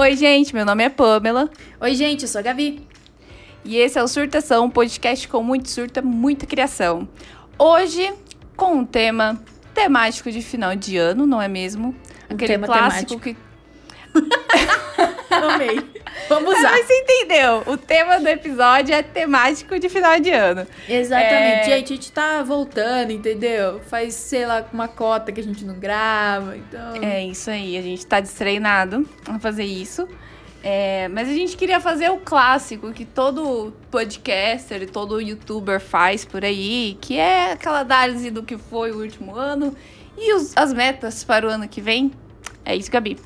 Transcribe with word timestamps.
Oi, 0.00 0.16
gente, 0.16 0.54
meu 0.54 0.64
nome 0.64 0.82
é 0.82 0.88
Pamela. 0.88 1.50
Oi, 1.78 1.94
gente, 1.94 2.22
eu 2.22 2.28
sou 2.28 2.38
a 2.38 2.42
Gavi. 2.42 2.80
E 3.62 3.76
esse 3.76 3.98
é 3.98 4.02
o 4.02 4.08
Surtação, 4.08 4.64
um 4.64 4.70
podcast 4.70 5.28
com 5.28 5.42
muito 5.42 5.68
surta, 5.68 6.00
muita 6.00 6.46
criação. 6.46 7.06
Hoje, 7.58 8.10
com 8.56 8.76
um 8.76 8.84
tema 8.86 9.38
temático 9.74 10.32
de 10.32 10.40
final 10.40 10.74
de 10.74 10.96
ano, 10.96 11.26
não 11.26 11.40
é 11.40 11.48
mesmo? 11.48 11.94
Aquele 12.30 12.54
tema 12.54 12.66
clássico 12.66 13.20
temático. 13.20 13.20
que. 13.20 13.36
Amei. 15.36 15.86
Vamos 16.30 16.56
usar. 16.58 16.70
Mas 16.70 16.86
você 16.86 16.94
entendeu? 17.00 17.62
O 17.66 17.76
tema 17.76 18.18
do 18.18 18.26
episódio 18.28 18.94
é 18.94 19.02
temático 19.02 19.78
de 19.78 19.88
final 19.88 20.18
de 20.18 20.30
ano. 20.30 20.66
Exatamente. 20.88 21.34
É. 21.34 21.64
Gente, 21.76 21.92
a 21.92 21.96
gente 21.96 22.12
tá 22.12 22.42
voltando, 22.42 23.10
entendeu? 23.10 23.80
Faz, 23.88 24.14
sei 24.14 24.46
lá, 24.46 24.64
uma 24.72 24.88
cota 24.88 25.30
que 25.32 25.40
a 25.40 25.44
gente 25.44 25.64
não 25.64 25.74
grava, 25.74 26.56
então... 26.56 27.02
É 27.02 27.24
isso 27.24 27.50
aí, 27.50 27.76
a 27.76 27.82
gente 27.82 28.06
tá 28.06 28.20
destreinado 28.20 29.06
a 29.28 29.38
fazer 29.38 29.64
isso. 29.64 30.08
É, 30.62 31.08
mas 31.08 31.28
a 31.28 31.32
gente 31.32 31.56
queria 31.56 31.80
fazer 31.80 32.10
o 32.10 32.18
clássico 32.18 32.92
que 32.92 33.04
todo 33.06 33.72
podcaster 33.90 34.82
e 34.82 34.86
todo 34.86 35.18
youtuber 35.20 35.80
faz 35.80 36.24
por 36.24 36.44
aí, 36.44 36.98
que 37.00 37.16
é 37.18 37.52
aquela 37.52 37.80
análise 37.80 38.30
do 38.30 38.42
que 38.42 38.56
foi 38.58 38.92
o 38.92 38.98
último 39.00 39.34
ano 39.34 39.74
e 40.18 40.34
os- 40.34 40.52
as 40.56 40.72
metas 40.72 41.24
para 41.24 41.46
o 41.46 41.50
ano 41.50 41.66
que 41.66 41.80
vem. 41.80 42.12
É 42.62 42.76
isso, 42.76 42.90
Gabi. 42.90 43.16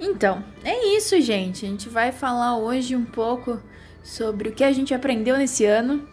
Então, 0.00 0.44
é 0.64 0.96
isso, 0.96 1.20
gente. 1.20 1.66
A 1.66 1.68
gente 1.68 1.88
vai 1.88 2.12
falar 2.12 2.56
hoje 2.56 2.94
um 2.94 3.04
pouco 3.04 3.60
sobre 4.02 4.48
o 4.48 4.52
que 4.52 4.64
a 4.64 4.72
gente 4.72 4.94
aprendeu 4.94 5.36
nesse 5.36 5.64
ano 5.64 6.06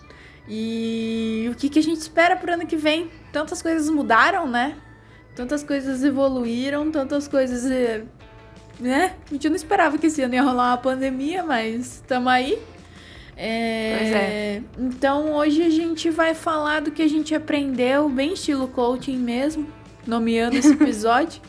e 0.47 1.47
o 1.51 1.55
que, 1.55 1.69
que 1.69 1.79
a 1.79 1.83
gente 1.83 1.99
espera 1.99 2.35
pro 2.35 2.53
ano 2.53 2.65
que 2.65 2.75
vem. 2.75 3.09
Tantas 3.31 3.61
coisas 3.61 3.89
mudaram, 3.89 4.47
né? 4.47 4.75
Tantas 5.35 5.63
coisas 5.63 6.03
evoluíram, 6.03 6.91
tantas 6.91 7.27
coisas. 7.27 7.65
eh, 7.69 8.03
Né? 8.79 9.13
A 9.29 9.33
gente 9.33 9.47
não 9.49 9.55
esperava 9.55 9.97
que 9.97 10.07
esse 10.07 10.21
ano 10.21 10.33
ia 10.33 10.43
rolar 10.43 10.71
uma 10.71 10.77
pandemia, 10.77 11.43
mas 11.43 11.95
estamos 11.95 12.27
aí. 12.31 12.57
É, 13.37 13.97
Pois 13.97 14.11
é. 14.13 14.61
Então 14.77 15.33
hoje 15.33 15.61
a 15.61 15.69
gente 15.69 16.09
vai 16.09 16.33
falar 16.33 16.81
do 16.81 16.91
que 16.91 17.01
a 17.01 17.07
gente 17.07 17.35
aprendeu, 17.35 18.07
bem 18.09 18.33
estilo 18.33 18.67
coaching 18.67 19.17
mesmo, 19.17 19.67
nomeando 20.07 20.55
esse 20.57 20.71
episódio, 20.73 21.41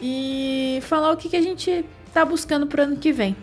e 0.00 0.78
falar 0.82 1.12
o 1.12 1.16
que, 1.16 1.28
que 1.28 1.36
a 1.36 1.42
gente 1.42 1.84
tá 2.12 2.24
buscando 2.24 2.66
pro 2.66 2.82
ano 2.82 2.96
que 2.96 3.12
vem. 3.12 3.36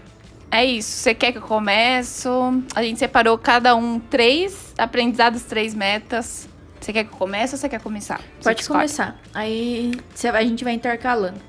É 0.52 0.66
isso. 0.66 0.90
Você 0.90 1.16
quer 1.16 1.32
que 1.32 1.38
eu 1.38 1.42
comece? 1.42 2.28
A 2.76 2.84
gente 2.84 3.00
separou 3.00 3.38
cada 3.38 3.76
um 3.76 4.00
três 4.00 4.74
aprendizados, 4.78 5.44
três 5.44 5.74
metas. 5.74 6.48
Você 6.80 6.92
quer 6.92 7.06
que 7.06 7.14
eu 7.14 7.18
comece 7.18 7.54
ou 7.54 7.60
você 7.60 7.70
quer 7.70 7.80
começar? 7.80 8.20
Você 8.20 8.44
Pode 8.44 8.62
escolhe. 8.62 8.80
começar. 8.80 9.20
Aí 9.34 9.92
a 10.34 10.44
gente 10.44 10.64
vai 10.64 10.74
intercalando. 10.74 11.40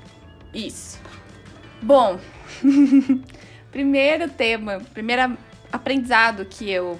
Isso. 0.53 0.99
Bom, 1.81 2.19
primeiro 3.71 4.29
tema, 4.29 4.79
primeiro 4.93 5.37
aprendizado 5.71 6.45
que 6.45 6.69
eu 6.71 6.97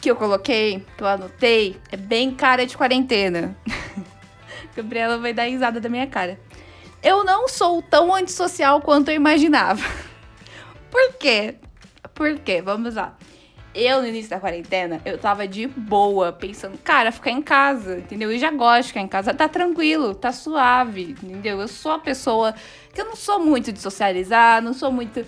que 0.00 0.10
eu 0.10 0.16
coloquei, 0.16 0.84
que 0.96 1.02
eu 1.02 1.06
anotei, 1.06 1.76
é 1.92 1.96
bem 1.96 2.34
cara 2.34 2.66
de 2.66 2.74
quarentena. 2.76 3.54
Gabriela 4.76 5.18
vai 5.18 5.32
dar 5.32 5.44
risada 5.44 5.80
da 5.80 5.88
minha 5.88 6.06
cara. 6.06 6.38
Eu 7.02 7.24
não 7.24 7.48
sou 7.48 7.82
tão 7.82 8.14
antissocial 8.14 8.80
quanto 8.80 9.10
eu 9.10 9.14
imaginava. 9.14 9.82
Por 10.90 11.14
quê? 11.14 11.54
Por 12.14 12.38
quê? 12.38 12.60
Vamos 12.60 12.94
lá. 12.94 13.16
Eu, 13.72 14.02
no 14.02 14.08
início 14.08 14.28
da 14.28 14.40
quarentena, 14.40 15.00
eu 15.04 15.16
tava 15.16 15.46
de 15.46 15.68
boa, 15.68 16.32
pensando, 16.32 16.76
cara, 16.78 17.12
ficar 17.12 17.30
em 17.30 17.40
casa, 17.40 17.98
entendeu? 17.98 18.32
Eu 18.32 18.38
já 18.38 18.50
gosto 18.50 18.82
de 18.82 18.88
ficar 18.88 19.00
em 19.00 19.08
casa, 19.08 19.32
tá 19.32 19.48
tranquilo, 19.48 20.12
tá 20.12 20.32
suave, 20.32 21.16
entendeu? 21.22 21.60
Eu 21.60 21.68
sou 21.68 21.92
a 21.92 21.98
pessoa 21.98 22.52
que 22.92 23.00
eu 23.00 23.04
não 23.04 23.14
sou 23.14 23.38
muito 23.38 23.72
de 23.72 23.78
socializar, 23.78 24.60
não 24.60 24.72
sou 24.72 24.90
muito. 24.90 25.24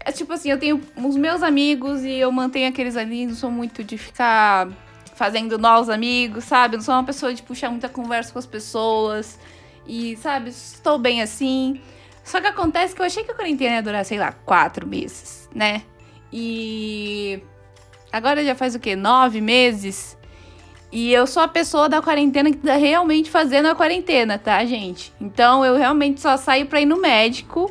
É 0.00 0.12
tipo 0.12 0.30
assim, 0.34 0.50
eu 0.50 0.58
tenho 0.58 0.82
os 0.96 1.16
meus 1.16 1.42
amigos 1.42 2.04
e 2.04 2.12
eu 2.12 2.30
mantenho 2.30 2.68
aqueles 2.68 2.94
ali, 2.94 3.26
não 3.26 3.34
sou 3.34 3.50
muito 3.50 3.82
de 3.82 3.96
ficar 3.96 4.68
fazendo 5.18 5.58
novos 5.58 5.88
amigos, 5.90 6.44
sabe? 6.44 6.76
Eu 6.76 6.78
não 6.78 6.84
sou 6.84 6.94
uma 6.94 7.02
pessoa 7.04 7.34
de 7.34 7.42
puxar 7.42 7.68
muita 7.70 7.88
conversa 7.88 8.32
com 8.32 8.38
as 8.38 8.46
pessoas. 8.46 9.36
E, 9.86 10.16
sabe, 10.18 10.50
estou 10.50 10.96
bem 10.98 11.20
assim. 11.20 11.80
Só 12.22 12.40
que 12.40 12.46
acontece 12.46 12.94
que 12.94 13.00
eu 13.02 13.06
achei 13.06 13.24
que 13.24 13.32
a 13.32 13.34
quarentena 13.34 13.76
ia 13.76 13.82
durar, 13.82 14.04
sei 14.04 14.18
lá, 14.18 14.30
quatro 14.32 14.86
meses, 14.86 15.48
né? 15.54 15.82
E 16.32 17.42
agora 18.12 18.44
já 18.44 18.54
faz 18.54 18.74
o 18.74 18.78
quê? 18.78 18.94
Nove 18.94 19.40
meses? 19.40 20.16
E 20.92 21.12
eu 21.12 21.26
sou 21.26 21.42
a 21.42 21.48
pessoa 21.48 21.88
da 21.88 22.00
quarentena 22.00 22.50
que 22.50 22.58
tá 22.58 22.74
realmente 22.76 23.28
fazendo 23.30 23.66
a 23.66 23.74
quarentena, 23.74 24.38
tá, 24.38 24.64
gente? 24.64 25.12
Então 25.20 25.64
eu 25.64 25.76
realmente 25.76 26.20
só 26.20 26.36
saio 26.36 26.66
pra 26.66 26.80
ir 26.80 26.86
no 26.86 27.00
médico 27.00 27.70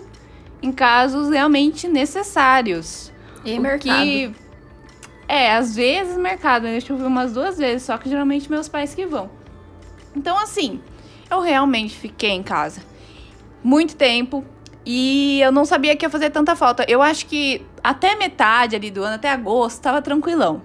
em 0.61 0.71
casos 0.71 1.29
realmente 1.29 1.87
necessários. 1.87 3.11
E 3.45 3.57
O 3.57 3.61
mercado. 3.61 4.03
que- 4.03 4.31
É, 5.27 5.53
às 5.53 5.75
vezes 5.75 6.17
mercado, 6.17 6.63
né? 6.63 6.71
Deixa 6.71 6.93
eu 6.93 6.97
ver 6.97 7.05
umas 7.05 7.33
duas 7.33 7.57
vezes, 7.57 7.83
só 7.83 7.97
que 7.97 8.09
geralmente 8.09 8.49
meus 8.49 8.69
pais 8.69 8.95
que 8.95 9.05
vão. 9.05 9.29
Então, 10.15 10.37
assim, 10.39 10.81
eu 11.29 11.41
realmente 11.41 11.95
fiquei 11.95 12.31
em 12.31 12.43
casa 12.43 12.81
muito 13.63 13.95
tempo 13.95 14.45
e 14.85 15.41
eu 15.41 15.51
não 15.51 15.65
sabia 15.65 15.95
que 15.95 16.05
ia 16.05 16.09
fazer 16.09 16.29
tanta 16.29 16.55
falta. 16.55 16.85
Eu 16.87 17.01
acho 17.01 17.25
que 17.25 17.65
até 17.83 18.15
metade 18.15 18.75
ali 18.75 18.89
do 18.89 19.03
ano, 19.03 19.15
até 19.15 19.29
agosto, 19.29 19.81
tava 19.81 20.01
tranquilão. 20.01 20.61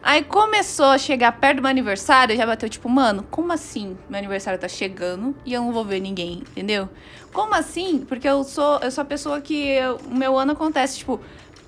Aí 0.00 0.22
começou 0.22 0.86
a 0.86 0.98
chegar 0.98 1.32
perto 1.32 1.56
do 1.56 1.62
meu 1.62 1.70
aniversário, 1.70 2.36
já 2.36 2.44
bateu 2.44 2.68
tipo, 2.68 2.88
mano, 2.90 3.26
como 3.30 3.52
assim? 3.52 3.96
Meu 4.08 4.18
aniversário 4.18 4.60
tá 4.60 4.68
chegando 4.68 5.34
e 5.46 5.54
eu 5.54 5.62
não 5.62 5.72
vou 5.72 5.82
ver 5.82 5.98
ninguém, 5.98 6.42
entendeu? 6.50 6.90
Como 7.32 7.54
assim? 7.54 8.04
Porque 8.06 8.28
eu 8.28 8.44
sou, 8.44 8.78
eu 8.80 8.90
sou 8.90 9.02
a 9.02 9.04
pessoa 9.06 9.40
que 9.40 9.78
o 10.08 10.14
meu 10.14 10.36
ano 10.36 10.52
acontece, 10.52 10.98
tipo, 10.98 11.20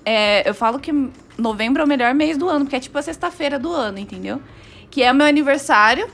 é, 0.09 0.49
eu 0.49 0.53
falo 0.53 0.79
que 0.79 0.93
novembro 1.37 1.81
é 1.81 1.85
o 1.85 1.87
melhor 1.87 2.13
mês 2.13 2.37
do 2.37 2.47
ano, 2.47 2.63
porque 2.63 2.77
é 2.77 2.79
tipo 2.79 2.97
a 2.97 3.01
sexta-feira 3.01 3.59
do 3.59 3.73
ano, 3.73 3.99
entendeu? 3.99 4.41
Que 4.89 5.03
é 5.03 5.11
o 5.11 5.15
meu 5.15 5.27
aniversário, 5.27 6.09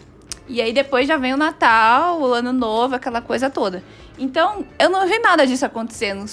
e 0.47 0.59
aí 0.59 0.73
depois 0.73 1.07
já 1.07 1.15
vem 1.15 1.31
o 1.31 1.37
Natal, 1.37 2.19
o 2.19 2.33
Ano 2.33 2.51
Novo, 2.51 2.95
aquela 2.95 3.21
coisa 3.21 3.51
toda. 3.51 3.83
Então, 4.17 4.65
eu 4.79 4.89
não 4.89 5.07
vi 5.07 5.19
nada 5.19 5.45
disso 5.45 5.63
acontecendo. 5.63 6.25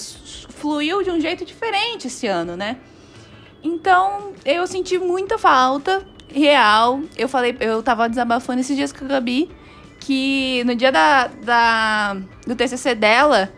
Fluiu 0.49 1.03
de 1.03 1.11
um 1.11 1.19
jeito 1.19 1.45
diferente 1.45 2.07
esse 2.07 2.25
ano, 2.25 2.57
né? 2.57 2.77
Então, 3.63 4.33
eu 4.43 4.65
senti 4.65 4.97
muita 4.97 5.37
falta 5.37 6.03
real. 6.33 7.01
Eu 7.15 7.29
falei, 7.29 7.55
eu 7.59 7.83
tava 7.83 8.09
desabafando 8.09 8.61
esses 8.61 8.75
dias 8.75 8.91
com 8.91 9.05
a 9.05 9.07
Gabi 9.07 9.51
que 9.99 10.63
no 10.65 10.73
dia 10.73 10.91
da, 10.91 11.27
da 11.27 12.17
do 12.47 12.55
TCC 12.55 12.95
dela, 12.95 13.53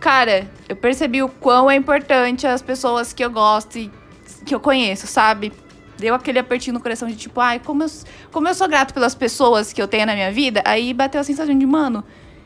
cara, 0.00 0.50
eu 0.68 0.74
percebi 0.74 1.22
o 1.22 1.28
quão 1.28 1.70
é 1.70 1.76
importante 1.76 2.46
as 2.46 2.62
pessoas 2.62 3.12
que 3.12 3.24
eu 3.24 3.30
gosto 3.30 3.78
e 3.78 3.90
que 4.44 4.54
eu 4.54 4.58
conheço, 4.58 5.06
sabe? 5.06 5.52
Deu 5.98 6.14
aquele 6.14 6.38
apertinho 6.38 6.74
no 6.74 6.80
coração 6.80 7.06
de 7.06 7.14
tipo, 7.14 7.38
ai, 7.40 7.60
como 7.60 7.82
eu, 7.82 7.88
como 8.32 8.48
eu 8.48 8.54
sou 8.54 8.66
grato 8.66 8.94
pelas 8.94 9.14
pessoas 9.14 9.72
que 9.72 9.80
eu 9.80 9.86
tenho 9.86 10.06
na 10.06 10.14
minha 10.14 10.32
vida. 10.32 10.62
Aí 10.64 10.94
bateu 10.94 11.20
a 11.20 11.24
sensação 11.24 11.56
de, 11.56 11.66
mano, 11.66 12.02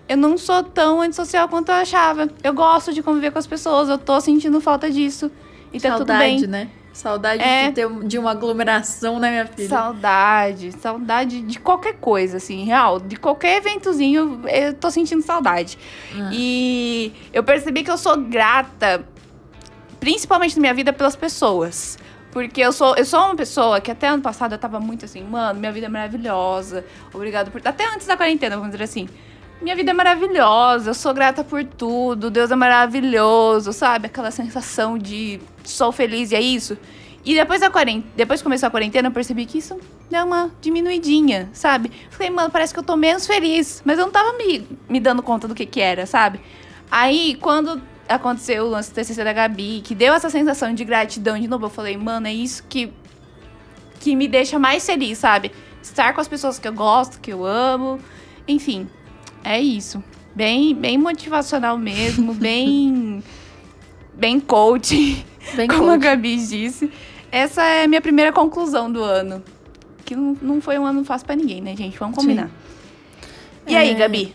eu 0.08 0.16
não 0.16 0.36
sou 0.36 0.62
tão 0.62 1.00
antissocial 1.00 1.48
quanto 1.48 1.68
eu 1.68 1.76
achava. 1.76 2.28
Eu 2.42 2.52
gosto 2.52 2.92
de 2.92 3.02
conviver 3.02 3.30
com 3.30 3.38
as 3.38 3.46
pessoas, 3.46 3.88
eu 3.88 3.96
tô 3.96 4.20
sentindo 4.20 4.60
falta 4.60 4.90
disso. 4.90 5.30
E 5.72 5.80
tá 5.80 5.96
tudo 5.96 6.12
bem. 6.12 6.46
Né? 6.46 6.68
Saudade 6.94 7.42
É. 7.42 7.68
de 7.68 7.74
ter 7.74 7.90
de 8.04 8.18
uma 8.18 8.30
aglomeração, 8.30 9.18
né, 9.18 9.28
minha 9.28 9.46
filha? 9.46 9.68
Saudade, 9.68 10.70
saudade 10.80 11.40
de 11.42 11.58
qualquer 11.58 11.94
coisa, 11.94 12.36
assim, 12.36 12.64
real. 12.64 13.00
De 13.00 13.16
qualquer 13.16 13.56
eventozinho, 13.56 14.42
eu 14.48 14.72
tô 14.74 14.88
sentindo 14.92 15.20
saudade. 15.20 15.76
Ah. 16.14 16.30
E 16.32 17.12
eu 17.32 17.42
percebi 17.42 17.82
que 17.82 17.90
eu 17.90 17.98
sou 17.98 18.16
grata, 18.16 19.04
principalmente 19.98 20.54
na 20.54 20.60
minha 20.60 20.74
vida, 20.74 20.92
pelas 20.92 21.16
pessoas. 21.16 21.98
Porque 22.30 22.60
eu 22.60 22.72
sou, 22.72 22.96
eu 22.96 23.04
sou 23.04 23.20
uma 23.20 23.34
pessoa 23.36 23.80
que 23.80 23.90
até 23.90 24.06
ano 24.08 24.22
passado 24.22 24.52
eu 24.52 24.58
tava 24.58 24.78
muito 24.78 25.04
assim, 25.04 25.22
mano, 25.24 25.58
minha 25.58 25.72
vida 25.72 25.86
é 25.86 25.88
maravilhosa. 25.88 26.84
Obrigado 27.12 27.50
por. 27.50 27.60
Até 27.64 27.86
antes 27.92 28.06
da 28.06 28.16
quarentena, 28.16 28.56
vamos 28.56 28.70
dizer 28.70 28.84
assim. 28.84 29.08
Minha 29.60 29.76
vida 29.76 29.92
é 29.92 29.94
maravilhosa, 29.94 30.90
eu 30.90 30.94
sou 30.94 31.14
grata 31.14 31.42
por 31.42 31.64
tudo, 31.64 32.30
Deus 32.30 32.50
é 32.50 32.56
maravilhoso, 32.56 33.72
sabe? 33.72 34.06
Aquela 34.06 34.30
sensação 34.30 34.98
de 34.98 35.40
sou 35.62 35.90
feliz 35.92 36.32
e 36.32 36.34
é 36.34 36.40
isso. 36.40 36.76
E 37.24 37.34
depois 37.34 37.60
da 37.60 37.70
quarentena, 37.70 38.12
depois 38.14 38.40
que 38.40 38.44
começou 38.44 38.66
a 38.66 38.70
quarentena, 38.70 39.08
eu 39.08 39.12
percebi 39.12 39.46
que 39.46 39.58
isso 39.58 39.80
deu 40.10 40.26
uma 40.26 40.50
diminuidinha, 40.60 41.48
sabe? 41.54 41.90
Falei, 42.10 42.28
mano, 42.28 42.50
parece 42.50 42.74
que 42.74 42.78
eu 42.78 42.82
tô 42.82 42.96
menos 42.96 43.26
feliz, 43.26 43.80
mas 43.84 43.98
eu 43.98 44.04
não 44.04 44.12
tava 44.12 44.36
me, 44.36 44.68
me 44.88 45.00
dando 45.00 45.22
conta 45.22 45.48
do 45.48 45.54
que 45.54 45.64
que 45.64 45.80
era, 45.80 46.04
sabe? 46.04 46.40
Aí, 46.90 47.38
quando 47.40 47.80
aconteceu 48.06 48.66
o 48.66 48.68
lance 48.68 48.90
do 48.90 48.94
TCC 48.94 49.24
da 49.24 49.32
Gabi, 49.32 49.80
que 49.82 49.94
deu 49.94 50.12
essa 50.12 50.28
sensação 50.28 50.74
de 50.74 50.84
gratidão 50.84 51.38
de 51.38 51.48
novo, 51.48 51.64
eu 51.64 51.70
falei, 51.70 51.96
mano, 51.96 52.26
é 52.26 52.32
isso 52.34 52.62
que, 52.68 52.92
que 54.00 54.14
me 54.14 54.28
deixa 54.28 54.58
mais 54.58 54.84
feliz, 54.84 55.16
sabe? 55.16 55.50
Estar 55.82 56.12
com 56.12 56.20
as 56.20 56.28
pessoas 56.28 56.58
que 56.58 56.68
eu 56.68 56.72
gosto, 56.74 57.18
que 57.20 57.32
eu 57.32 57.46
amo, 57.46 57.98
enfim, 58.46 58.86
é 59.44 59.60
isso. 59.60 60.02
Bem, 60.34 60.74
bem 60.74 60.98
motivacional 60.98 61.78
mesmo, 61.78 62.32
bem, 62.34 63.22
bem 64.14 64.40
coach, 64.40 65.24
Bem 65.54 65.68
como 65.68 65.84
a 65.84 65.94
coach. 65.94 66.02
Gabi 66.02 66.36
disse. 66.36 66.90
Essa 67.30 67.62
é 67.62 67.84
a 67.84 67.88
minha 67.88 68.00
primeira 68.00 68.32
conclusão 68.32 68.90
do 68.90 69.02
ano. 69.02 69.42
Que 70.04 70.14
não, 70.14 70.36
não 70.40 70.60
foi 70.60 70.78
um 70.78 70.86
ano 70.86 71.04
fácil 71.04 71.26
pra 71.26 71.36
ninguém, 71.36 71.60
né, 71.60 71.76
gente? 71.76 71.98
Vamos 71.98 72.16
combinar. 72.16 72.50
E 73.66 73.74
aí, 73.74 73.90
É. 73.90 73.94
Gabi? 73.94 74.34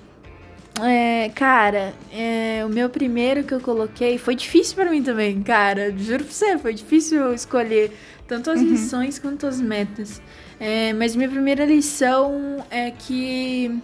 É, 0.81 1.29
cara, 1.35 1.93
é, 2.11 2.63
o 2.65 2.69
meu 2.69 2.89
primeiro 2.89 3.43
que 3.43 3.53
eu 3.53 3.59
coloquei 3.59 4.17
foi 4.17 4.33
difícil 4.33 4.75
para 4.75 4.89
mim 4.89 5.03
também, 5.03 5.41
cara. 5.43 5.93
Juro 5.97 6.23
pra 6.23 6.33
você, 6.33 6.57
foi 6.57 6.73
difícil 6.73 7.33
escolher 7.33 7.91
tanto 8.27 8.49
as 8.49 8.61
uhum. 8.61 8.67
lições 8.67 9.19
quanto 9.19 9.45
as 9.45 9.59
metas. 9.59 10.21
É, 10.59 10.93
mas 10.93 11.15
minha 11.15 11.29
primeira 11.29 11.65
lição 11.65 12.63
é 12.69 12.91
que 12.91 13.77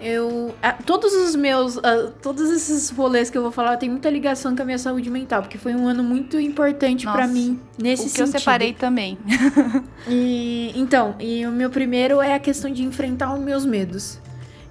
eu. 0.00 0.54
todos 0.86 1.12
os 1.12 1.36
meus. 1.36 1.78
todos 2.22 2.50
esses 2.50 2.90
rolês 2.90 3.30
que 3.30 3.36
eu 3.36 3.42
vou 3.42 3.52
falar 3.52 3.76
tem 3.76 3.88
muita 3.88 4.08
ligação 4.10 4.56
com 4.56 4.62
a 4.62 4.64
minha 4.64 4.78
saúde 4.78 5.10
mental, 5.10 5.42
porque 5.42 5.58
foi 5.58 5.74
um 5.74 5.86
ano 5.86 6.02
muito 6.02 6.38
importante 6.38 7.06
para 7.06 7.26
mim 7.26 7.60
nesse 7.78 8.02
o 8.02 8.04
que 8.06 8.10
sentido. 8.10 8.34
eu 8.34 8.38
separei 8.38 8.72
também. 8.72 9.18
e, 10.08 10.72
então, 10.74 11.14
e 11.20 11.46
o 11.46 11.50
meu 11.50 11.70
primeiro 11.70 12.20
é 12.20 12.34
a 12.34 12.38
questão 12.38 12.70
de 12.70 12.82
enfrentar 12.82 13.34
os 13.34 13.40
meus 13.40 13.64
medos. 13.64 14.18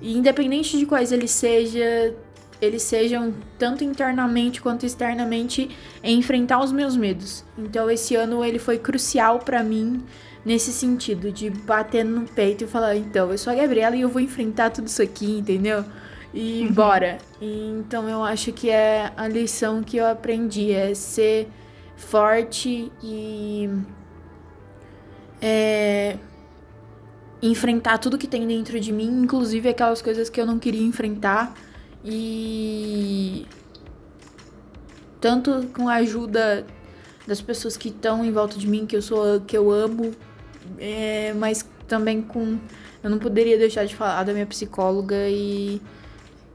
E 0.02 0.18
independente 0.18 0.78
de 0.78 0.86
quais 0.86 1.12
eles 1.12 1.32
sejam, 1.32 2.14
eles 2.62 2.84
sejam 2.84 3.34
tanto 3.58 3.84
internamente 3.84 4.62
quanto 4.62 4.86
externamente, 4.86 5.70
é 6.02 6.12
enfrentar 6.12 6.64
os 6.64 6.72
meus 6.72 6.96
medos. 6.96 7.44
Então 7.58 7.90
esse 7.90 8.16
ano 8.16 8.44
ele 8.44 8.60
foi 8.60 8.78
crucial 8.78 9.40
para 9.40 9.62
mim 9.64 10.04
nesse 10.50 10.74
sentido 10.74 11.32
de 11.32 11.48
bater 11.48 12.04
no 12.04 12.26
peito 12.26 12.64
e 12.64 12.68
falar, 12.68 12.96
então, 12.96 13.32
eu 13.32 13.38
sou 13.38 13.54
a 13.54 13.56
Gabriela 13.56 13.96
e 13.96 14.02
eu 14.02 14.10
vou 14.10 14.20
enfrentar 14.20 14.72
tudo 14.72 14.88
isso 14.88 15.00
aqui, 15.00 15.38
entendeu? 15.38 15.86
E 16.34 16.66
uhum. 16.66 16.74
bora. 16.74 17.20
E, 17.40 17.68
então 17.78 18.10
eu 18.10 18.24
acho 18.24 18.52
que 18.52 18.68
é 18.68 19.14
a 19.16 19.28
lição 19.28 19.84
que 19.84 19.98
eu 19.98 20.08
aprendi 20.08 20.72
é 20.72 20.96
ser 20.96 21.48
forte 21.96 22.92
e 23.04 23.70
é, 25.40 26.18
enfrentar 27.44 28.00
tudo 28.00 28.18
que 28.18 28.26
tem 28.26 28.48
dentro 28.48 28.80
de 28.80 28.92
mim, 28.92 29.22
inclusive 29.22 29.70
aquelas 29.70 30.02
coisas 30.02 30.32
que 30.32 30.42
eu 30.42 30.48
não 30.48 30.58
queria 30.58 30.82
enfrentar. 30.82 31.54
E 32.04 33.46
tanto 35.22 35.68
com 35.76 35.88
a 35.88 35.98
ajuda 35.98 36.66
das 37.28 37.40
pessoas 37.40 37.78
que 37.78 37.90
estão 37.90 38.26
em 38.26 38.32
volta 38.32 38.58
de 38.58 38.68
mim, 38.68 38.88
que 38.88 38.96
eu 38.96 39.02
sou 39.04 39.42
que 39.42 39.56
eu 39.56 39.70
amo, 39.70 40.12
é, 40.80 41.34
mas 41.34 41.68
também 41.88 42.22
com 42.22 42.58
eu 43.04 43.10
não 43.10 43.18
poderia 43.18 43.58
deixar 43.58 43.86
de 43.86 43.96
falar 43.96 44.24
da 44.24 44.34
minha 44.34 44.46
psicóloga 44.46 45.16
e 45.30 45.82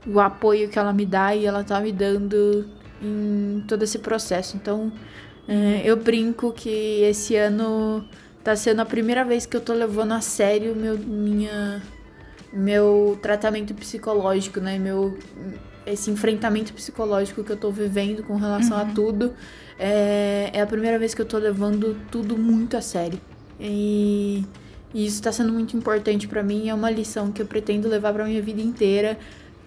o 0.05 0.19
apoio 0.19 0.69
que 0.69 0.77
ela 0.77 0.93
me 0.93 1.05
dá 1.05 1.35
e 1.35 1.45
ela 1.45 1.63
tá 1.63 1.79
me 1.79 1.91
dando 1.91 2.65
em 3.01 3.63
todo 3.67 3.83
esse 3.83 3.99
processo. 3.99 4.55
Então, 4.55 4.91
é, 5.47 5.81
eu 5.83 5.97
brinco 5.97 6.51
que 6.53 7.01
esse 7.01 7.35
ano 7.35 8.07
tá 8.43 8.55
sendo 8.55 8.81
a 8.81 8.85
primeira 8.85 9.25
vez 9.25 9.45
que 9.45 9.57
eu 9.57 9.61
tô 9.61 9.73
levando 9.73 10.11
a 10.11 10.21
sério 10.21 10.75
meu, 10.75 10.97
minha, 10.97 11.81
meu 12.53 13.17
tratamento 13.21 13.73
psicológico, 13.73 14.59
né? 14.59 14.77
Meu, 14.77 15.17
esse 15.83 16.11
enfrentamento 16.11 16.73
psicológico 16.73 17.43
que 17.43 17.51
eu 17.51 17.57
tô 17.57 17.71
vivendo 17.71 18.21
com 18.23 18.35
relação 18.35 18.77
uhum. 18.77 18.83
a 18.83 18.93
tudo. 18.93 19.33
É, 19.79 20.51
é 20.53 20.61
a 20.61 20.67
primeira 20.67 20.99
vez 20.99 21.15
que 21.15 21.21
eu 21.21 21.25
tô 21.25 21.39
levando 21.39 21.97
tudo 22.11 22.37
muito 22.37 22.77
a 22.77 22.81
sério. 22.81 23.19
E, 23.59 24.43
e 24.93 25.05
isso 25.05 25.21
tá 25.21 25.31
sendo 25.31 25.51
muito 25.51 25.75
importante 25.75 26.27
para 26.27 26.43
mim. 26.43 26.69
É 26.69 26.73
uma 26.73 26.89
lição 26.89 27.31
que 27.31 27.41
eu 27.41 27.45
pretendo 27.45 27.87
levar 27.87 28.13
pra 28.13 28.25
minha 28.25 28.41
vida 28.41 28.61
inteira. 28.61 29.17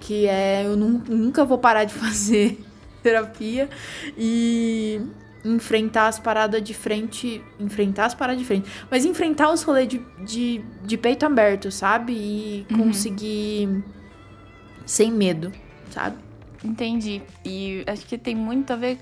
Que 0.00 0.26
é, 0.26 0.64
eu 0.64 0.76
nunca 0.76 1.44
vou 1.44 1.58
parar 1.58 1.84
de 1.84 1.92
fazer 1.94 2.60
terapia. 3.02 3.68
E 4.16 5.00
enfrentar 5.44 6.08
as 6.08 6.18
paradas 6.18 6.62
de 6.62 6.74
frente. 6.74 7.42
Enfrentar 7.58 8.06
as 8.06 8.14
paradas 8.14 8.40
de 8.40 8.46
frente. 8.46 8.68
Mas 8.90 9.04
enfrentar 9.04 9.52
os 9.52 9.62
rolês 9.62 9.88
de, 9.88 10.00
de, 10.24 10.60
de 10.84 10.96
peito 10.96 11.24
aberto, 11.26 11.70
sabe? 11.70 12.12
E 12.12 12.66
uhum. 12.70 12.78
conseguir. 12.78 13.84
Sem 14.86 15.12
medo, 15.12 15.52
sabe? 15.90 16.16
Entendi. 16.64 17.22
E 17.44 17.84
acho 17.86 18.06
que 18.06 18.16
tem 18.16 18.34
muito 18.34 18.72
a 18.72 18.76
ver. 18.76 18.98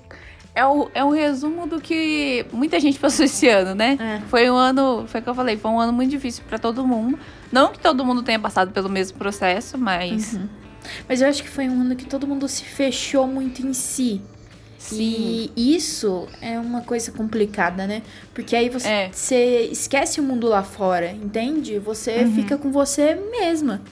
É 0.57 0.65
o, 0.65 0.91
é 0.95 1.05
um 1.05 1.11
resumo 1.11 1.67
do 1.67 1.79
que 1.79 2.47
muita 2.51 2.81
gente 2.81 2.99
passou 2.99 3.27
esse 3.27 3.47
ano, 3.47 3.75
né? 3.75 3.99
É. 4.01 4.27
Foi 4.27 4.51
um 4.51 4.57
ano, 4.57 5.05
foi 5.07 5.21
o 5.21 5.23
que 5.23 5.29
eu 5.29 5.35
falei, 5.35 5.59
foi 5.59 5.71
um 5.71 5.79
ano 5.79 5.93
muito 5.93 6.11
difícil 6.11 6.43
para 6.49 6.59
todo 6.59 6.87
mundo. 6.87 7.19
Não 7.53 7.73
que 7.73 7.79
todo 7.79 8.03
mundo 8.03 8.23
tenha 8.23 8.39
passado 8.39 8.73
pelo 8.73 8.89
mesmo 8.89 9.19
processo, 9.19 9.77
mas. 9.77 10.33
Uhum. 10.33 10.49
Mas 11.07 11.21
eu 11.21 11.29
acho 11.29 11.43
que 11.43 11.49
foi 11.51 11.69
um 11.69 11.83
ano 11.83 11.95
que 11.95 12.07
todo 12.07 12.27
mundo 12.27 12.49
se 12.49 12.65
fechou 12.65 13.27
muito 13.27 13.67
em 13.67 13.75
si. 13.75 14.23
Sim. 14.79 15.51
E 15.55 15.77
isso 15.77 16.27
é 16.41 16.59
uma 16.59 16.81
coisa 16.81 17.13
complicada, 17.13 17.87
né? 17.87 18.01
Porque 18.33 18.57
aí 18.57 18.71
você, 18.71 18.89
é. 18.89 19.11
você 19.13 19.69
esquece 19.71 20.21
o 20.21 20.23
mundo 20.23 20.49
lá 20.49 20.63
fora, 20.63 21.11
entende? 21.11 21.79
Você 21.81 22.21
uhum. 22.21 22.35
fica 22.35 22.57
com 22.57 22.73
você 22.73 23.15
mesma. 23.15 23.83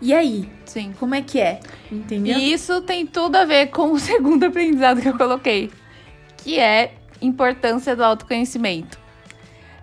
E 0.00 0.14
aí? 0.14 0.48
Sim. 0.64 0.92
Como 0.98 1.14
é 1.14 1.22
que 1.22 1.40
é? 1.40 1.60
Entendeu? 1.90 2.38
E 2.38 2.52
isso 2.52 2.80
tem 2.82 3.06
tudo 3.06 3.36
a 3.36 3.44
ver 3.44 3.66
com 3.66 3.92
o 3.92 3.98
segundo 4.00 4.44
aprendizado 4.44 5.02
que 5.02 5.08
eu 5.08 5.18
coloquei, 5.18 5.70
que 6.44 6.60
é 6.60 6.94
importância 7.20 7.96
do 7.96 8.04
autoconhecimento. 8.04 9.02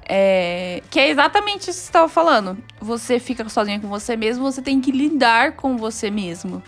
É, 0.07 0.81
que 0.89 0.99
é 0.99 1.09
exatamente 1.09 1.69
isso 1.69 1.79
que 1.79 1.85
você 1.85 1.89
estava 1.89 2.07
falando. 2.07 2.57
Você 2.79 3.19
fica 3.19 3.47
sozinha 3.49 3.79
com 3.79 3.87
você 3.87 4.15
mesmo, 4.15 4.43
você 4.43 4.61
tem 4.61 4.79
que 4.79 4.91
lidar 4.91 5.53
com 5.53 5.75
você 5.75 6.09
mesmo. 6.09 6.63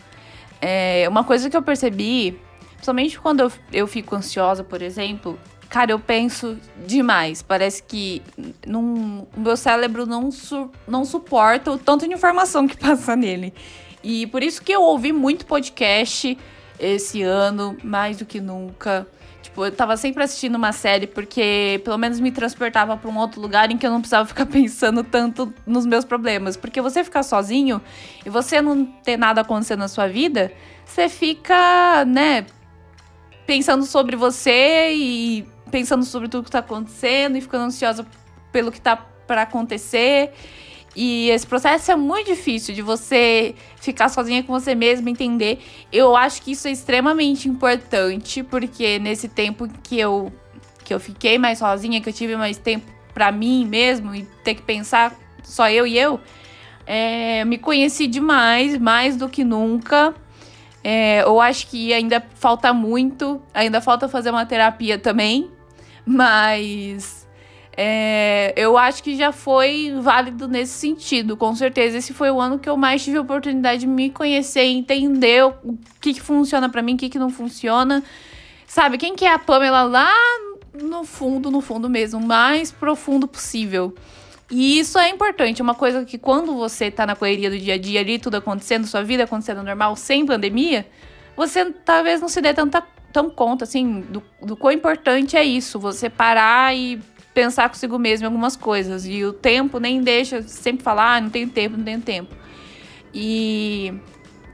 É, 0.59 1.07
uma 1.07 1.23
coisa 1.23 1.49
que 1.49 1.55
eu 1.55 1.61
percebi 1.61 2.39
Principalmente 2.83 3.17
quando 3.17 3.39
eu, 3.39 3.51
eu 3.71 3.87
fico 3.87 4.13
ansiosa, 4.13 4.61
por 4.61 4.81
exemplo, 4.81 5.39
cara, 5.69 5.93
eu 5.93 5.99
penso 5.99 6.57
demais. 6.85 7.41
Parece 7.41 7.81
que 7.81 8.21
o 8.67 9.39
meu 9.39 9.55
cérebro 9.55 10.05
não, 10.05 10.29
su, 10.29 10.69
não 10.85 11.05
suporta 11.05 11.71
o 11.71 11.77
tanto 11.77 12.05
de 12.05 12.13
informação 12.13 12.67
que 12.67 12.75
passa 12.75 13.15
nele. 13.15 13.53
E 14.03 14.27
por 14.27 14.43
isso 14.43 14.61
que 14.61 14.73
eu 14.73 14.81
ouvi 14.81 15.13
muito 15.13 15.45
podcast 15.45 16.37
esse 16.77 17.21
ano, 17.21 17.77
mais 17.81 18.17
do 18.17 18.25
que 18.25 18.41
nunca. 18.41 19.07
Tipo, 19.53 19.65
eu 19.65 19.71
tava 19.71 19.95
sempre 19.95 20.23
assistindo 20.23 20.55
uma 20.55 20.71
série 20.71 21.05
porque 21.05 21.79
pelo 21.85 21.95
menos 21.95 22.19
me 22.19 22.31
transportava 22.31 22.97
para 22.97 23.07
um 23.07 23.15
outro 23.19 23.39
lugar 23.39 23.69
em 23.69 23.77
que 23.77 23.85
eu 23.85 23.91
não 23.91 23.99
precisava 23.99 24.25
ficar 24.27 24.47
pensando 24.47 25.03
tanto 25.03 25.53
nos 25.63 25.85
meus 25.85 26.03
problemas. 26.03 26.57
Porque 26.57 26.81
você 26.81 27.03
ficar 27.03 27.21
sozinho 27.21 27.79
e 28.25 28.29
você 28.31 28.63
não 28.63 28.83
ter 28.83 29.15
nada 29.15 29.41
acontecendo 29.41 29.79
na 29.79 29.87
sua 29.87 30.07
vida, 30.07 30.51
você 30.83 31.07
fica, 31.07 32.03
né, 32.05 32.47
pensando 33.45 33.85
sobre 33.85 34.15
você 34.15 34.91
e 34.91 35.47
pensando 35.69 36.03
sobre 36.03 36.27
tudo 36.27 36.45
que 36.45 36.51
tá 36.51 36.59
acontecendo 36.59 37.37
e 37.37 37.41
ficando 37.41 37.65
ansiosa 37.65 38.07
pelo 38.51 38.71
que 38.71 38.81
tá 38.81 38.95
para 38.95 39.43
acontecer. 39.43 40.33
E 40.95 41.29
esse 41.29 41.45
processo 41.45 41.91
é 41.91 41.95
muito 41.95 42.27
difícil 42.27 42.75
de 42.75 42.81
você 42.81 43.55
ficar 43.77 44.09
sozinha 44.09 44.43
com 44.43 44.53
você 44.53 44.75
mesma, 44.75 45.09
entender. 45.09 45.59
Eu 45.91 46.15
acho 46.15 46.41
que 46.41 46.51
isso 46.51 46.67
é 46.67 46.71
extremamente 46.71 47.49
importante, 47.49 48.43
porque 48.43 48.99
nesse 48.99 49.27
tempo 49.27 49.67
que 49.81 49.99
eu 49.99 50.31
que 50.83 50.93
eu 50.93 50.99
fiquei 50.99 51.37
mais 51.37 51.59
sozinha, 51.59 52.01
que 52.01 52.09
eu 52.09 52.13
tive 52.13 52.35
mais 52.35 52.57
tempo 52.57 52.85
para 53.13 53.31
mim 53.31 53.65
mesmo 53.65 54.13
e 54.13 54.23
ter 54.43 54.55
que 54.55 54.61
pensar 54.61 55.15
só 55.41 55.69
eu 55.69 55.87
e 55.87 55.97
eu, 55.97 56.19
é, 56.85 57.45
me 57.45 57.57
conheci 57.57 58.05
demais, 58.05 58.77
mais 58.77 59.15
do 59.15 59.29
que 59.29 59.43
nunca. 59.43 60.13
É, 60.83 61.23
eu 61.23 61.39
acho 61.39 61.67
que 61.67 61.93
ainda 61.93 62.21
falta 62.35 62.73
muito, 62.73 63.41
ainda 63.53 63.79
falta 63.79 64.09
fazer 64.09 64.29
uma 64.29 64.45
terapia 64.45 64.97
também, 64.97 65.49
mas 66.05 67.22
é, 67.75 68.53
eu 68.55 68.77
acho 68.77 69.01
que 69.01 69.15
já 69.15 69.31
foi 69.31 69.93
válido 69.99 70.47
nesse 70.47 70.73
sentido, 70.73 71.35
com 71.35 71.55
certeza. 71.55 71.97
Esse 71.97 72.13
foi 72.13 72.29
o 72.29 72.39
ano 72.39 72.59
que 72.59 72.69
eu 72.69 72.77
mais 72.77 73.03
tive 73.03 73.17
a 73.17 73.21
oportunidade 73.21 73.81
de 73.81 73.87
me 73.87 74.09
conhecer, 74.09 74.63
entender 74.63 75.43
o 75.43 75.77
que, 75.99 76.13
que 76.13 76.21
funciona 76.21 76.69
para 76.69 76.81
mim, 76.81 76.93
o 76.93 76.97
que, 76.97 77.09
que 77.09 77.19
não 77.19 77.29
funciona. 77.29 78.03
Sabe, 78.67 78.97
quem 78.97 79.15
que 79.15 79.25
é 79.25 79.33
a 79.33 79.39
Pamela 79.39 79.83
lá 79.83 80.11
no 80.73 81.03
fundo, 81.03 81.51
no 81.51 81.61
fundo 81.61 81.89
mesmo, 81.89 82.19
mais 82.19 82.71
profundo 82.71 83.27
possível. 83.27 83.93
E 84.51 84.79
isso 84.79 84.99
é 84.99 85.09
importante, 85.09 85.61
uma 85.61 85.73
coisa 85.73 86.05
que 86.05 86.17
quando 86.17 86.55
você 86.55 86.91
tá 86.91 87.05
na 87.05 87.15
correria 87.15 87.49
do 87.49 87.57
dia 87.57 87.73
a 87.73 87.77
dia 87.77 88.01
ali, 88.01 88.19
tudo 88.19 88.35
acontecendo, 88.35 88.85
sua 88.85 89.03
vida 89.03 89.23
acontecendo 89.23 89.63
normal, 89.63 89.95
sem 89.95 90.25
pandemia, 90.25 90.85
você 91.35 91.71
talvez 91.71 92.21
não 92.21 92.29
se 92.29 92.39
dê 92.39 92.53
tanta, 92.53 92.83
tão 93.11 93.29
conta, 93.31 93.63
assim, 93.63 94.01
do, 94.01 94.21
do 94.41 94.55
quão 94.55 94.71
importante 94.71 95.35
é 95.35 95.43
isso, 95.43 95.79
você 95.79 96.09
parar 96.09 96.75
e 96.75 96.99
pensar 97.33 97.69
consigo 97.69 97.97
mesmo 97.97 98.25
em 98.25 98.27
algumas 98.27 98.55
coisas. 98.55 99.05
E 99.05 99.23
o 99.25 99.33
tempo 99.33 99.79
nem 99.79 100.01
deixa 100.01 100.41
sempre 100.43 100.83
falar, 100.83 101.15
ah, 101.15 101.21
não 101.21 101.29
tenho 101.29 101.49
tempo, 101.49 101.77
não 101.77 101.83
tenho 101.83 102.01
tempo. 102.01 102.35
E 103.13 103.93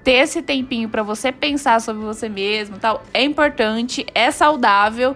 ter 0.04 0.14
esse 0.14 0.42
tempinho 0.42 0.90
para 0.90 1.04
você 1.04 1.32
pensar 1.32 1.80
sobre 1.82 2.04
você 2.04 2.30
mesmo 2.30 2.78
tal, 2.78 3.04
é 3.14 3.24
importante, 3.24 4.06
é 4.14 4.32
saudável. 4.32 5.16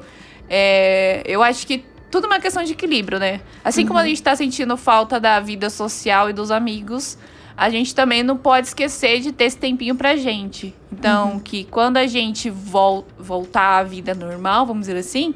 É, 0.49 1.23
eu 1.25 1.41
acho 1.41 1.65
que 1.65 1.83
tudo 2.11 2.27
uma 2.27 2.39
questão 2.39 2.63
de 2.63 2.73
equilíbrio, 2.73 3.17
né? 3.17 3.41
Assim 3.63 3.81
uhum. 3.81 3.87
como 3.87 3.99
a 3.99 4.03
uhum. 4.03 4.09
gente 4.09 4.21
tá 4.21 4.35
sentindo 4.35 4.77
falta 4.77 5.19
da 5.19 5.39
vida 5.39 5.69
social 5.69 6.29
e 6.29 6.33
dos 6.33 6.51
amigos, 6.51 7.17
a 7.57 7.69
gente 7.69 7.95
também 7.95 8.21
não 8.21 8.37
pode 8.37 8.67
esquecer 8.67 9.19
de 9.19 9.31
ter 9.31 9.45
esse 9.45 9.57
tempinho 9.57 9.95
pra 9.95 10.15
gente. 10.15 10.75
Então, 10.91 11.33
uhum. 11.33 11.39
que 11.39 11.63
quando 11.63 11.97
a 11.97 12.05
gente 12.05 12.49
vol 12.49 13.07
voltar 13.17 13.79
à 13.79 13.83
vida 13.83 14.13
normal, 14.13 14.65
vamos 14.65 14.85
dizer 14.85 14.99
assim, 14.99 15.33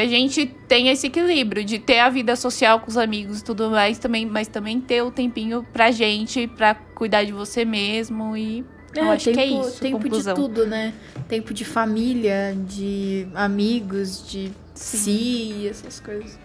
que 0.00 0.06
a 0.06 0.08
gente 0.08 0.46
tenha 0.66 0.92
esse 0.92 1.06
equilíbrio 1.08 1.62
de 1.62 1.78
ter 1.78 1.98
a 1.98 2.08
vida 2.08 2.34
social 2.34 2.80
com 2.80 2.88
os 2.88 2.96
amigos 2.96 3.40
e 3.40 3.44
tudo 3.44 3.70
mais 3.70 3.98
também, 3.98 4.24
mas 4.24 4.48
também 4.48 4.80
ter 4.80 5.02
o 5.02 5.10
tempinho 5.10 5.66
pra 5.72 5.90
gente, 5.90 6.46
pra 6.46 6.74
cuidar 6.74 7.24
de 7.24 7.32
você 7.32 7.64
mesmo 7.64 8.34
e 8.36 8.64
É, 8.96 9.00
Eu 9.00 9.10
acho 9.10 9.26
tempo, 9.26 9.36
que 9.36 9.42
é 9.42 9.46
isso, 9.46 9.80
tempo 9.80 9.98
de 9.98 10.04
conclusão. 10.04 10.34
tudo, 10.34 10.66
né? 10.66 10.94
Tempo 11.28 11.52
de 11.52 11.64
família, 11.64 12.56
de 12.66 13.26
amigos, 13.34 14.26
de 14.28 14.50
si, 14.74 15.66
essas 15.68 16.00
coisas. 16.00 16.38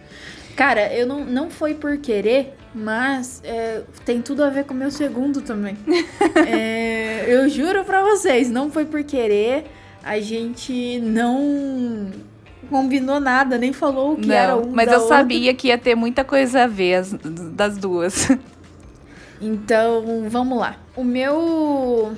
Cara, 0.56 0.94
eu 0.94 1.08
não, 1.08 1.24
não 1.26 1.50
foi 1.50 1.74
por 1.74 1.98
querer, 1.98 2.54
mas 2.74 3.42
é, 3.44 3.82
tem 4.06 4.22
tudo 4.22 4.44
a 4.44 4.50
ver 4.50 4.66
com 4.66 4.74
o 4.74 4.78
meu 4.78 4.92
segundo 4.92 5.42
também. 5.42 5.78
É, 6.48 7.26
eu 7.28 7.48
juro 7.50 7.84
pra 7.86 8.04
vocês, 8.04 8.50
não 8.50 8.70
foi 8.70 8.86
por 8.86 9.04
querer. 9.04 9.66
A 10.04 10.20
gente 10.20 11.00
não 11.00 12.12
combinou 12.66 13.20
nada, 13.20 13.58
nem 13.58 13.72
falou 13.74 14.14
o 14.14 14.18
que 14.18 14.34
era 14.34 14.56
um 14.58 14.72
mas 14.74 14.92
eu 14.92 15.00
outra. 15.02 15.18
sabia 15.18 15.54
que 15.54 15.68
ia 15.70 15.78
ter 15.78 15.96
muita 15.96 16.24
coisa 16.24 16.64
a 16.64 16.68
ver 16.68 16.96
as- 16.96 17.14
das 17.14 17.78
duas. 17.78 18.28
Então, 19.40 20.28
vamos 20.30 20.58
lá. 20.58 20.78
O 20.96 21.04
meu. 21.04 22.14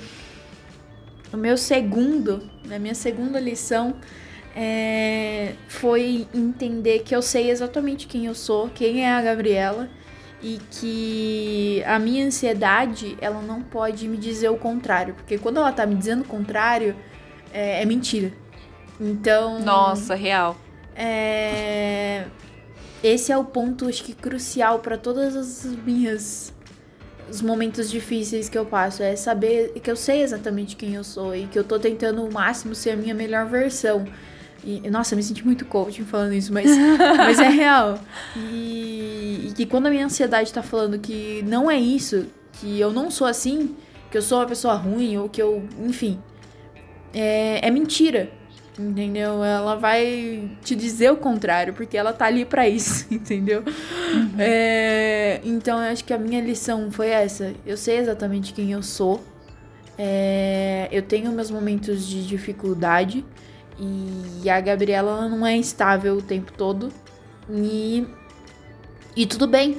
O 1.32 1.36
meu 1.36 1.56
segundo, 1.58 2.48
a 2.70 2.78
minha 2.78 2.94
segunda 2.94 3.38
lição 3.38 3.96
é, 4.56 5.52
foi 5.68 6.26
entender 6.34 7.00
que 7.00 7.14
eu 7.14 7.20
sei 7.20 7.50
exatamente 7.50 8.06
quem 8.06 8.26
eu 8.26 8.34
sou, 8.34 8.68
quem 8.70 9.04
é 9.04 9.12
a 9.12 9.20
Gabriela, 9.20 9.90
e 10.42 10.58
que 10.70 11.82
a 11.86 11.98
minha 11.98 12.24
ansiedade, 12.26 13.16
ela 13.20 13.42
não 13.42 13.60
pode 13.62 14.08
me 14.08 14.16
dizer 14.16 14.48
o 14.48 14.56
contrário. 14.56 15.14
Porque 15.14 15.36
quando 15.36 15.58
ela 15.58 15.72
tá 15.72 15.84
me 15.84 15.94
dizendo 15.96 16.22
o 16.22 16.26
contrário, 16.26 16.96
é, 17.52 17.82
é 17.82 17.84
mentira. 17.84 18.32
Então. 19.00 19.60
Nossa, 19.60 20.14
real. 20.14 20.56
É... 20.94 22.24
Esse 23.02 23.30
é 23.30 23.38
o 23.38 23.44
ponto, 23.44 23.88
acho 23.88 24.02
que 24.02 24.12
crucial 24.12 24.80
para 24.80 24.98
todas 24.98 25.36
as 25.36 25.64
minhas 25.64 26.52
os 27.30 27.42
momentos 27.42 27.90
difíceis 27.90 28.48
que 28.48 28.56
eu 28.56 28.64
passo 28.64 29.02
é 29.02 29.14
saber 29.14 29.72
que 29.82 29.90
eu 29.90 29.96
sei 29.96 30.22
exatamente 30.22 30.76
quem 30.76 30.94
eu 30.94 31.04
sou 31.04 31.36
e 31.36 31.46
que 31.46 31.58
eu 31.58 31.64
tô 31.64 31.78
tentando 31.78 32.24
o 32.24 32.32
máximo 32.32 32.74
ser 32.74 32.90
a 32.92 32.96
minha 32.96 33.14
melhor 33.14 33.46
versão. 33.46 34.06
E, 34.64 34.88
nossa, 34.90 35.14
eu 35.14 35.16
me 35.16 35.22
senti 35.22 35.44
muito 35.44 35.64
coaching 35.64 36.04
falando 36.04 36.32
isso, 36.32 36.52
mas, 36.52 36.70
mas 37.16 37.38
é 37.38 37.48
real. 37.48 37.98
E, 38.36 39.48
e 39.48 39.52
que 39.54 39.66
quando 39.66 39.86
a 39.86 39.90
minha 39.90 40.06
ansiedade 40.06 40.52
tá 40.52 40.62
falando 40.62 40.98
que 40.98 41.42
não 41.46 41.70
é 41.70 41.78
isso, 41.78 42.26
que 42.54 42.80
eu 42.80 42.92
não 42.92 43.10
sou 43.10 43.26
assim, 43.26 43.76
que 44.10 44.18
eu 44.18 44.22
sou 44.22 44.38
uma 44.38 44.46
pessoa 44.46 44.74
ruim, 44.74 45.16
ou 45.16 45.28
que 45.28 45.40
eu. 45.40 45.62
Enfim. 45.80 46.18
É, 47.12 47.66
é 47.66 47.70
mentira. 47.70 48.30
Entendeu? 48.78 49.42
Ela 49.42 49.74
vai 49.74 50.50
te 50.62 50.76
dizer 50.76 51.10
o 51.10 51.16
contrário, 51.16 51.74
porque 51.74 51.96
ela 51.96 52.12
tá 52.12 52.26
ali 52.26 52.44
pra 52.44 52.68
isso, 52.68 53.06
entendeu? 53.12 53.64
É, 54.38 55.40
então 55.42 55.82
eu 55.82 55.90
acho 55.90 56.04
que 56.04 56.12
a 56.12 56.18
minha 56.18 56.40
lição 56.40 56.90
foi 56.90 57.08
essa. 57.08 57.52
Eu 57.66 57.76
sei 57.76 57.98
exatamente 57.98 58.52
quem 58.52 58.70
eu 58.70 58.82
sou. 58.82 59.20
É, 59.98 60.88
eu 60.92 61.02
tenho 61.02 61.32
meus 61.32 61.50
momentos 61.50 62.06
de 62.06 62.24
dificuldade. 62.24 63.24
E 63.80 64.48
a 64.48 64.60
Gabriela 64.60 65.10
ela 65.10 65.28
não 65.28 65.46
é 65.46 65.56
estável 65.56 66.16
o 66.16 66.22
tempo 66.22 66.52
todo. 66.52 66.92
E, 67.50 68.06
e 69.16 69.26
tudo 69.26 69.48
bem. 69.48 69.78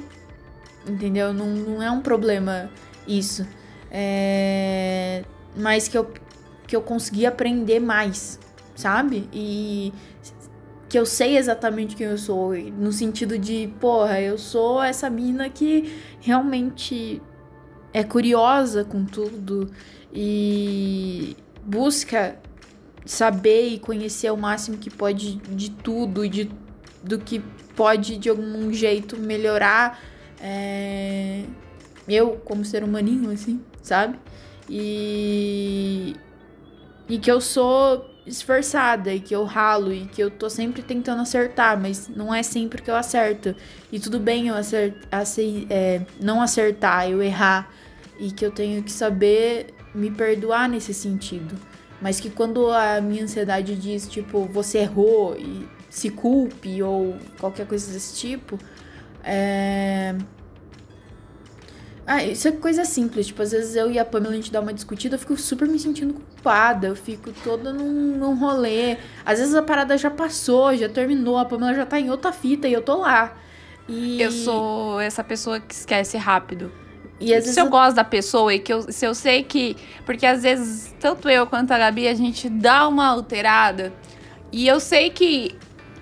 Entendeu? 0.86 1.32
Não, 1.32 1.46
não 1.46 1.82
é 1.82 1.90
um 1.90 2.00
problema 2.00 2.70
isso. 3.06 3.46
É, 3.90 5.24
mas 5.56 5.88
que 5.88 5.96
eu, 5.96 6.10
que 6.66 6.76
eu 6.76 6.82
consegui 6.82 7.26
aprender 7.26 7.80
mais, 7.80 8.38
sabe? 8.80 9.28
E 9.32 9.92
que 10.88 10.98
eu 10.98 11.06
sei 11.06 11.36
exatamente 11.36 11.94
quem 11.94 12.06
eu 12.06 12.18
sou. 12.18 12.52
No 12.54 12.92
sentido 12.92 13.38
de, 13.38 13.72
porra, 13.78 14.20
eu 14.20 14.36
sou 14.36 14.82
essa 14.82 15.08
mina 15.08 15.48
que 15.48 15.94
realmente 16.20 17.22
é 17.92 18.02
curiosa 18.02 18.84
com 18.84 19.04
tudo 19.04 19.70
e 20.12 21.36
busca 21.64 22.36
saber 23.04 23.68
e 23.68 23.78
conhecer 23.78 24.30
o 24.32 24.36
máximo 24.36 24.78
que 24.78 24.90
pode 24.90 25.36
de 25.36 25.70
tudo 25.70 26.28
de, 26.28 26.50
do 27.02 27.18
que 27.18 27.40
pode 27.76 28.16
de 28.16 28.28
algum 28.28 28.72
jeito 28.72 29.16
melhorar 29.16 30.00
é, 30.40 31.44
eu 32.08 32.40
como 32.44 32.64
ser 32.64 32.82
humaninho, 32.82 33.30
assim, 33.30 33.60
sabe? 33.82 34.18
E, 34.68 36.16
e 37.08 37.18
que 37.18 37.30
eu 37.30 37.40
sou 37.40 38.09
esforçada 38.26 39.12
e 39.12 39.20
que 39.20 39.34
eu 39.34 39.44
ralo 39.44 39.92
e 39.92 40.06
que 40.06 40.22
eu 40.22 40.30
tô 40.30 40.48
sempre 40.50 40.82
tentando 40.82 41.22
acertar, 41.22 41.80
mas 41.80 42.08
não 42.08 42.34
é 42.34 42.42
sempre 42.42 42.82
que 42.82 42.90
eu 42.90 42.96
acerto. 42.96 43.54
E 43.90 43.98
tudo 43.98 44.18
bem 44.20 44.48
eu 44.48 44.54
acert, 44.54 44.94
acei- 45.10 45.66
é, 45.70 46.02
não 46.20 46.40
acertar, 46.42 47.08
eu 47.08 47.22
errar. 47.22 47.70
E 48.18 48.30
que 48.30 48.44
eu 48.44 48.50
tenho 48.50 48.82
que 48.82 48.92
saber 48.92 49.72
me 49.94 50.10
perdoar 50.10 50.68
nesse 50.68 50.92
sentido. 50.92 51.54
Mas 52.00 52.20
que 52.20 52.30
quando 52.30 52.70
a 52.70 53.00
minha 53.00 53.24
ansiedade 53.24 53.74
diz, 53.74 54.06
tipo, 54.08 54.44
você 54.46 54.78
errou 54.78 55.36
e 55.38 55.66
se 55.88 56.10
culpe 56.10 56.82
ou 56.82 57.16
qualquer 57.38 57.66
coisa 57.66 57.92
desse 57.92 58.16
tipo, 58.16 58.58
é. 59.24 60.14
Ah, 62.06 62.24
isso 62.24 62.48
é 62.48 62.52
coisa 62.52 62.84
simples. 62.84 63.28
Tipo, 63.28 63.42
às 63.42 63.52
vezes 63.52 63.76
eu 63.76 63.90
e 63.90 63.98
a 63.98 64.04
Pamela 64.04 64.32
a 64.32 64.36
gente 64.36 64.50
dá 64.50 64.60
uma 64.60 64.72
discutida, 64.72 65.14
eu 65.14 65.18
fico 65.18 65.36
super 65.36 65.68
me 65.68 65.78
sentindo 65.78 66.14
culpada. 66.14 66.88
Eu 66.88 66.96
fico 66.96 67.30
toda 67.44 67.72
num, 67.72 68.16
num 68.16 68.34
rolê. 68.38 68.96
Às 69.24 69.38
vezes 69.38 69.54
a 69.54 69.62
parada 69.62 69.96
já 69.96 70.10
passou, 70.10 70.74
já 70.74 70.88
terminou, 70.88 71.38
a 71.38 71.44
Pamela 71.44 71.74
já 71.74 71.86
tá 71.86 72.00
em 72.00 72.10
outra 72.10 72.32
fita 72.32 72.66
e 72.66 72.72
eu 72.72 72.82
tô 72.82 72.96
lá. 72.96 73.36
E, 73.88 74.20
Eu 74.22 74.30
sou 74.30 75.00
essa 75.00 75.22
pessoa 75.22 75.58
que 75.60 75.74
esquece 75.74 76.16
rápido. 76.16 76.72
E 77.20 77.34
às 77.34 77.40
vezes 77.40 77.54
se 77.54 77.60
eu 77.60 77.68
gosto 77.68 77.96
da 77.96 78.04
pessoa 78.04 78.54
e 78.54 78.58
que 78.58 78.72
eu, 78.72 78.90
se 78.90 79.04
eu 79.04 79.14
sei 79.14 79.42
que. 79.42 79.76
Porque 80.06 80.24
às 80.24 80.42
vezes, 80.42 80.94
tanto 80.98 81.28
eu 81.28 81.46
quanto 81.46 81.70
a 81.70 81.78
Gabi, 81.78 82.08
a 82.08 82.14
gente 82.14 82.48
dá 82.48 82.88
uma 82.88 83.06
alterada. 83.06 83.92
E 84.50 84.66
eu 84.66 84.80
sei 84.80 85.10
que 85.10 85.54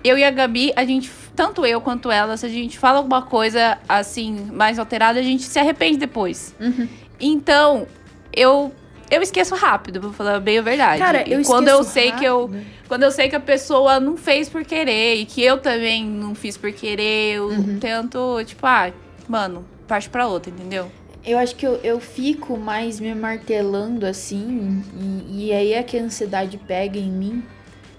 eu 0.03 0.17
e 0.17 0.23
a 0.23 0.31
Gabi, 0.31 0.71
a 0.75 0.85
gente. 0.85 1.11
Tanto 1.39 1.65
eu 1.65 1.79
quanto 1.79 2.11
ela, 2.11 2.35
se 2.35 2.45
a 2.45 2.49
gente 2.49 2.77
fala 2.77 2.97
alguma 2.97 3.21
coisa 3.21 3.77
assim, 3.87 4.49
mais 4.51 4.77
alterada, 4.77 5.21
a 5.21 5.23
gente 5.23 5.43
se 5.43 5.57
arrepende 5.57 5.97
depois. 5.97 6.53
Uhum. 6.59 6.85
Então, 7.17 7.87
eu. 8.35 8.73
Eu 9.09 9.21
esqueço 9.21 9.55
rápido, 9.55 10.01
vou 10.01 10.11
falar 10.11 10.41
bem 10.41 10.59
a 10.59 10.61
verdade. 10.61 10.99
Cara, 11.01 11.23
E 11.25 11.31
eu 11.31 11.41
quando 11.43 11.69
eu 11.69 11.75
esqueço 11.79 11.93
sei 11.93 12.11
que 12.11 12.25
eu. 12.25 12.41
rápido. 12.47 12.65
Quando 12.89 13.03
eu 13.03 13.11
sei 13.11 13.29
que 13.29 13.37
a 13.37 13.39
pessoa 13.39 14.01
não 14.01 14.17
fez 14.17 14.49
por 14.49 14.65
querer 14.65 15.15
e 15.15 15.25
que 15.25 15.41
eu 15.41 15.57
também 15.59 16.03
não 16.05 16.35
fiz 16.35 16.57
por 16.57 16.73
querer, 16.73 17.35
eu 17.37 17.45
Uhum. 17.47 17.79
tento, 17.79 18.43
tipo, 18.43 18.65
ah, 18.67 18.91
mano, 19.25 19.63
parte 19.87 20.09
pra 20.09 20.27
outra, 20.27 20.51
entendeu? 20.51 20.91
Eu 21.25 21.37
acho 21.37 21.55
que 21.55 21.65
eu, 21.65 21.75
eu 21.83 22.01
fico 22.01 22.57
mais 22.57 22.99
me 22.99 23.15
martelando 23.15 24.05
assim, 24.05 24.83
e, 24.99 25.47
e 25.47 25.53
aí 25.53 25.71
é 25.71 25.83
que 25.83 25.97
a 25.97 26.01
ansiedade 26.03 26.57
pega 26.57 26.99
em 26.99 27.09
mim. 27.09 27.43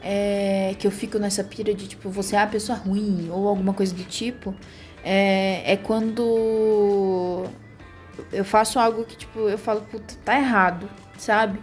É, 0.02 0.74
que 0.78 0.86
eu 0.86 0.90
fico 0.90 1.18
nessa 1.18 1.44
pira 1.44 1.74
de 1.74 1.86
tipo, 1.86 2.08
você 2.08 2.34
é 2.34 2.40
a 2.40 2.46
pessoa 2.46 2.78
ruim 2.78 3.28
ou 3.30 3.48
alguma 3.48 3.74
coisa 3.74 3.94
do 3.94 4.04
tipo. 4.04 4.54
É, 5.04 5.72
é 5.72 5.76
quando 5.76 7.46
eu 8.32 8.44
faço 8.44 8.78
algo 8.78 9.04
que, 9.04 9.16
tipo, 9.16 9.40
eu 9.40 9.58
falo, 9.58 9.82
puta, 9.82 10.14
tá 10.24 10.36
errado, 10.38 10.88
sabe? 11.18 11.60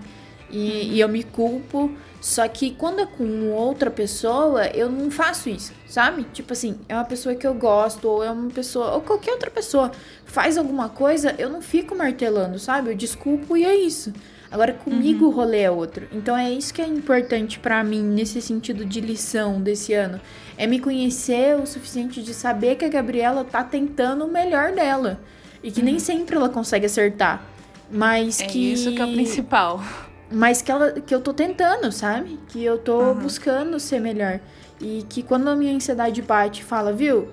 E, 0.49 0.95
e 0.95 0.99
eu 0.99 1.09
me 1.09 1.23
culpo. 1.23 1.91
Só 2.19 2.47
que 2.47 2.71
quando 2.71 2.99
é 2.99 3.05
com 3.05 3.51
outra 3.51 3.91
pessoa, 3.91 4.65
eu 4.67 4.89
não 4.89 5.11
faço 5.11 5.49
isso, 5.49 5.71
sabe? 5.87 6.23
Tipo 6.33 6.53
assim, 6.53 6.79
é 6.89 6.95
uma 6.95 7.05
pessoa 7.05 7.35
que 7.35 7.45
eu 7.45 7.53
gosto, 7.53 8.07
ou 8.07 8.23
é 8.23 8.31
uma 8.31 8.49
pessoa, 8.49 8.93
ou 8.93 9.01
qualquer 9.01 9.31
outra 9.31 9.51
pessoa 9.51 9.91
faz 10.25 10.57
alguma 10.57 10.89
coisa, 10.89 11.35
eu 11.37 11.47
não 11.49 11.61
fico 11.61 11.95
martelando, 11.95 12.57
sabe? 12.57 12.89
Eu 12.89 12.95
desculpo 12.95 13.55
e 13.55 13.63
é 13.63 13.75
isso. 13.75 14.11
Agora 14.49 14.73
comigo 14.73 15.25
o 15.25 15.29
rolê 15.29 15.61
é 15.61 15.71
outro. 15.71 16.07
Então 16.11 16.35
é 16.37 16.51
isso 16.51 16.73
que 16.73 16.81
é 16.81 16.87
importante 16.87 17.59
pra 17.59 17.83
mim 17.83 18.01
nesse 18.01 18.41
sentido 18.41 18.85
de 18.85 19.01
lição 19.01 19.61
desse 19.61 19.93
ano. 19.93 20.21
É 20.57 20.65
me 20.65 20.79
conhecer 20.79 21.55
o 21.55 21.65
suficiente 21.65 22.23
de 22.23 22.33
saber 22.33 22.75
que 22.75 22.85
a 22.85 22.89
Gabriela 22.89 23.43
tá 23.43 23.63
tentando 23.63 24.25
o 24.25 24.31
melhor 24.31 24.71
dela. 24.71 25.19
E 25.61 25.71
que 25.71 25.81
nem 25.81 25.99
sempre 25.99 26.35
ela 26.35 26.49
consegue 26.49 26.85
acertar. 26.85 27.43
Mas 27.91 28.39
É 28.39 28.45
que. 28.45 28.73
isso 28.73 28.91
que 28.93 29.01
é 29.01 29.05
o 29.05 29.11
principal. 29.11 29.83
Mas 30.31 30.61
que, 30.61 30.71
ela, 30.71 30.91
que 30.91 31.13
eu 31.13 31.21
tô 31.21 31.33
tentando, 31.33 31.91
sabe? 31.91 32.39
Que 32.49 32.63
eu 32.63 32.77
tô 32.77 32.99
Aham. 32.99 33.13
buscando 33.15 33.79
ser 33.79 33.99
melhor. 33.99 34.39
E 34.79 35.05
que 35.09 35.23
quando 35.23 35.47
a 35.49 35.55
minha 35.55 35.73
ansiedade 35.73 36.21
bate 36.21 36.61
e 36.61 36.63
fala, 36.63 36.93
viu? 36.93 37.29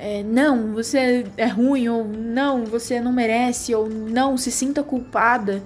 é, 0.00 0.22
não, 0.22 0.72
você 0.72 1.26
é 1.36 1.46
ruim, 1.46 1.88
ou 1.88 2.04
não, 2.04 2.64
você 2.64 3.00
não 3.00 3.12
merece, 3.12 3.74
ou 3.74 3.88
não, 3.88 4.36
se 4.36 4.50
sinta 4.50 4.82
culpada. 4.82 5.62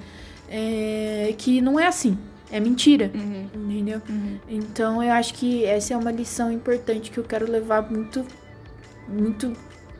É, 0.53 1.35
que 1.39 1.63
não 1.63 1.81
é 1.81 1.87
assim. 1.87 2.19
É 2.51 2.61
mentira. 2.61 3.11
Uhum, 3.15 3.49
Entendeu? 3.55 4.03
uhum. 4.07 4.39
Então 4.47 5.03
eu 5.03 5.11
acho 5.13 5.33
que 5.33 5.65
essa 5.65 5.95
é 5.95 5.97
uma 5.97 6.13
lição 6.13 6.53
importante 6.53 7.11
que 7.11 7.17
eu 7.17 7.25
quero 7.25 7.51
levar 7.51 7.91
muito, 7.91 8.27
muito, 9.09 9.57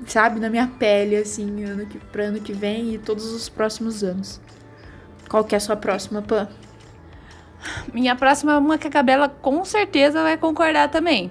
sabe, 0.07 0.39
na 0.39 0.51
minha 0.51 0.67
pele, 0.67 1.17
assim, 1.17 1.65
ano 1.65 1.87
que, 1.87 1.97
pra 1.97 2.25
ano 2.25 2.41
que 2.41 2.53
vem 2.53 2.93
e 2.93 2.99
todos 2.99 3.33
os 3.33 3.49
próximos 3.49 4.05
anos. 4.05 4.39
Qual 5.31 5.43
que 5.43 5.55
é 5.55 5.59
a 5.59 5.61
sua 5.61 5.77
próxima, 5.77 6.21
Pan? 6.21 6.47
Minha 7.95 8.15
próxima 8.15 8.53
é 8.53 8.59
uma 8.59 8.77
que 8.77 8.87
a 8.87 8.91
Gabriela 8.91 9.31
com 9.31 9.65
certeza 9.65 10.23
vai 10.23 10.37
concordar 10.37 10.91
também. 10.91 11.31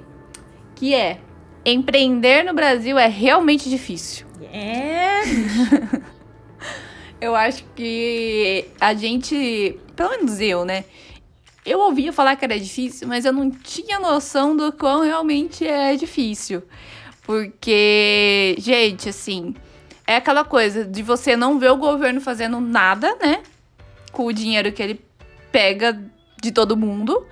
Que 0.74 0.96
é 0.96 1.20
empreender 1.64 2.44
no 2.44 2.54
Brasil 2.54 2.98
é 2.98 3.08
realmente 3.08 3.70
difícil. 3.70 4.26
É. 4.52 5.22
eu 7.22 7.36
acho 7.36 7.64
que 7.76 8.66
a 8.80 8.96
gente, 8.96 9.80
pelo 9.96 10.10
menos 10.10 10.42
eu, 10.42 10.66
né? 10.66 10.84
Eu 11.64 11.80
ouvia 11.80 12.12
falar 12.12 12.36
que 12.36 12.44
era 12.44 12.60
difícil, 12.60 13.08
mas 13.08 13.24
eu 13.24 13.32
não 13.32 13.52
tinha 13.52 14.00
noção 14.00 14.58
do 14.58 14.74
quão 14.74 15.02
realmente 15.02 15.66
é 15.66 15.96
difícil. 15.96 16.64
Porque, 17.22 18.56
gente, 18.58 19.10
assim, 19.10 19.54
é 20.08 20.16
aquela 20.16 20.44
coisa 20.44 20.84
de 20.84 21.04
você 21.04 21.36
não 21.36 21.60
ver 21.60 21.70
o 21.70 21.78
governo 21.78 22.20
fazendo 22.20 22.60
nada, 22.60 23.16
né? 23.22 23.44
Com 24.12 24.26
o 24.26 24.34
dinheiro 24.34 24.72
que 24.72 24.82
ele 24.82 25.00
pega 25.52 26.02
de 26.42 26.52
todo 26.52 26.76
mundo. 26.76 27.28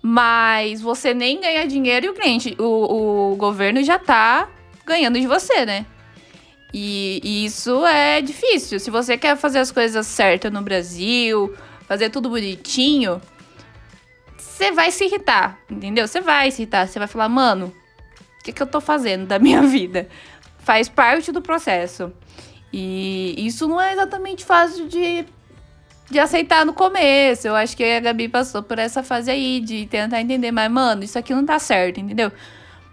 Mas 0.00 0.80
você 0.80 1.12
nem 1.12 1.40
ganha 1.40 1.66
dinheiro 1.66 2.06
e 2.06 2.08
o 2.10 2.14
cliente, 2.14 2.54
o, 2.58 3.32
o 3.32 3.36
governo 3.36 3.82
já 3.82 3.98
tá 3.98 4.48
ganhando 4.86 5.18
de 5.18 5.26
você, 5.26 5.66
né? 5.66 5.86
E, 6.76 7.44
isso 7.44 7.86
é 7.86 8.20
difícil. 8.20 8.80
Se 8.80 8.90
você 8.90 9.16
quer 9.16 9.36
fazer 9.36 9.60
as 9.60 9.70
coisas 9.70 10.08
certas 10.08 10.52
no 10.52 10.60
Brasil, 10.60 11.54
fazer 11.86 12.10
tudo 12.10 12.28
bonitinho, 12.28 13.22
você 14.36 14.72
vai 14.72 14.90
se 14.90 15.04
irritar, 15.04 15.56
entendeu? 15.70 16.08
Você 16.08 16.20
vai 16.20 16.50
se 16.50 16.62
irritar. 16.62 16.88
Você 16.88 16.98
vai 16.98 17.06
falar, 17.06 17.28
mano, 17.28 17.72
o 18.40 18.42
que, 18.42 18.52
que 18.52 18.60
eu 18.60 18.66
tô 18.66 18.80
fazendo 18.80 19.24
da 19.24 19.38
minha 19.38 19.62
vida? 19.68 20.08
Faz 20.58 20.88
parte 20.88 21.30
do 21.30 21.40
processo. 21.40 22.12
E 22.72 23.36
isso 23.46 23.68
não 23.68 23.80
é 23.80 23.92
exatamente 23.92 24.44
fácil 24.44 24.88
de, 24.88 25.24
de 26.10 26.18
aceitar 26.18 26.66
no 26.66 26.72
começo. 26.72 27.46
Eu 27.46 27.54
acho 27.54 27.76
que 27.76 27.84
a 27.84 28.00
Gabi 28.00 28.28
passou 28.28 28.64
por 28.64 28.80
essa 28.80 29.00
fase 29.00 29.30
aí 29.30 29.60
de 29.60 29.86
tentar 29.86 30.20
entender, 30.20 30.50
mas, 30.50 30.68
mano, 30.72 31.04
isso 31.04 31.16
aqui 31.20 31.32
não 31.32 31.46
tá 31.46 31.60
certo, 31.60 32.00
entendeu? 32.00 32.32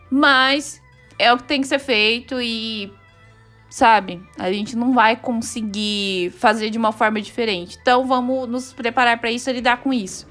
Mas 0.07 0.79
é 1.17 1.33
o 1.33 1.37
que 1.37 1.45
tem 1.45 1.61
que 1.61 1.67
ser 1.67 1.79
feito 1.79 2.39
e 2.39 2.93
sabe? 3.71 4.21
A 4.37 4.51
gente 4.51 4.75
não 4.75 4.93
vai 4.93 5.15
conseguir 5.15 6.31
fazer 6.31 6.69
de 6.69 6.77
uma 6.77 6.91
forma 6.91 7.21
diferente. 7.21 7.77
Então 7.81 8.05
vamos 8.05 8.47
nos 8.47 8.73
preparar 8.73 9.17
para 9.17 9.31
isso 9.31 9.49
e 9.49 9.53
lidar 9.53 9.77
com 9.77 9.93
isso. 9.93 10.27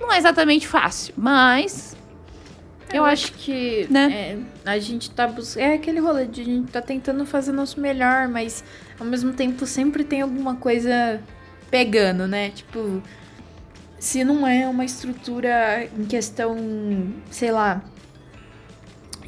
Não 0.00 0.10
é 0.10 0.16
exatamente 0.16 0.66
fácil, 0.66 1.12
mas 1.16 1.96
eu, 2.88 2.98
eu 2.98 3.04
acho 3.04 3.32
que 3.32 3.86
né? 3.90 4.12
É, 4.64 4.70
a 4.70 4.78
gente 4.78 5.10
tá 5.10 5.26
buscando. 5.26 5.64
É 5.64 5.74
aquele 5.74 5.98
rolê 5.98 6.26
de 6.26 6.40
a 6.40 6.44
gente 6.44 6.70
tá 6.70 6.80
tentando 6.80 7.26
fazer 7.26 7.50
nosso 7.52 7.80
melhor, 7.80 8.28
mas 8.28 8.64
ao 8.98 9.04
mesmo 9.04 9.32
tempo 9.32 9.66
sempre 9.66 10.04
tem 10.04 10.22
alguma 10.22 10.54
coisa 10.54 11.20
pegando, 11.70 12.28
né? 12.28 12.50
Tipo, 12.50 13.02
se 13.98 14.22
não 14.22 14.46
é 14.46 14.66
uma 14.68 14.84
estrutura 14.84 15.88
em 15.98 16.04
questão, 16.04 16.56
sei 17.30 17.50
lá, 17.50 17.82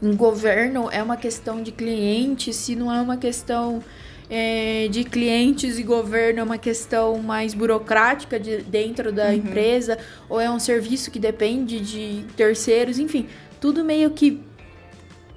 em 0.02 0.16
governo 0.16 0.88
é 0.90 1.02
uma 1.02 1.16
questão 1.16 1.62
de 1.62 1.70
cliente, 1.70 2.52
se 2.52 2.74
não 2.74 2.92
é 2.92 3.00
uma 3.00 3.16
questão 3.16 3.82
é, 4.28 4.88
de 4.88 5.04
clientes 5.04 5.78
e 5.78 5.82
governo, 5.82 6.40
é 6.40 6.42
uma 6.42 6.58
questão 6.58 7.18
mais 7.18 7.54
burocrática 7.54 8.40
de, 8.40 8.62
dentro 8.62 9.12
da 9.12 9.26
uhum. 9.26 9.34
empresa, 9.34 9.98
ou 10.28 10.40
é 10.40 10.50
um 10.50 10.58
serviço 10.58 11.10
que 11.10 11.18
depende 11.18 11.78
de 11.80 12.24
terceiros, 12.34 12.98
enfim, 12.98 13.28
tudo 13.60 13.84
meio 13.84 14.10
que 14.10 14.40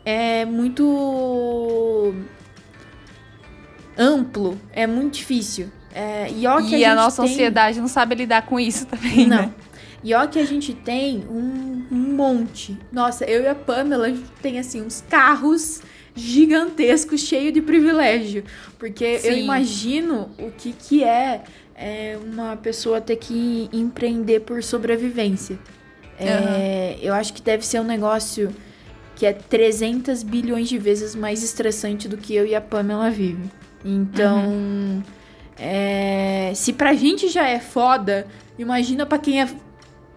é 0.03 0.45
muito 0.45 2.15
amplo, 3.97 4.59
é 4.71 4.87
muito 4.87 5.15
difícil. 5.15 5.69
É, 5.93 6.29
e, 6.31 6.45
ó, 6.45 6.59
e 6.59 6.83
a, 6.83 6.91
a 6.91 6.95
nossa 6.95 7.21
tem... 7.21 7.31
sociedade 7.31 7.79
não 7.79 7.87
sabe 7.87 8.15
lidar 8.15 8.45
com 8.45 8.59
isso 8.59 8.85
também, 8.87 9.27
não. 9.27 9.37
né? 9.37 9.53
E 10.05 10.13
ó 10.13 10.27
que 10.27 10.37
a 10.37 10.45
gente 10.45 10.71
tem 10.71 11.25
um, 11.27 11.83
um 11.91 12.15
monte. 12.15 12.77
Nossa, 12.91 13.25
eu 13.25 13.41
e 13.41 13.47
a 13.47 13.55
Pamela 13.55 14.13
tem 14.39 14.59
assim 14.59 14.79
uns 14.83 15.03
carros 15.09 15.81
gigantescos, 16.13 17.21
cheio 17.21 17.51
de 17.51 17.59
privilégio. 17.59 18.43
Porque 18.77 19.17
Sim. 19.17 19.27
eu 19.27 19.37
imagino 19.39 20.29
o 20.37 20.51
que, 20.51 20.73
que 20.73 21.03
é, 21.03 21.41
é, 21.75 22.19
uma 22.23 22.55
pessoa 22.55 23.01
ter 23.01 23.15
que 23.15 23.67
empreender 23.73 24.41
por 24.41 24.61
sobrevivência. 24.61 25.57
É, 26.19 26.99
Eu 27.01 27.15
acho 27.15 27.33
que 27.33 27.41
deve 27.41 27.65
ser 27.65 27.79
um 27.79 27.83
negócio 27.83 28.55
que 29.15 29.25
é 29.25 29.33
300 29.33 30.21
bilhões 30.21 30.69
de 30.69 30.77
vezes 30.77 31.15
mais 31.15 31.41
estressante 31.43 32.07
do 32.07 32.15
que 32.15 32.35
eu 32.35 32.45
e 32.45 32.53
a 32.53 32.61
Pamela 32.61 33.09
vivem. 33.09 33.49
Então, 33.83 34.45
uhum. 34.45 35.03
é, 35.57 36.51
se 36.53 36.73
pra 36.73 36.93
gente 36.93 37.27
já 37.27 37.47
é 37.49 37.59
foda, 37.59 38.27
imagina 38.59 39.03
pra 39.03 39.17
quem 39.17 39.41
é 39.41 39.47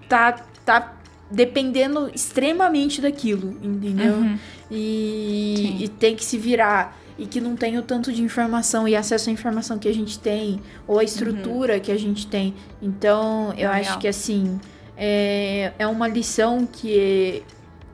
tá, 0.09 0.33
tá 0.65 0.99
dependendo 1.31 2.11
extremamente 2.15 3.01
daquilo, 3.01 3.57
entendeu? 3.63 4.15
Uhum. 4.15 4.39
E, 4.71 5.85
e, 5.85 5.89
tem 5.89 6.17
que 6.17 6.25
se 6.25 6.39
virar. 6.39 6.97
E 7.19 7.27
que 7.27 7.41
não 7.41 7.57
tem 7.57 7.77
o 7.77 7.83
tanto 7.83 8.13
de 8.13 8.23
informação 8.23 8.87
e 8.87 8.95
acesso 8.95 9.29
à 9.29 9.33
informação 9.33 9.77
que 9.77 9.89
a 9.89 9.93
gente 9.93 10.19
tem, 10.19 10.61
ou 10.87 10.99
a 11.01 11.05
estrutura 11.05 11.75
uhum. 11.75 11.81
que 11.81 11.91
a 11.91 11.99
gente 11.99 12.27
tem. 12.27 12.55
Então, 12.81 13.53
eu 13.59 13.69
é 13.71 13.81
acho 13.81 13.99
que 13.99 14.07
assim, 14.07 14.59
é, 14.97 15.73
é 15.79 15.87
uma 15.87 16.07
lição 16.07 16.65
que 16.65 17.43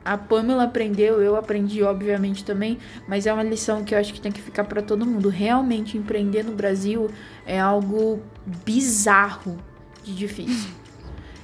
a 0.05 0.15
Pamela 0.15 0.65
aprendeu, 0.65 1.19
eu 1.19 1.35
aprendi, 1.35 1.81
obviamente, 1.81 2.45
também, 2.45 2.77
mas 3.07 3.25
é 3.25 3.33
uma 3.33 3.41
lição 3.41 3.83
que 3.83 3.95
eu 3.95 3.99
acho 3.99 4.13
que 4.13 4.21
tem 4.21 4.31
que 4.31 4.41
ficar 4.41 4.63
para 4.63 4.83
todo 4.83 5.03
mundo. 5.03 5.27
Realmente, 5.27 5.97
empreender 5.97 6.43
no 6.43 6.51
Brasil 6.51 7.09
é 7.47 7.59
algo 7.59 8.21
bizarro 8.63 9.57
de 10.03 10.13
difícil 10.13 10.69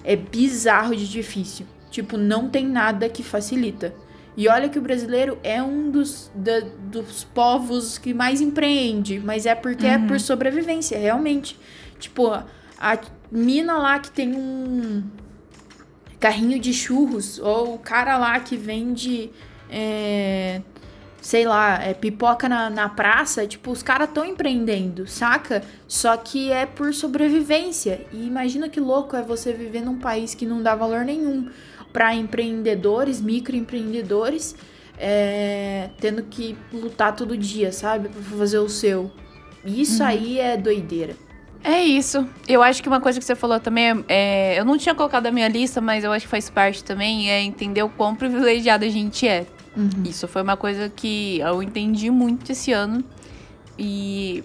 é 0.04 0.16
bizarro 0.16 0.96
de 0.96 1.08
difícil. 1.08 1.66
Tipo, 1.90 2.18
não 2.18 2.50
tem 2.50 2.66
nada 2.66 3.10
que 3.10 3.22
facilita. 3.22 3.94
E 4.36 4.48
olha 4.48 4.70
que 4.70 4.80
o 4.80 4.82
brasileiro 4.82 5.38
é 5.44 5.62
um 5.62 5.92
dos, 5.92 6.32
da, 6.34 6.62
dos 6.62 7.24
povos 7.24 7.98
que 7.98 8.14
mais 8.14 8.40
empreende, 8.40 9.20
mas 9.20 9.46
é 9.46 9.54
porque 9.54 9.86
uhum. 9.86 9.92
é 9.92 9.98
por 10.00 10.12
uhum. 10.12 10.20
sobrevivência, 10.20 10.98
realmente. 10.98 11.60
Tipo, 12.00 12.32
a 12.80 13.00
mina 13.30 13.78
lá 13.78 14.00
que 14.00 14.10
tem 14.10 14.34
um 14.34 15.04
carrinho 16.20 16.60
de 16.60 16.74
churros, 16.74 17.40
ou 17.40 17.76
o 17.76 17.80
cara 17.80 18.18
lá 18.18 18.40
que 18.40 18.56
vende 18.56 19.30
é, 19.70 20.62
sei 21.22 21.46
lá, 21.46 21.80
é, 21.82 21.94
pipoca 21.94 22.50
na, 22.50 22.70
na 22.70 22.90
praça, 22.90 23.46
tipo, 23.46 23.70
os 23.70 23.84
caras 23.84 24.10
estão 24.10 24.26
empreendendo, 24.26 25.08
saca? 25.08 25.64
Só 25.88 26.18
que 26.18 26.52
é 26.52 26.66
por 26.66 26.92
sobrevivência. 26.96 28.02
E 28.12 28.26
imagina 28.26 28.68
que 28.68 28.80
louco 28.80 29.16
é 29.16 29.22
você 29.22 29.54
viver 29.54 29.82
num 29.82 30.00
país 30.00 30.34
que 30.34 30.48
não 30.48 30.64
dá 30.64 30.74
valor 30.74 31.06
nenhum 31.06 31.48
para 31.94 32.16
empreendedores, 32.16 33.22
microempreendedores, 33.22 34.56
é, 34.98 35.92
tendo 36.00 36.24
que 36.24 36.58
lutar 36.74 37.16
todo 37.16 37.38
dia, 37.38 37.72
sabe? 37.72 38.10
Pra 38.10 38.22
fazer 38.38 38.58
o 38.58 38.68
seu. 38.68 39.12
Isso 39.64 40.02
uhum. 40.02 40.10
aí 40.10 40.40
é 40.40 40.58
doideira. 40.58 41.16
É 41.64 41.84
isso. 41.84 42.28
Eu 42.48 42.64
acho 42.64 42.82
que 42.82 42.90
uma 42.90 43.00
coisa 43.00 43.20
que 43.20 43.26
você 43.26 43.36
falou 43.36 43.60
também 43.60 43.92
é, 43.92 44.04
é, 44.10 44.60
Eu 44.60 44.66
não 44.66 44.76
tinha 44.76 44.96
colocado 44.96 45.26
na 45.26 45.32
minha 45.32 45.48
lista, 45.48 45.80
mas 45.80 46.04
eu 46.04 46.12
acho 46.12 46.26
que 46.26 46.32
faz 46.32 46.50
parte 46.50 46.84
também, 46.84 47.30
é 47.30 47.42
entender 47.42 47.84
o 47.84 47.90
quão 47.90 48.16
privilegiado 48.16 48.84
a 48.84 48.90
gente 48.90 49.28
é. 49.28 49.46
Uhum. 49.76 50.04
Isso 50.06 50.28
foi 50.28 50.42
uma 50.42 50.58
coisa 50.58 50.90
que 50.90 51.40
eu 51.40 51.64
entendi 51.64 52.10
muito 52.10 52.52
esse 52.52 52.72
ano. 52.72 53.04
E 53.78 54.44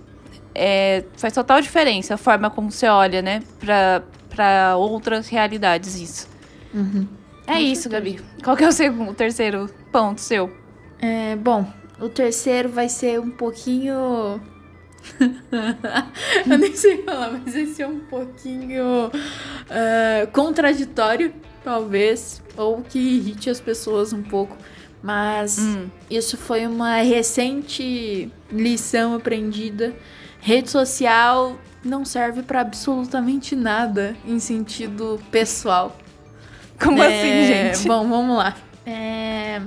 é, 0.55 1.05
faz 1.17 1.35
total 1.35 1.61
diferença 1.61 2.15
a 2.15 2.17
forma 2.17 2.49
como 2.49 2.71
você 2.71 2.87
olha, 2.89 3.21
né? 3.21 3.43
Pra, 3.59 4.03
pra 4.31 4.77
outras 4.77 5.29
realidades, 5.29 5.97
isso. 6.01 6.29
Uhum. 6.73 7.07
É 7.47 7.55
Com 7.55 7.59
isso, 7.59 7.83
certeza. 7.83 8.05
Gabi. 8.05 8.21
Qual 8.43 8.57
que 8.57 8.65
é 8.65 8.69
o 8.69 8.73
segundo, 8.73 9.11
o 9.11 9.15
terceiro 9.15 9.71
ponto 9.93 10.21
seu? 10.21 10.51
É, 11.01 11.37
bom, 11.37 11.71
o 12.01 12.09
terceiro 12.09 12.69
vai 12.69 12.89
ser 12.89 13.21
um 13.21 13.31
pouquinho. 13.31 14.41
eu 16.51 16.59
nem 16.59 16.75
sei 16.75 17.03
falar, 17.03 17.31
mas 17.33 17.55
vai 17.55 17.67
ser 17.67 17.87
um 17.87 18.01
pouquinho 18.01 19.07
uh, 19.09 20.27
contraditório, 20.33 21.33
talvez, 21.63 22.43
ou 22.57 22.83
que 22.83 22.99
irrite 22.99 23.49
as 23.51 23.61
pessoas 23.61 24.13
um 24.13 24.23
pouco. 24.23 24.57
Mas 25.07 25.61
hum. 25.61 25.89
isso 26.11 26.37
foi 26.37 26.67
uma 26.67 26.97
recente 26.97 28.29
lição 28.51 29.15
aprendida. 29.15 29.95
Rede 30.41 30.69
social 30.69 31.57
não 31.85 32.05
serve 32.05 32.43
para 32.43 32.61
absolutamente 32.61 33.55
nada 33.55 34.17
em 34.27 34.41
sentido 34.41 35.23
pessoal. 35.31 35.97
Como 36.83 37.01
é, 37.01 37.07
assim, 37.07 37.47
gente? 37.47 37.87
Bom, 37.87 38.09
vamos 38.09 38.37
lá. 38.37 38.57
É, 38.85 39.63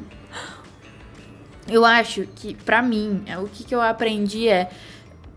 eu 1.69 1.86
acho 1.86 2.28
que, 2.36 2.54
para 2.54 2.82
mim, 2.82 3.23
é, 3.25 3.38
o 3.38 3.47
que, 3.47 3.63
que 3.63 3.73
eu 3.73 3.82
aprendi 3.82 4.49
é 4.49 4.69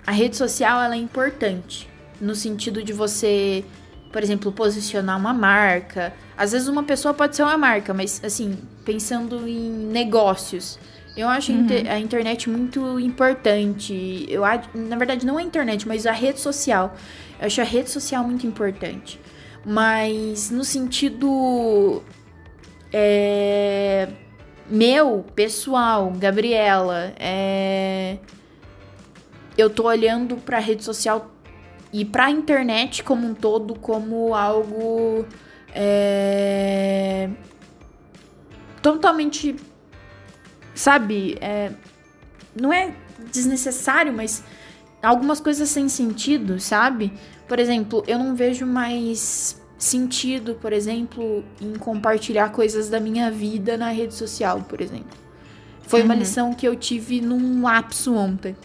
a 0.05 0.11
rede 0.11 0.37
social 0.37 0.83
ela 0.83 0.97
é 0.97 0.99
importante 0.99 1.89
no 2.21 2.35
sentido 2.35 2.83
de 2.83 2.93
você 2.93 3.65
por 4.13 4.23
exemplo, 4.23 4.53
posicionar 4.53 5.19
uma 5.19 5.33
marca. 5.33 6.13
Às 6.43 6.53
vezes 6.53 6.67
uma 6.67 6.83
pessoa 6.83 7.15
pode 7.15 7.37
ser 7.37 7.43
uma 7.43 7.57
marca, 7.57 7.95
mas 7.95 8.21
assim, 8.25 8.59
pensando 8.85 9.47
em 9.47 9.71
negócios. 9.71 10.79
Eu 11.17 11.29
acho 11.29 11.53
uhum. 11.53 11.67
a 11.89 11.99
internet 11.99 12.51
muito 12.51 12.99
importante. 12.99 14.27
Eu, 14.29 14.43
na 14.75 14.97
verdade, 14.97 15.25
não 15.25 15.39
a 15.39 15.43
internet, 15.43 15.87
mas 15.87 16.07
a 16.07 16.13
rede 16.13 16.41
social. 16.41 16.97
Eu 17.39 17.47
acho 17.47 17.61
a 17.61 17.65
rede 17.65 17.91
social 17.91 18.25
muito 18.25 18.47
importante. 18.47 19.21
Mas 19.65 20.51
no 20.51 20.65
sentido 20.65 22.03
é, 22.93 24.09
meu, 24.69 25.25
pessoal, 25.35 26.13
Gabriela, 26.17 27.15
é, 27.21 28.19
eu 29.57 29.71
tô 29.71 29.85
olhando 29.85 30.37
pra 30.37 30.59
rede 30.59 30.83
social 30.83 31.31
e 31.93 32.05
pra 32.05 32.31
internet 32.31 33.05
como 33.05 33.27
um 33.27 33.35
todo, 33.35 33.79
como 33.79 34.35
algo. 34.35 35.25
É, 35.75 37.29
totalmente. 38.81 39.57
Sabe? 40.75 41.37
É, 41.41 41.73
não 42.55 42.73
é 42.73 42.95
desnecessário, 43.31 44.13
mas 44.13 44.43
algumas 45.03 45.41
coisas 45.41 45.69
sem 45.69 45.89
sentido, 45.89 46.59
sabe? 46.61 47.13
Por 47.49 47.59
exemplo, 47.59 48.03
eu 48.07 48.19
não 48.19 48.35
vejo 48.35 48.65
mais 48.65 49.61
sentido, 49.77 50.55
por 50.55 50.73
exemplo, 50.73 51.45
em 51.61 51.75
compartilhar 51.75 52.51
coisas 52.51 52.89
da 52.89 53.01
minha 53.01 53.31
vida 53.31 53.77
na 53.77 53.89
rede 53.89 54.15
social, 54.15 54.63
por 54.63 54.81
exemplo. 54.81 55.19
Foi 55.83 56.01
uhum. 56.01 56.07
uma 56.07 56.15
lição 56.15 56.55
que 56.55 56.67
eu 56.67 56.77
tive 56.77 57.21
num 57.21 57.63
lapso 57.63 58.15
ontem. 58.15 58.57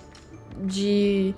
De. 0.64 1.36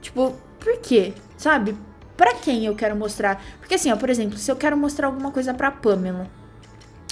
Tipo, 0.00 0.36
por 0.60 0.78
quê? 0.80 1.14
Sabe? 1.36 1.74
Pra 2.16 2.34
quem 2.34 2.66
eu 2.66 2.74
quero 2.74 2.94
mostrar? 2.94 3.42
Porque 3.58 3.74
assim, 3.74 3.90
ó, 3.90 3.96
por 3.96 4.10
exemplo, 4.10 4.36
se 4.36 4.50
eu 4.50 4.56
quero 4.56 4.76
mostrar 4.76 5.06
alguma 5.06 5.30
coisa 5.30 5.54
pra 5.54 5.70
Pamela. 5.70 6.28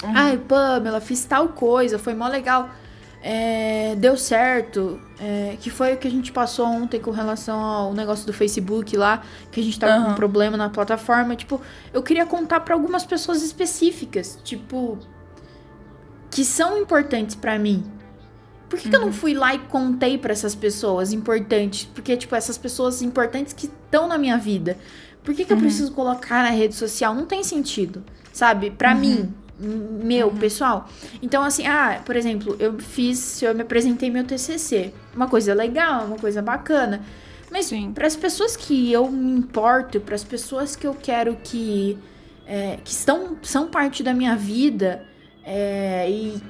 Uhum. 0.03 0.11
Ai, 0.15 0.37
Pamela, 0.37 1.01
fiz 1.01 1.25
tal 1.25 1.49
coisa, 1.49 1.99
foi 1.99 2.13
mó 2.13 2.27
legal 2.27 2.69
é, 3.23 3.95
deu 3.97 4.17
certo, 4.17 4.99
é, 5.19 5.55
que 5.59 5.69
foi 5.69 5.93
o 5.93 5.97
que 5.97 6.07
a 6.07 6.11
gente 6.11 6.31
passou 6.31 6.65
ontem 6.65 6.99
com 6.99 7.11
relação 7.11 7.59
ao 7.59 7.93
negócio 7.93 8.25
do 8.25 8.33
Facebook 8.33 8.97
lá, 8.97 9.21
que 9.51 9.59
a 9.59 9.63
gente 9.63 9.79
tava 9.79 9.97
uhum. 9.97 10.05
com 10.05 10.11
um 10.11 10.15
problema 10.15 10.57
na 10.57 10.69
plataforma. 10.69 11.35
Tipo, 11.35 11.61
eu 11.93 12.01
queria 12.01 12.25
contar 12.25 12.61
para 12.61 12.73
algumas 12.73 13.05
pessoas 13.05 13.43
específicas, 13.43 14.39
tipo, 14.43 14.97
que 16.31 16.43
são 16.43 16.77
importantes 16.79 17.35
para 17.35 17.59
mim. 17.59 17.83
Por 18.71 18.79
que, 18.79 18.85
uhum. 18.85 18.89
que, 18.89 18.95
eu 18.95 18.99
não 19.01 19.07
uhum. 19.07 19.13
fui 19.13 19.33
lá 19.33 19.53
e 19.53 19.59
contei 19.59 20.17
para 20.17 20.31
essas 20.31 20.55
pessoas 20.55 21.11
importantes? 21.11 21.83
Porque, 21.93 22.15
tipo, 22.15 22.33
essas 22.33 22.57
pessoas 22.57 23.01
importantes 23.01 23.51
que 23.51 23.65
estão 23.65 24.07
na 24.07 24.17
minha 24.17 24.37
vida. 24.37 24.77
Por 25.25 25.35
que, 25.35 25.43
que 25.43 25.51
uhum. 25.51 25.59
eu 25.59 25.61
preciso 25.61 25.91
colocar 25.91 26.41
na 26.41 26.51
rede 26.51 26.73
social? 26.73 27.13
Não 27.13 27.25
tem 27.25 27.43
sentido, 27.43 28.01
sabe? 28.31 28.71
Para 28.71 28.93
uhum. 28.93 28.99
mim, 28.99 29.33
meu, 29.59 30.29
uhum. 30.29 30.37
pessoal. 30.37 30.89
Então, 31.21 31.43
assim, 31.43 31.67
ah, 31.67 32.01
por 32.05 32.15
exemplo, 32.15 32.55
eu 32.59 32.79
fiz, 32.79 33.41
eu 33.41 33.53
me 33.53 33.61
apresentei 33.61 34.09
meu 34.09 34.23
TCC. 34.23 34.93
Uma 35.13 35.27
coisa 35.27 35.53
legal, 35.53 36.05
uma 36.05 36.17
coisa 36.17 36.41
bacana. 36.41 37.01
Mas 37.51 37.69
para 37.93 38.07
as 38.07 38.15
pessoas 38.15 38.55
que 38.55 38.89
eu 38.89 39.11
me 39.11 39.31
importo, 39.31 39.99
para 39.99 40.15
as 40.15 40.23
pessoas 40.23 40.77
que 40.77 40.87
eu 40.87 40.93
quero 40.95 41.35
que, 41.43 41.97
é, 42.47 42.77
que 42.81 42.91
estão, 42.91 43.35
são 43.41 43.67
parte 43.67 44.01
da 44.01 44.13
minha 44.13 44.37
vida, 44.37 45.05
é, 45.43 46.09
e 46.09 46.41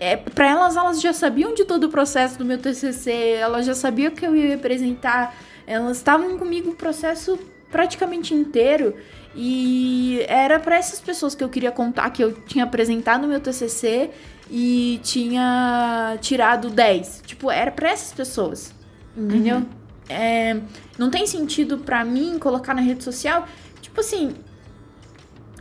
é, 0.00 0.16
para 0.16 0.48
elas, 0.48 0.76
elas 0.76 0.98
já 0.98 1.12
sabiam 1.12 1.52
de 1.52 1.66
todo 1.66 1.84
o 1.84 1.88
processo 1.90 2.38
do 2.38 2.44
meu 2.44 2.56
TCC, 2.56 3.12
elas 3.38 3.66
já 3.66 3.74
sabiam 3.74 4.10
que 4.10 4.26
eu 4.26 4.34
ia 4.34 4.54
apresentar, 4.54 5.36
elas 5.66 5.98
estavam 5.98 6.38
comigo 6.38 6.70
o 6.70 6.74
processo 6.74 7.38
praticamente 7.70 8.32
inteiro. 8.32 8.94
E 9.36 10.24
era 10.26 10.58
para 10.58 10.76
essas 10.76 11.00
pessoas 11.00 11.34
que 11.34 11.44
eu 11.44 11.50
queria 11.50 11.70
contar 11.70 12.08
que 12.10 12.24
eu 12.24 12.32
tinha 12.32 12.64
apresentado 12.64 13.28
meu 13.28 13.40
TCC 13.40 14.10
e 14.50 14.98
tinha 15.04 16.16
tirado 16.20 16.70
10. 16.70 17.22
Tipo, 17.26 17.50
era 17.50 17.70
para 17.70 17.90
essas 17.90 18.12
pessoas. 18.12 18.74
Entendeu? 19.14 19.58
Uhum. 19.58 19.66
É, 20.08 20.56
não 20.98 21.10
tem 21.10 21.26
sentido 21.26 21.76
para 21.78 22.04
mim 22.06 22.38
colocar 22.38 22.74
na 22.74 22.80
rede 22.80 23.04
social, 23.04 23.46
tipo 23.80 24.00
assim, 24.00 24.34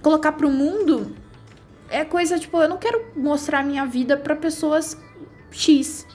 colocar 0.02 0.32
pro 0.32 0.50
mundo 0.50 1.16
é 2.00 2.06
coisa, 2.06 2.40
tipo, 2.40 2.62
eu 2.62 2.70
não 2.70 2.78
quero 2.78 3.06
mostrar 3.16 3.64
minha 3.64 3.86
vida 3.86 4.16
para 4.16 4.36
pessoas 4.36 4.98
X. 5.52 6.08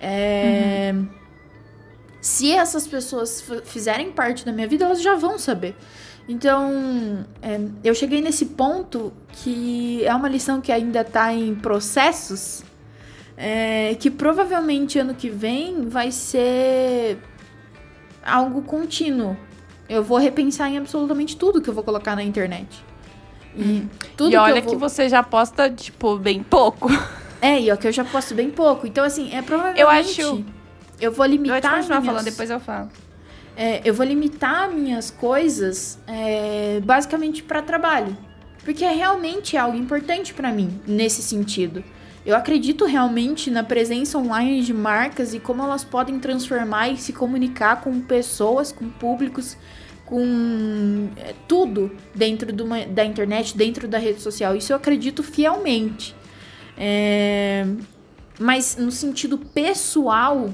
É, 0.00 0.92
uhum. 0.94 1.08
Se 2.20 2.52
essas 2.52 2.86
pessoas 2.86 3.42
fizerem 3.64 4.10
parte 4.10 4.44
da 4.44 4.52
minha 4.52 4.66
vida, 4.66 4.84
elas 4.84 5.00
já 5.00 5.14
vão 5.14 5.38
saber. 5.38 5.74
Então, 6.28 7.24
é, 7.42 7.60
eu 7.82 7.94
cheguei 7.94 8.20
nesse 8.20 8.46
ponto 8.46 9.12
que 9.32 10.04
é 10.04 10.14
uma 10.14 10.28
lição 10.28 10.60
que 10.60 10.70
ainda 10.70 11.00
está 11.00 11.32
em 11.32 11.54
processos, 11.54 12.62
é, 13.36 13.94
que 13.98 14.10
provavelmente 14.10 14.98
ano 14.98 15.14
que 15.14 15.30
vem 15.30 15.88
vai 15.88 16.12
ser 16.12 17.18
algo 18.22 18.62
contínuo. 18.62 19.36
Eu 19.88 20.04
vou 20.04 20.18
repensar 20.18 20.70
em 20.70 20.78
absolutamente 20.78 21.36
tudo 21.36 21.60
que 21.60 21.68
eu 21.68 21.74
vou 21.74 21.82
colocar 21.82 22.14
na 22.14 22.22
internet. 22.22 22.89
E, 23.56 23.62
hum. 23.62 23.88
tudo 24.16 24.32
e 24.32 24.36
olha 24.36 24.60
que, 24.60 24.68
vou... 24.68 24.74
que, 24.74 24.76
você 24.76 25.08
já 25.08 25.22
posta, 25.22 25.70
tipo, 25.70 26.16
bem 26.16 26.42
pouco. 26.42 26.88
É, 27.42 27.58
e 27.58 27.72
ó, 27.72 27.76
que 27.78 27.88
eu 27.88 27.92
já 27.92 28.04
posto 28.04 28.34
bem 28.34 28.50
pouco. 28.50 28.86
Então, 28.86 29.02
assim, 29.02 29.34
é 29.34 29.40
provavelmente... 29.40 29.80
Eu 29.80 29.88
acho... 29.88 30.44
Eu 31.00 31.10
vou 31.10 31.24
limitar... 31.24 31.56
Eu 31.56 31.62
continuar 31.62 32.00
minhas... 32.02 32.04
falando, 32.04 32.24
depois 32.26 32.50
eu 32.50 32.60
falo 32.60 32.90
é, 33.56 33.82
eu 33.84 33.92
vou 33.92 34.06
limitar 34.06 34.70
minhas 34.70 35.10
coisas 35.10 35.98
é, 36.06 36.80
basicamente 36.82 37.42
para 37.42 37.60
trabalho. 37.60 38.16
Porque 38.64 38.84
é 38.84 38.92
realmente 38.92 39.54
algo 39.54 39.76
importante 39.76 40.32
para 40.32 40.50
mim 40.50 40.80
nesse 40.86 41.22
sentido. 41.22 41.84
Eu 42.24 42.34
acredito 42.34 42.86
realmente 42.86 43.50
na 43.50 43.62
presença 43.62 44.16
online 44.16 44.62
de 44.62 44.72
marcas 44.72 45.34
e 45.34 45.38
como 45.38 45.62
elas 45.62 45.84
podem 45.84 46.18
transformar 46.18 46.88
e 46.88 46.96
se 46.96 47.12
comunicar 47.12 47.82
com 47.82 48.00
pessoas, 48.00 48.72
com 48.72 48.88
públicos, 48.88 49.58
com 50.10 51.08
é, 51.16 51.32
tudo 51.46 51.90
dentro 52.12 52.52
uma, 52.64 52.84
da 52.84 53.04
internet, 53.04 53.56
dentro 53.56 53.86
da 53.86 53.96
rede 53.96 54.20
social. 54.20 54.56
Isso 54.56 54.72
eu 54.72 54.76
acredito 54.76 55.22
fielmente. 55.22 56.14
É, 56.76 57.64
mas 58.38 58.76
no 58.76 58.90
sentido 58.90 59.38
pessoal, 59.38 60.50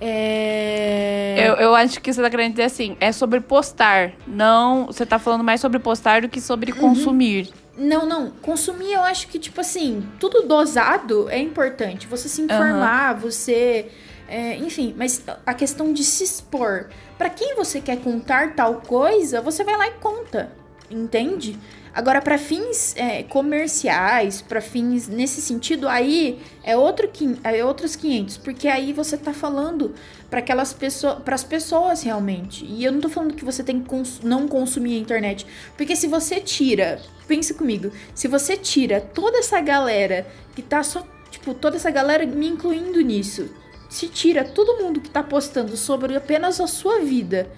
é... 0.00 1.48
Eu, 1.48 1.54
eu 1.54 1.74
acho 1.74 2.00
que 2.00 2.12
você 2.12 2.20
tá 2.20 2.30
querendo 2.30 2.52
dizer 2.52 2.64
assim, 2.64 2.96
é 3.00 3.10
sobre 3.10 3.40
postar. 3.40 4.12
Não. 4.26 4.86
Você 4.86 5.04
tá 5.04 5.18
falando 5.18 5.42
mais 5.42 5.60
sobre 5.60 5.78
postar 5.78 6.22
do 6.22 6.28
que 6.28 6.40
sobre 6.40 6.72
uhum. 6.72 6.78
consumir. 6.78 7.50
Não, 7.76 8.06
não. 8.06 8.30
Consumir, 8.30 8.92
eu 8.92 9.02
acho 9.02 9.28
que, 9.28 9.38
tipo 9.38 9.60
assim, 9.60 10.06
tudo 10.20 10.42
dosado 10.42 11.28
é 11.28 11.38
importante. 11.38 12.06
Você 12.06 12.28
se 12.28 12.42
informar, 12.42 13.14
uhum. 13.14 13.20
você. 13.20 13.90
É, 14.28 14.56
enfim, 14.56 14.94
mas 14.96 15.22
a 15.44 15.54
questão 15.54 15.92
de 15.92 16.02
se 16.02 16.24
expor. 16.24 16.88
para 17.18 17.28
quem 17.30 17.54
você 17.54 17.80
quer 17.80 18.00
contar 18.00 18.54
tal 18.54 18.80
coisa, 18.80 19.40
você 19.40 19.62
vai 19.62 19.76
lá 19.76 19.88
e 19.88 19.92
conta. 19.92 20.50
Entende? 20.90 21.58
Agora, 21.94 22.20
para 22.20 22.36
fins 22.36 22.94
é, 22.96 23.22
comerciais, 23.22 24.42
para 24.42 24.60
fins 24.60 25.06
nesse 25.06 25.40
sentido, 25.40 25.88
aí 25.88 26.40
é, 26.64 26.76
outro, 26.76 27.08
é 27.44 27.64
outros 27.64 27.94
500, 27.94 28.36
porque 28.38 28.66
aí 28.66 28.92
você 28.92 29.16
tá 29.16 29.32
falando 29.32 29.94
para 30.28 30.40
aquelas 30.40 30.72
pessoas, 30.72 31.22
para 31.22 31.36
as 31.36 31.44
pessoas 31.44 32.02
realmente. 32.02 32.64
E 32.64 32.84
eu 32.84 32.90
não 32.90 33.00
tô 33.00 33.08
falando 33.08 33.34
que 33.34 33.44
você 33.44 33.62
tem 33.62 33.80
que 33.80 33.88
cons 33.88 34.20
não 34.24 34.48
consumir 34.48 34.96
a 34.96 34.98
internet, 34.98 35.46
porque 35.76 35.94
se 35.94 36.08
você 36.08 36.40
tira, 36.40 37.00
pense 37.28 37.54
comigo, 37.54 37.92
se 38.12 38.26
você 38.26 38.56
tira 38.56 39.00
toda 39.00 39.38
essa 39.38 39.60
galera 39.60 40.26
que 40.56 40.62
tá 40.62 40.82
só, 40.82 41.06
tipo, 41.30 41.54
toda 41.54 41.76
essa 41.76 41.92
galera 41.92 42.26
me 42.26 42.48
incluindo 42.48 43.00
nisso, 43.02 43.48
se 43.94 44.08
tira 44.08 44.42
todo 44.42 44.82
mundo 44.82 45.00
que 45.00 45.08
tá 45.08 45.22
postando 45.22 45.76
sobre 45.76 46.16
apenas 46.16 46.60
a 46.60 46.66
sua 46.66 46.98
vida 46.98 47.48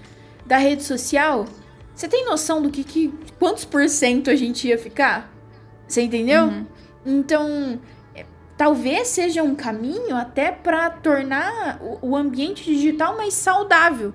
da 0.45 0.59
rede 0.59 0.85
social, 0.85 1.47
você 1.95 2.07
tem 2.07 2.27
noção 2.27 2.61
do 2.61 2.71
que, 2.71 2.85
que 2.85 3.09
quantos 3.39 3.65
por 3.65 3.89
cento 3.89 4.29
a 4.29 4.37
gente 4.37 4.69
ia 4.69 4.77
ficar? 4.77 5.33
Você 5.89 6.03
entendeu? 6.03 6.45
Uhum. 6.45 6.67
Então, 7.07 7.81
é, 8.15 8.27
talvez 8.55 9.09
seja 9.09 9.43
um 9.43 9.55
caminho 9.55 10.15
até 10.15 10.53
para 10.53 10.91
tornar 10.91 11.81
o, 11.81 12.11
o, 12.11 12.17
ambiente 12.17 12.65
digital 12.65 13.17
mais 13.17 13.33
saudável. 13.33 14.13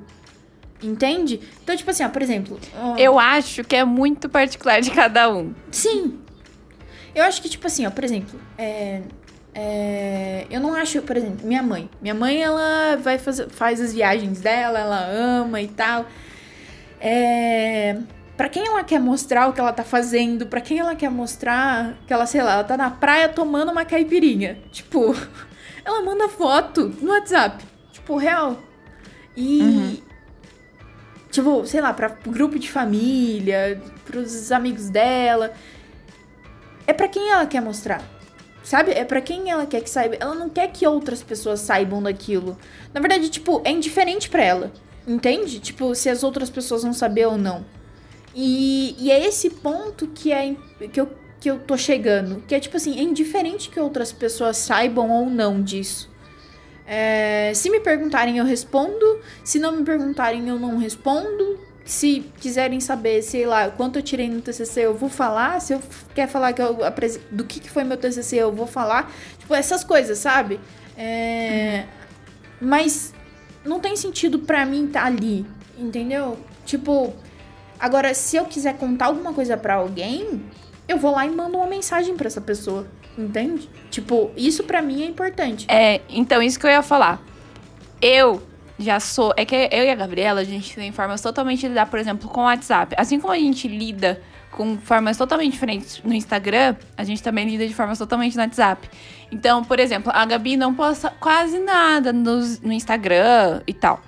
Entende? 0.79 1.39
Então, 1.63 1.75
tipo 1.75 1.89
assim, 1.89 2.03
ó, 2.03 2.09
por 2.09 2.21
exemplo. 2.21 2.59
Ó, 2.75 2.97
eu 2.97 3.17
acho 3.17 3.63
que 3.63 3.75
é 3.75 3.83
muito 3.83 4.29
particular 4.29 4.79
de 4.79 4.91
cada 4.91 5.27
um. 5.33 5.55
Sim. 5.71 6.19
Eu 7.15 7.23
acho 7.23 7.41
que, 7.41 7.49
tipo 7.49 7.65
assim, 7.65 7.87
ó, 7.87 7.89
por 7.89 8.03
exemplo, 8.03 8.39
é, 8.59 9.01
é, 9.53 10.47
eu 10.49 10.59
não 10.61 10.73
acho, 10.73 11.01
por 11.01 11.17
exemplo, 11.17 11.45
minha 11.45 11.61
mãe. 11.61 11.89
Minha 12.01 12.13
mãe, 12.13 12.41
ela 12.41 12.95
vai 12.97 13.17
fazer, 13.17 13.49
faz 13.49 13.81
as 13.81 13.93
viagens 13.93 14.39
dela, 14.39 14.79
ela 14.79 15.05
ama 15.05 15.61
e 15.61 15.67
tal. 15.67 16.05
É, 16.99 17.97
para 18.37 18.47
quem 18.47 18.65
ela 18.65 18.83
quer 18.83 18.99
mostrar 18.99 19.47
o 19.47 19.53
que 19.53 19.59
ela 19.59 19.73
tá 19.73 19.83
fazendo, 19.83 20.47
para 20.47 20.61
quem 20.61 20.79
ela 20.79 20.95
quer 20.95 21.09
mostrar 21.09 21.97
que 22.07 22.13
ela, 22.13 22.25
sei 22.25 22.41
lá, 22.41 22.53
ela 22.53 22.63
tá 22.63 22.77
na 22.77 22.89
praia 22.89 23.27
tomando 23.27 23.71
uma 23.71 23.83
caipirinha. 23.83 24.57
Tipo, 24.71 25.15
ela 25.83 26.01
manda 26.01 26.29
foto 26.29 26.93
no 27.01 27.11
WhatsApp. 27.11 27.63
Tipo, 27.91 28.15
real. 28.15 28.57
E. 29.35 29.61
Uhum. 29.61 29.97
Tipo, 31.29 31.65
sei 31.65 31.79
lá, 31.79 31.93
pra 31.93 32.09
grupo 32.09 32.59
de 32.59 32.69
família, 32.69 33.81
pros 34.05 34.51
amigos 34.51 34.89
dela. 34.89 35.53
É 36.85 36.93
para 36.93 37.07
quem 37.07 37.31
ela 37.31 37.45
quer 37.45 37.61
mostrar. 37.61 38.01
Sabe? 38.63 38.91
É 38.91 39.03
para 39.03 39.21
quem 39.21 39.49
ela 39.49 39.65
quer 39.65 39.81
que 39.81 39.89
saiba. 39.89 40.15
Ela 40.19 40.35
não 40.35 40.49
quer 40.49 40.67
que 40.71 40.85
outras 40.85 41.23
pessoas 41.23 41.59
saibam 41.59 42.01
daquilo. 42.01 42.57
Na 42.93 43.01
verdade, 43.01 43.29
tipo, 43.29 43.61
é 43.65 43.71
indiferente 43.71 44.29
para 44.29 44.43
ela. 44.43 44.71
Entende? 45.07 45.59
Tipo, 45.59 45.95
se 45.95 46.09
as 46.09 46.23
outras 46.23 46.49
pessoas 46.49 46.83
vão 46.83 46.93
saber 46.93 47.25
ou 47.25 47.37
não. 47.37 47.65
E, 48.35 48.95
e 48.99 49.11
é 49.11 49.25
esse 49.25 49.49
ponto 49.49 50.07
que 50.07 50.31
é 50.31 50.55
que 50.91 51.01
eu, 51.01 51.09
que 51.39 51.49
eu 51.49 51.59
tô 51.59 51.75
chegando. 51.75 52.43
Que 52.47 52.55
é 52.55 52.59
tipo 52.59 52.77
assim, 52.77 52.97
é 52.99 53.01
indiferente 53.01 53.69
que 53.69 53.79
outras 53.79 54.11
pessoas 54.11 54.57
saibam 54.57 55.09
ou 55.09 55.25
não 55.29 55.61
disso. 55.61 56.09
É, 56.85 57.51
se 57.55 57.69
me 57.69 57.79
perguntarem, 57.79 58.37
eu 58.37 58.45
respondo. 58.45 59.19
Se 59.43 59.59
não 59.59 59.71
me 59.71 59.83
perguntarem, 59.83 60.47
eu 60.47 60.59
não 60.59 60.77
respondo. 60.77 61.59
Se 61.83 62.21
quiserem 62.39 62.79
saber, 62.79 63.21
sei 63.21 63.45
lá, 63.45 63.69
quanto 63.69 63.99
eu 63.99 64.03
tirei 64.03 64.29
no 64.29 64.41
TCC, 64.41 64.81
eu 64.85 64.93
vou 64.93 65.09
falar. 65.09 65.59
Se 65.59 65.73
eu 65.73 65.81
quer 66.13 66.27
falar 66.27 66.53
que 66.53 66.61
eu 66.61 66.77
do 67.31 67.43
que, 67.43 67.59
que 67.59 67.69
foi 67.69 67.83
meu 67.83 67.97
TCC, 67.97 68.37
eu 68.37 68.51
vou 68.51 68.67
falar. 68.67 69.11
Tipo, 69.39 69.53
essas 69.55 69.83
coisas, 69.83 70.17
sabe? 70.17 70.59
É, 70.97 71.85
uhum. 72.61 72.67
Mas 72.69 73.13
não 73.65 73.79
tem 73.79 73.95
sentido 73.95 74.39
pra 74.39 74.65
mim 74.65 74.85
estar 74.85 75.01
tá 75.01 75.07
ali, 75.07 75.45
entendeu? 75.77 76.37
Tipo, 76.65 77.13
agora, 77.79 78.13
se 78.13 78.35
eu 78.37 78.45
quiser 78.45 78.77
contar 78.77 79.05
alguma 79.07 79.33
coisa 79.33 79.57
para 79.57 79.75
alguém, 79.75 80.41
eu 80.87 80.97
vou 80.97 81.11
lá 81.11 81.25
e 81.25 81.29
mando 81.29 81.57
uma 81.57 81.67
mensagem 81.67 82.15
para 82.15 82.27
essa 82.27 82.41
pessoa. 82.41 82.87
Entende? 83.17 83.69
Tipo, 83.89 84.31
isso 84.37 84.63
para 84.63 84.81
mim 84.81 85.03
é 85.03 85.05
importante. 85.05 85.65
É, 85.69 86.01
então, 86.09 86.41
isso 86.41 86.59
que 86.59 86.65
eu 86.65 86.71
ia 86.71 86.81
falar. 86.81 87.21
Eu 88.01 88.41
já 88.81 88.99
sou. 88.99 89.33
É 89.37 89.45
que 89.45 89.55
eu 89.55 89.83
e 89.83 89.89
a 89.89 89.95
Gabriela, 89.95 90.41
a 90.41 90.43
gente 90.43 90.75
tem 90.75 90.91
formas 90.91 91.21
totalmente 91.21 91.61
de 91.61 91.67
lidar, 91.69 91.85
por 91.85 91.99
exemplo, 91.99 92.29
com 92.29 92.41
o 92.41 92.43
WhatsApp. 92.43 92.95
Assim 92.97 93.19
como 93.19 93.33
a 93.33 93.37
gente 93.37 93.67
lida 93.67 94.21
com 94.51 94.77
formas 94.77 95.17
totalmente 95.17 95.53
diferentes 95.53 96.01
no 96.03 96.13
Instagram, 96.13 96.75
a 96.97 97.03
gente 97.03 97.23
também 97.23 97.47
lida 97.47 97.65
de 97.65 97.73
formas 97.73 97.97
totalmente 97.97 98.35
no 98.35 98.41
WhatsApp. 98.41 98.89
Então, 99.31 99.63
por 99.63 99.79
exemplo, 99.79 100.11
a 100.13 100.25
Gabi 100.25 100.57
não 100.57 100.73
posta 100.73 101.09
quase 101.19 101.57
nada 101.59 102.11
no, 102.11 102.39
no 102.61 102.73
Instagram 102.73 103.61
e 103.65 103.73
tal. 103.73 104.01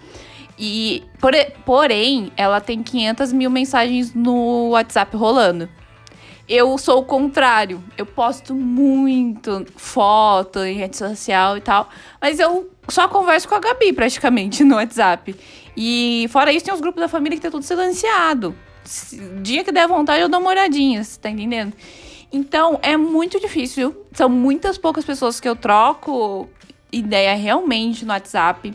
E, 0.57 1.03
por, 1.19 1.33
porém, 1.65 2.31
ela 2.35 2.59
tem 2.61 2.83
500 2.83 3.33
mil 3.33 3.49
mensagens 3.49 4.13
no 4.13 4.69
WhatsApp 4.69 5.15
rolando. 5.15 5.69
Eu 6.47 6.77
sou 6.77 6.99
o 6.99 7.05
contrário. 7.05 7.81
Eu 7.97 8.05
posto 8.05 8.53
muito 8.53 9.65
foto 9.75 10.59
em 10.59 10.75
rede 10.75 10.97
social 10.97 11.57
e 11.57 11.61
tal. 11.61 11.89
Mas 12.21 12.39
eu 12.39 12.69
só 12.87 13.07
converso 13.07 13.47
com 13.47 13.55
a 13.55 13.59
Gabi, 13.59 13.93
praticamente, 13.93 14.63
no 14.63 14.75
WhatsApp. 14.75 15.35
E 15.75 16.27
fora 16.29 16.51
isso, 16.51 16.65
tem 16.65 16.73
os 16.73 16.81
grupos 16.81 17.01
da 17.01 17.07
família 17.07 17.37
que 17.37 17.43
tá 17.43 17.51
tudo 17.51 17.63
silenciado. 17.63 18.55
Dia 19.41 19.63
que 19.63 19.71
der 19.71 19.87
vontade, 19.87 20.21
eu 20.21 20.29
dou 20.29 20.39
uma 20.39 20.49
olhadinha, 20.49 21.03
você 21.03 21.19
tá 21.19 21.29
entendendo? 21.29 21.73
Então, 22.31 22.79
é 22.81 22.97
muito 22.97 23.39
difícil. 23.39 23.95
São 24.11 24.27
muitas 24.27 24.77
poucas 24.77 25.05
pessoas 25.05 25.39
que 25.39 25.47
eu 25.47 25.55
troco 25.55 26.49
ideia 26.91 27.35
realmente 27.35 28.05
no 28.05 28.11
WhatsApp. 28.11 28.73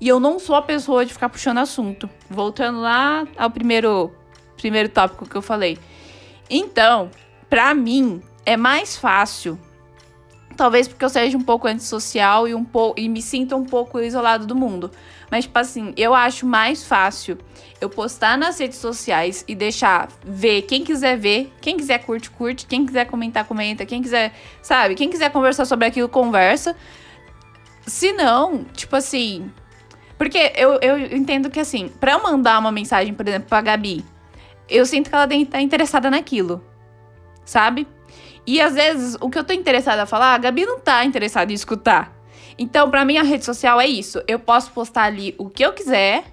E 0.00 0.08
eu 0.08 0.20
não 0.20 0.38
sou 0.38 0.54
a 0.54 0.62
pessoa 0.62 1.04
de 1.04 1.12
ficar 1.12 1.28
puxando 1.28 1.58
assunto. 1.58 2.08
Voltando 2.28 2.80
lá 2.80 3.26
ao 3.36 3.50
primeiro, 3.50 4.12
primeiro 4.56 4.88
tópico 4.88 5.28
que 5.28 5.36
eu 5.36 5.42
falei. 5.42 5.78
Então, 6.48 7.10
para 7.48 7.74
mim, 7.74 8.22
é 8.46 8.56
mais 8.56 8.96
fácil. 8.96 9.58
Talvez 10.60 10.86
porque 10.86 11.02
eu 11.02 11.08
seja 11.08 11.38
um 11.38 11.40
pouco 11.40 11.66
antissocial 11.66 12.46
e, 12.46 12.54
um 12.54 12.62
po 12.62 12.92
e 12.94 13.08
me 13.08 13.22
sinta 13.22 13.56
um 13.56 13.64
pouco 13.64 13.98
isolado 13.98 14.44
do 14.44 14.54
mundo. 14.54 14.90
Mas, 15.30 15.44
tipo 15.44 15.58
assim, 15.58 15.94
eu 15.96 16.14
acho 16.14 16.44
mais 16.44 16.84
fácil 16.84 17.38
eu 17.80 17.88
postar 17.88 18.36
nas 18.36 18.60
redes 18.60 18.76
sociais 18.76 19.42
e 19.48 19.54
deixar 19.54 20.10
ver 20.22 20.60
quem 20.60 20.84
quiser 20.84 21.16
ver, 21.16 21.50
quem 21.62 21.78
quiser 21.78 22.04
curte, 22.04 22.28
curte, 22.28 22.66
quem 22.66 22.84
quiser 22.84 23.06
comentar, 23.06 23.46
comenta, 23.46 23.86
quem 23.86 24.02
quiser, 24.02 24.34
sabe, 24.60 24.94
quem 24.96 25.08
quiser 25.08 25.32
conversar 25.32 25.64
sobre 25.64 25.86
aquilo, 25.86 26.10
conversa. 26.10 26.76
Se 27.86 28.12
não, 28.12 28.62
tipo 28.64 28.94
assim. 28.94 29.50
Porque 30.18 30.52
eu, 30.56 30.78
eu 30.82 31.16
entendo 31.16 31.48
que, 31.48 31.58
assim, 31.58 31.88
pra 31.88 32.12
eu 32.12 32.22
mandar 32.22 32.58
uma 32.58 32.70
mensagem, 32.70 33.14
por 33.14 33.26
exemplo, 33.26 33.48
pra 33.48 33.62
Gabi, 33.62 34.04
eu 34.68 34.84
sinto 34.84 35.08
que 35.08 35.16
ela 35.16 35.26
tá 35.26 35.62
interessada 35.62 36.10
naquilo, 36.10 36.62
sabe? 37.46 37.88
E 38.46 38.60
às 38.60 38.74
vezes 38.74 39.16
o 39.20 39.28
que 39.28 39.38
eu 39.38 39.44
tô 39.44 39.52
interessada 39.52 40.02
a 40.02 40.06
falar, 40.06 40.34
a 40.34 40.38
Gabi 40.38 40.64
não 40.64 40.80
tá 40.80 41.04
interessada 41.04 41.52
em 41.52 41.54
escutar. 41.54 42.20
Então, 42.58 42.90
pra 42.90 43.04
mim, 43.06 43.16
a 43.16 43.22
rede 43.22 43.44
social 43.44 43.80
é 43.80 43.86
isso. 43.86 44.22
Eu 44.28 44.38
posso 44.38 44.70
postar 44.72 45.04
ali 45.04 45.34
o 45.38 45.48
que 45.48 45.64
eu 45.64 45.72
quiser. 45.72 46.24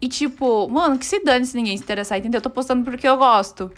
E, 0.00 0.08
tipo, 0.08 0.66
mano, 0.68 0.98
que 0.98 1.04
se 1.04 1.22
dane 1.22 1.44
se 1.44 1.54
ninguém 1.56 1.76
se 1.76 1.82
interessar, 1.82 2.18
entendeu? 2.18 2.38
Eu 2.38 2.42
tô 2.42 2.50
postando 2.50 2.82
porque 2.82 3.06
eu 3.06 3.16
gosto. 3.16 3.70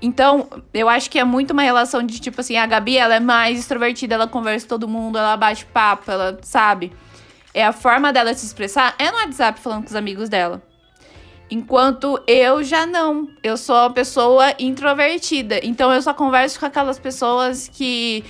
Então, 0.00 0.48
eu 0.72 0.88
acho 0.88 1.10
que 1.10 1.18
é 1.18 1.24
muito 1.24 1.50
uma 1.50 1.62
relação 1.62 2.02
de, 2.02 2.20
tipo 2.20 2.40
assim, 2.40 2.56
a 2.56 2.64
Gabi, 2.64 2.96
ela 2.96 3.16
é 3.16 3.20
mais 3.20 3.58
extrovertida, 3.58 4.14
ela 4.14 4.28
conversa 4.28 4.64
com 4.64 4.68
todo 4.70 4.88
mundo, 4.88 5.18
ela 5.18 5.36
bate 5.36 5.66
papo, 5.66 6.10
ela, 6.10 6.38
sabe? 6.42 6.92
É 7.52 7.64
a 7.64 7.72
forma 7.72 8.12
dela 8.12 8.32
se 8.32 8.46
expressar 8.46 8.94
é 8.98 9.10
no 9.10 9.18
WhatsApp 9.18 9.60
falando 9.60 9.82
com 9.82 9.88
os 9.88 9.96
amigos 9.96 10.28
dela. 10.28 10.62
Enquanto 11.50 12.20
eu 12.26 12.62
já 12.64 12.86
não. 12.86 13.28
Eu 13.42 13.56
sou 13.56 13.76
uma 13.76 13.90
pessoa 13.90 14.54
introvertida. 14.58 15.60
Então 15.62 15.92
eu 15.92 16.02
só 16.02 16.12
converso 16.12 16.58
com 16.58 16.66
aquelas 16.66 16.98
pessoas 16.98 17.68
que 17.68 18.24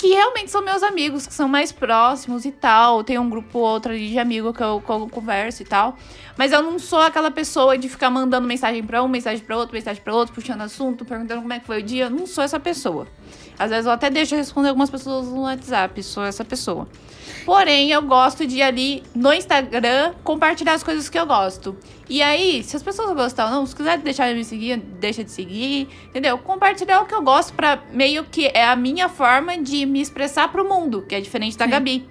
que 0.00 0.08
realmente 0.08 0.50
são 0.50 0.64
meus 0.64 0.82
amigos, 0.82 1.26
que 1.26 1.34
são 1.34 1.46
mais 1.46 1.70
próximos 1.70 2.46
e 2.46 2.50
tal. 2.50 3.04
Tem 3.04 3.18
um 3.18 3.28
grupo 3.28 3.58
ou 3.58 3.66
outro 3.66 3.92
ali 3.92 4.08
de 4.08 4.18
amigo 4.18 4.50
que 4.50 4.62
eu, 4.62 4.80
que 4.80 4.90
eu, 4.90 5.06
converso 5.10 5.60
e 5.60 5.66
tal. 5.66 5.94
Mas 6.38 6.52
eu 6.52 6.62
não 6.62 6.78
sou 6.78 7.00
aquela 7.00 7.30
pessoa 7.30 7.76
de 7.76 7.86
ficar 7.86 8.08
mandando 8.08 8.48
mensagem 8.48 8.82
para 8.82 9.02
um, 9.02 9.08
mensagem 9.08 9.44
para 9.44 9.58
outro, 9.58 9.74
mensagem 9.74 10.02
para 10.02 10.14
outro, 10.14 10.34
puxando 10.34 10.62
assunto, 10.62 11.04
perguntando 11.04 11.42
como 11.42 11.52
é 11.52 11.60
que 11.60 11.66
foi 11.66 11.80
o 11.80 11.82
dia. 11.82 12.04
Eu 12.04 12.10
não 12.10 12.26
sou 12.26 12.42
essa 12.42 12.58
pessoa. 12.58 13.06
Às 13.58 13.68
vezes 13.68 13.84
eu 13.84 13.92
até 13.92 14.08
deixo 14.08 14.34
responder 14.34 14.68
algumas 14.68 14.88
pessoas 14.88 15.26
no 15.26 15.42
WhatsApp, 15.42 16.02
sou 16.02 16.24
essa 16.24 16.46
pessoa. 16.46 16.88
Porém, 17.44 17.90
eu 17.90 18.00
gosto 18.00 18.46
de 18.46 18.62
ali 18.62 19.02
no 19.14 19.34
Instagram 19.34 20.14
compartilhar 20.24 20.72
as 20.72 20.82
coisas 20.82 21.10
que 21.10 21.18
eu 21.18 21.26
gosto. 21.26 21.76
E 22.10 22.20
aí, 22.22 22.60
se 22.64 22.76
as 22.76 22.82
pessoas 22.82 23.14
gostam 23.14 23.46
ou 23.46 23.52
não, 23.52 23.64
se 23.64 23.74
quiser 23.74 23.96
deixar 23.98 24.28
de 24.28 24.34
me 24.34 24.44
seguir, 24.44 24.76
deixa 24.76 25.22
de 25.22 25.30
seguir, 25.30 25.88
entendeu? 26.08 26.36
Compartilhar 26.38 27.00
o 27.02 27.06
que 27.06 27.14
eu 27.14 27.22
gosto 27.22 27.54
para 27.54 27.78
meio 27.92 28.24
que 28.24 28.50
é 28.52 28.64
a 28.64 28.74
minha 28.74 29.08
forma 29.08 29.56
de 29.56 29.86
me 29.86 30.00
expressar 30.00 30.50
pro 30.50 30.68
mundo, 30.68 31.02
que 31.08 31.14
é 31.14 31.20
diferente 31.20 31.56
da 31.56 31.66
Sim. 31.66 31.70
Gabi. 31.70 32.10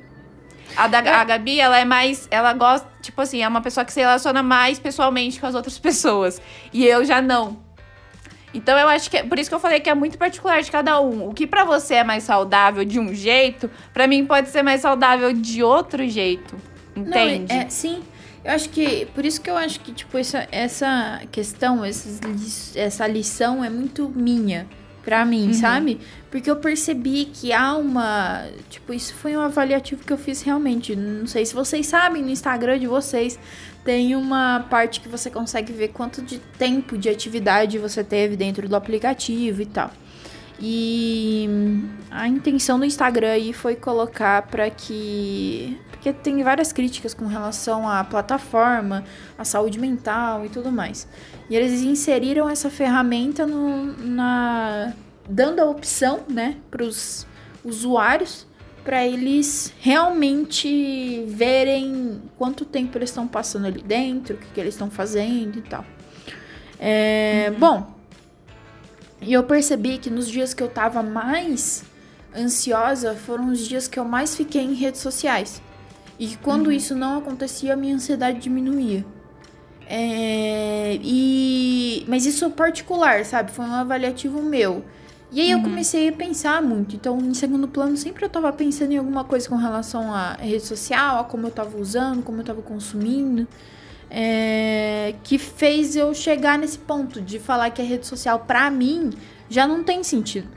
A, 0.78 0.88
da, 0.88 1.00
a 1.00 1.24
Gabi, 1.26 1.60
ela 1.60 1.78
é 1.78 1.84
mais. 1.84 2.30
Ela 2.32 2.54
gosta, 2.54 2.88
tipo 3.02 3.20
assim, 3.20 3.44
é 3.44 3.48
uma 3.48 3.60
pessoa 3.60 3.84
que 3.84 3.92
se 3.92 4.00
relaciona 4.00 4.42
mais 4.42 4.80
pessoalmente 4.80 5.38
com 5.38 5.48
as 5.48 5.54
outras 5.54 5.78
pessoas. 5.80 6.42
E 6.72 6.86
eu 6.86 7.04
já 7.04 7.22
não. 7.22 7.58
Então 8.54 8.80
eu 8.80 8.88
acho 8.88 9.12
que 9.12 9.18
é 9.18 9.24
por 9.24 9.38
isso 9.38 9.50
que 9.50 9.56
eu 9.56 9.60
falei 9.60 9.82
que 9.82 9.90
é 9.90 9.94
muito 9.94 10.18
particular 10.18 10.62
de 10.62 10.72
cada 10.72 11.02
um. 11.02 11.28
O 11.28 11.34
que 11.34 11.46
para 11.46 11.66
você 11.66 11.96
é 11.96 12.04
mais 12.06 12.24
saudável 12.24 12.86
de 12.86 13.02
um 13.02 13.14
jeito, 13.14 13.70
para 13.94 14.08
mim 14.08 14.26
pode 14.26 14.48
ser 14.48 14.64
mais 14.64 14.80
saudável 14.80 15.34
de 15.34 15.62
outro 15.62 16.08
jeito. 16.08 16.56
Entende? 16.96 17.54
Não, 17.54 17.62
é, 17.62 17.70
sim. 17.70 18.02
Eu 18.44 18.52
acho 18.52 18.70
que 18.70 19.06
por 19.14 19.26
isso 19.26 19.42
que 19.42 19.50
eu 19.50 19.58
acho 19.58 19.80
que 19.82 19.92
tipo 19.92 20.18
essa 20.18 20.48
essa 20.52 21.22
questão, 21.32 21.86
esses, 21.86 22.76
essa 22.76 23.06
lição 23.08 23.64
é 23.64 23.70
muito 23.70 24.10
minha 24.10 24.68
para 25.04 25.26
mim, 25.26 25.48
uhum. 25.48 25.54
sabe? 25.54 26.00
Porque 26.30 26.52
eu 26.52 26.58
percebi 26.58 27.26
que 27.26 27.52
há 27.52 27.76
uma, 27.76 28.46
tipo, 28.70 28.94
isso 28.94 29.14
foi 29.16 29.36
um 29.36 29.42
avaliativo 29.42 30.04
que 30.04 30.14
eu 30.14 30.18
fiz 30.18 30.42
realmente. 30.42 30.96
Não 30.96 31.26
sei 31.26 31.46
se 31.46 31.56
vocês 31.56 31.88
sabem 31.88 32.22
no 32.22 32.30
Instagram 32.30 32.78
de 32.78 32.86
vocês, 32.86 33.40
tem 33.84 34.16
uma 34.16 34.68
parte 34.70 35.00
que 35.00 35.10
você 35.10 35.32
consegue 35.32 35.74
ver 35.74 35.90
quanto 35.90 36.22
de 36.22 36.38
tempo 36.60 36.98
de 36.98 37.10
atividade 37.10 37.80
você 37.80 38.04
teve 38.04 38.36
dentro 38.36 38.70
do 38.70 38.76
aplicativo 38.76 39.62
e 39.62 39.66
tal. 39.66 39.92
E 40.62 41.50
a 42.12 42.28
intenção 42.28 42.78
do 42.78 42.86
Instagram 42.86 43.32
aí 43.32 43.54
foi 43.54 43.76
colocar 43.76 44.44
para 44.44 44.70
que. 44.70 45.80
Porque 45.92 46.14
tem 46.14 46.42
várias 46.44 46.72
críticas 46.72 47.14
com 47.14 47.28
relação 47.28 47.88
à 47.88 48.04
plataforma, 48.04 49.04
à 49.38 49.44
saúde 49.44 49.80
mental 49.80 50.46
e 50.46 50.50
tudo 50.50 50.72
mais. 50.72 51.08
E 51.50 51.56
eles 51.56 51.82
inseriram 51.82 52.50
essa 52.50 52.70
ferramenta 52.70 53.46
no, 53.46 53.94
na. 54.06 54.94
dando 55.30 55.60
a 55.60 55.66
opção, 55.66 56.22
né, 56.28 56.58
para 56.70 56.84
os 56.84 57.26
usuários 57.64 58.48
para 58.84 59.06
eles 59.06 59.74
realmente 59.80 61.24
verem 61.28 62.22
quanto 62.38 62.66
tempo 62.66 62.98
eles 62.98 63.10
estão 63.10 63.28
passando 63.28 63.68
ali 63.68 63.84
dentro, 63.84 64.36
o 64.36 64.40
que, 64.40 64.48
que 64.48 64.60
eles 64.60 64.74
estão 64.74 64.90
fazendo 64.90 65.60
e 65.60 65.62
tal. 65.62 65.86
É, 66.80 67.50
uhum. 67.52 67.60
Bom, 67.60 67.99
e 69.22 69.34
eu 69.34 69.44
percebi 69.44 69.98
que 69.98 70.10
nos 70.10 70.28
dias 70.28 70.54
que 70.54 70.64
eu 70.64 70.70
tava 70.70 71.04
mais 71.04 71.84
ansiosa 72.36 73.16
foram 73.16 73.52
os 73.52 73.60
dias 73.60 73.88
que 73.88 74.00
eu 74.00 74.06
mais 74.06 74.36
fiquei 74.36 74.62
em 74.62 74.74
redes 74.74 75.02
sociais. 75.02 75.62
E 76.18 76.28
que 76.28 76.38
quando 76.38 76.68
uhum. 76.68 76.74
isso 76.74 76.96
não 76.96 77.18
acontecia, 77.18 77.74
a 77.74 77.78
minha 77.78 77.96
ansiedade 77.96 78.40
diminuía. 78.40 79.06
É, 79.88 81.00
e 81.02 82.06
mas 82.08 82.26
isso 82.26 82.46
é 82.46 82.50
particular, 82.50 83.26
sabe? 83.26 83.52
Foi 83.52 83.66
um 83.66 83.74
avaliativo 83.74 84.42
meu. 84.42 84.84
E 85.32 85.42
aí 85.42 85.54
uhum. 85.54 85.60
eu 85.60 85.64
comecei 85.64 86.10
a 86.10 86.12
pensar 86.12 86.62
muito. 86.62 86.96
Então, 86.96 87.18
em 87.20 87.34
segundo 87.34 87.68
plano, 87.68 87.96
sempre 87.98 88.26
eu 88.26 88.30
tava 88.30 88.52
pensando 88.52 88.92
em 88.92 88.98
alguma 88.98 89.24
coisa 89.24 89.48
com 89.48 89.56
relação 89.56 90.14
à 90.14 90.34
rede 90.34 90.66
social, 90.66 91.20
a 91.20 91.24
como 91.24 91.48
eu 91.48 91.52
tava 91.52 91.78
usando, 91.78 92.24
como 92.24 92.42
eu 92.42 92.46
tava 92.46 92.62
consumindo. 92.62 93.48
É, 94.12 95.14
que 95.24 95.38
fez 95.38 95.96
eu 95.96 96.14
chegar 96.14 96.58
nesse 96.58 96.80
ponto 96.80 97.22
de 97.22 97.38
falar 97.38 97.70
que 97.70 97.82
a 97.82 97.86
rede 97.86 98.08
social, 98.08 98.40
pra 98.40 98.70
mim, 98.72 99.12
já 99.48 99.68
não 99.68 99.84
tem 99.84 100.04
sentido. 100.04 100.48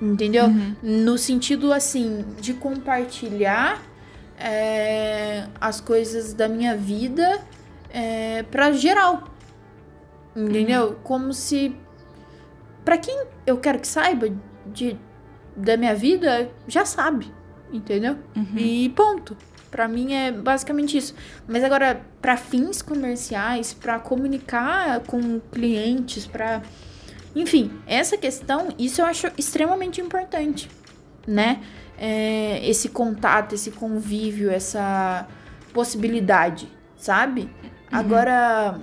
Entendeu? 0.00 0.46
Uhum. 0.46 0.74
No 0.82 1.18
sentido, 1.18 1.72
assim, 1.72 2.24
de 2.40 2.54
compartilhar 2.54 3.82
é, 4.38 5.46
as 5.60 5.80
coisas 5.80 6.34
da 6.34 6.48
minha 6.48 6.76
vida 6.76 7.40
é, 7.90 8.42
pra 8.44 8.72
geral. 8.72 9.24
Entendeu? 10.34 10.88
Uhum. 10.88 10.94
Como 11.02 11.32
se 11.32 11.76
para 12.84 12.98
quem 12.98 13.24
eu 13.46 13.56
quero 13.56 13.78
que 13.78 13.88
saiba 13.88 14.28
de, 14.66 14.96
da 15.56 15.76
minha 15.76 15.94
vida, 15.94 16.50
já 16.68 16.84
sabe, 16.84 17.32
entendeu? 17.72 18.18
Uhum. 18.36 18.58
E 18.58 18.88
ponto. 18.90 19.36
Pra 19.74 19.88
mim 19.88 20.14
é 20.14 20.30
basicamente 20.30 20.96
isso. 20.96 21.16
Mas 21.48 21.64
agora, 21.64 22.00
pra 22.22 22.36
fins 22.36 22.80
comerciais, 22.80 23.74
pra 23.74 23.98
comunicar 23.98 25.00
com 25.00 25.40
clientes, 25.40 26.28
pra. 26.28 26.62
Enfim, 27.34 27.72
essa 27.84 28.16
questão, 28.16 28.68
isso 28.78 29.00
eu 29.00 29.04
acho 29.04 29.26
extremamente 29.36 30.00
importante, 30.00 30.70
né? 31.26 31.60
É, 31.98 32.60
esse 32.62 32.90
contato, 32.90 33.56
esse 33.56 33.72
convívio, 33.72 34.48
essa 34.48 35.26
possibilidade, 35.72 36.68
sabe? 36.96 37.42
Uhum. 37.42 37.48
Agora, 37.90 38.78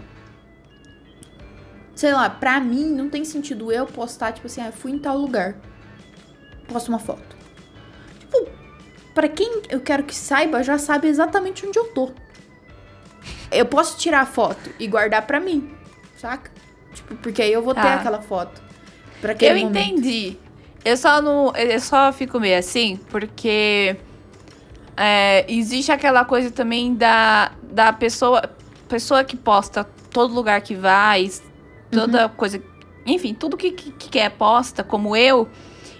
sei 1.95 2.11
lá, 2.11 2.29
pra 2.29 2.59
mim 2.59 2.91
não 2.91 3.09
tem 3.09 3.23
sentido 3.23 3.71
eu 3.71 3.85
postar, 3.85 4.33
tipo 4.33 4.47
assim, 4.47 4.59
ah, 4.59 4.73
fui 4.73 4.91
em 4.91 4.99
tal 4.99 5.17
lugar. 5.17 5.55
Posto 6.67 6.89
uma 6.89 6.99
foto. 6.99 7.37
Tipo, 8.19 8.60
pra 9.13 9.27
quem 9.27 9.61
eu 9.69 9.79
quero 9.79 10.03
que 10.03 10.15
saiba, 10.15 10.63
já 10.63 10.77
sabe 10.77 11.07
exatamente 11.07 11.65
onde 11.65 11.77
eu 11.77 11.85
tô. 11.85 12.11
Eu 13.51 13.65
posso 13.65 13.97
tirar 13.97 14.21
a 14.21 14.25
foto 14.25 14.69
e 14.79 14.87
guardar 14.87 15.25
pra 15.27 15.39
mim, 15.39 15.71
saca? 16.17 16.51
Tipo, 16.93 17.15
porque 17.17 17.41
aí 17.41 17.51
eu 17.51 17.61
vou 17.61 17.73
ter 17.73 17.81
tá. 17.81 17.95
aquela 17.95 18.21
foto. 18.21 18.61
Pra 19.19 19.35
eu 19.39 19.55
momento. 19.55 19.77
entendi. 19.77 20.37
Eu 20.83 20.97
só 20.97 21.21
não. 21.21 21.55
Eu 21.55 21.79
só 21.79 22.11
fico 22.11 22.39
meio 22.39 22.57
assim, 22.57 22.99
porque. 23.09 23.95
É, 24.97 25.45
existe 25.47 25.91
aquela 25.91 26.25
coisa 26.25 26.51
também 26.51 26.95
da, 26.95 27.51
da 27.63 27.93
pessoa. 27.93 28.41
Pessoa 28.87 29.23
que 29.23 29.37
posta 29.37 29.85
todo 30.11 30.33
lugar 30.33 30.59
que 30.61 30.75
vai, 30.75 31.29
toda 31.89 32.23
uhum. 32.25 32.29
coisa. 32.29 32.61
Enfim, 33.05 33.33
tudo 33.33 33.55
que, 33.55 33.71
que, 33.71 33.91
que 33.91 34.19
é 34.19 34.29
posta, 34.29 34.83
como 34.83 35.15
eu, 35.15 35.47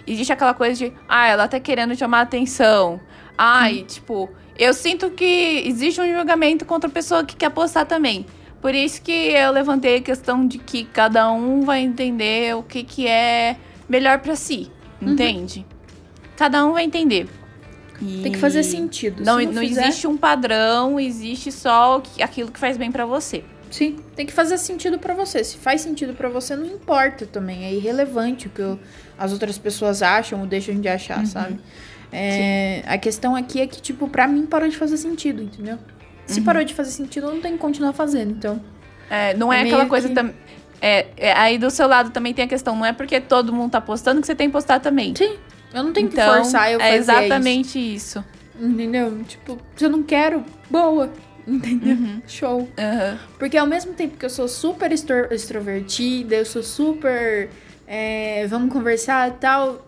existe 0.06 0.32
aquela 0.32 0.54
coisa 0.54 0.74
de, 0.74 0.92
ah, 1.08 1.28
ela 1.28 1.48
tá 1.48 1.58
querendo 1.60 1.96
chamar 1.96 2.22
atenção. 2.22 3.00
Ai, 3.36 3.78
uhum. 3.78 3.84
tipo, 3.84 4.30
eu 4.58 4.74
sinto 4.74 5.10
que 5.10 5.62
existe 5.66 6.00
um 6.00 6.14
julgamento 6.14 6.64
contra 6.64 6.88
a 6.88 6.92
pessoa 6.92 7.24
que 7.24 7.36
quer 7.36 7.50
postar 7.50 7.84
também. 7.84 8.26
Por 8.60 8.74
isso 8.74 9.02
que 9.02 9.10
eu 9.10 9.50
levantei 9.50 9.96
a 9.96 10.00
questão 10.00 10.46
de 10.46 10.58
que 10.58 10.84
cada 10.84 11.30
um 11.32 11.62
vai 11.62 11.80
entender 11.80 12.54
o 12.54 12.62
que, 12.62 12.84
que 12.84 13.08
é 13.08 13.56
melhor 13.88 14.20
para 14.20 14.36
si, 14.36 14.70
uhum. 15.00 15.12
entende? 15.12 15.66
Cada 16.36 16.64
um 16.64 16.72
vai 16.72 16.84
entender. 16.84 17.28
E 18.00 18.20
Tem 18.22 18.32
que 18.32 18.38
fazer 18.38 18.62
sentido. 18.62 19.22
Não, 19.24 19.38
não, 19.38 19.52
não 19.52 19.62
fizer... 19.62 19.82
existe 19.82 20.06
um 20.06 20.16
padrão, 20.16 20.98
existe 20.98 21.52
só 21.52 22.02
aquilo 22.20 22.50
que 22.50 22.58
faz 22.58 22.76
bem 22.76 22.90
para 22.90 23.06
você. 23.06 23.44
Sim, 23.70 23.96
tem 24.14 24.26
que 24.26 24.32
fazer 24.32 24.58
sentido 24.58 24.98
para 24.98 25.14
você. 25.14 25.42
Se 25.42 25.56
faz 25.56 25.80
sentido 25.80 26.12
para 26.12 26.28
você, 26.28 26.54
não 26.54 26.66
importa 26.66 27.24
também. 27.24 27.64
É 27.64 27.72
irrelevante 27.72 28.46
o 28.46 28.50
que 28.50 28.60
eu, 28.60 28.78
as 29.22 29.32
outras 29.32 29.56
pessoas 29.56 30.02
acham 30.02 30.40
ou 30.40 30.46
deixam 30.46 30.80
de 30.80 30.88
achar, 30.88 31.20
uhum. 31.20 31.26
sabe? 31.26 31.60
É, 32.12 32.82
a 32.86 32.98
questão 32.98 33.36
aqui 33.36 33.60
é 33.60 33.66
que, 33.68 33.80
tipo, 33.80 34.08
pra 34.08 34.26
mim 34.26 34.44
parou 34.44 34.68
de 34.68 34.76
fazer 34.76 34.96
sentido, 34.96 35.42
entendeu? 35.42 35.78
Se 36.26 36.40
uhum. 36.40 36.44
parou 36.44 36.64
de 36.64 36.74
fazer 36.74 36.90
sentido, 36.90 37.28
eu 37.28 37.34
não 37.34 37.40
tenho 37.40 37.54
que 37.54 37.60
continuar 37.60 37.92
fazendo, 37.92 38.32
então. 38.32 38.60
É, 39.08 39.32
não 39.34 39.52
é, 39.52 39.60
é 39.60 39.62
aquela 39.62 39.86
coisa 39.86 40.08
que... 40.08 40.14
também. 40.14 40.34
É, 40.80 41.06
é, 41.16 41.32
aí 41.34 41.56
do 41.56 41.70
seu 41.70 41.86
lado 41.86 42.10
também 42.10 42.34
tem 42.34 42.44
a 42.44 42.48
questão, 42.48 42.74
não 42.74 42.84
é 42.84 42.92
porque 42.92 43.20
todo 43.20 43.52
mundo 43.52 43.70
tá 43.70 43.80
postando 43.80 44.20
que 44.20 44.26
você 44.26 44.34
tem 44.34 44.48
que 44.48 44.52
postar 44.52 44.80
também. 44.80 45.14
Sim. 45.14 45.36
Eu 45.72 45.84
não 45.84 45.92
tenho 45.92 46.08
então, 46.08 46.28
que 46.28 46.42
forçar 46.42 46.72
eu 46.72 46.80
é 46.80 46.82
fazer 46.82 46.94
É 46.94 46.98
exatamente 46.98 47.78
isso. 47.78 48.18
isso. 48.18 48.24
Entendeu? 48.60 49.22
Tipo, 49.22 49.58
se 49.76 49.84
eu 49.84 49.90
não 49.90 50.02
quero, 50.02 50.44
boa. 50.68 51.12
Entendeu? 51.46 51.96
Uhum. 51.96 52.22
Show. 52.26 52.58
Uhum. 52.60 53.18
Porque 53.38 53.56
ao 53.56 53.66
mesmo 53.66 53.94
tempo 53.94 54.16
que 54.16 54.24
eu 54.24 54.30
sou 54.30 54.48
super 54.48 54.90
extro 54.90 55.32
extrovertida, 55.32 56.34
eu 56.34 56.44
sou 56.44 56.62
super. 56.62 57.48
É, 57.94 58.46
vamos 58.46 58.72
conversar 58.72 59.28
e 59.28 59.32
tal. 59.32 59.86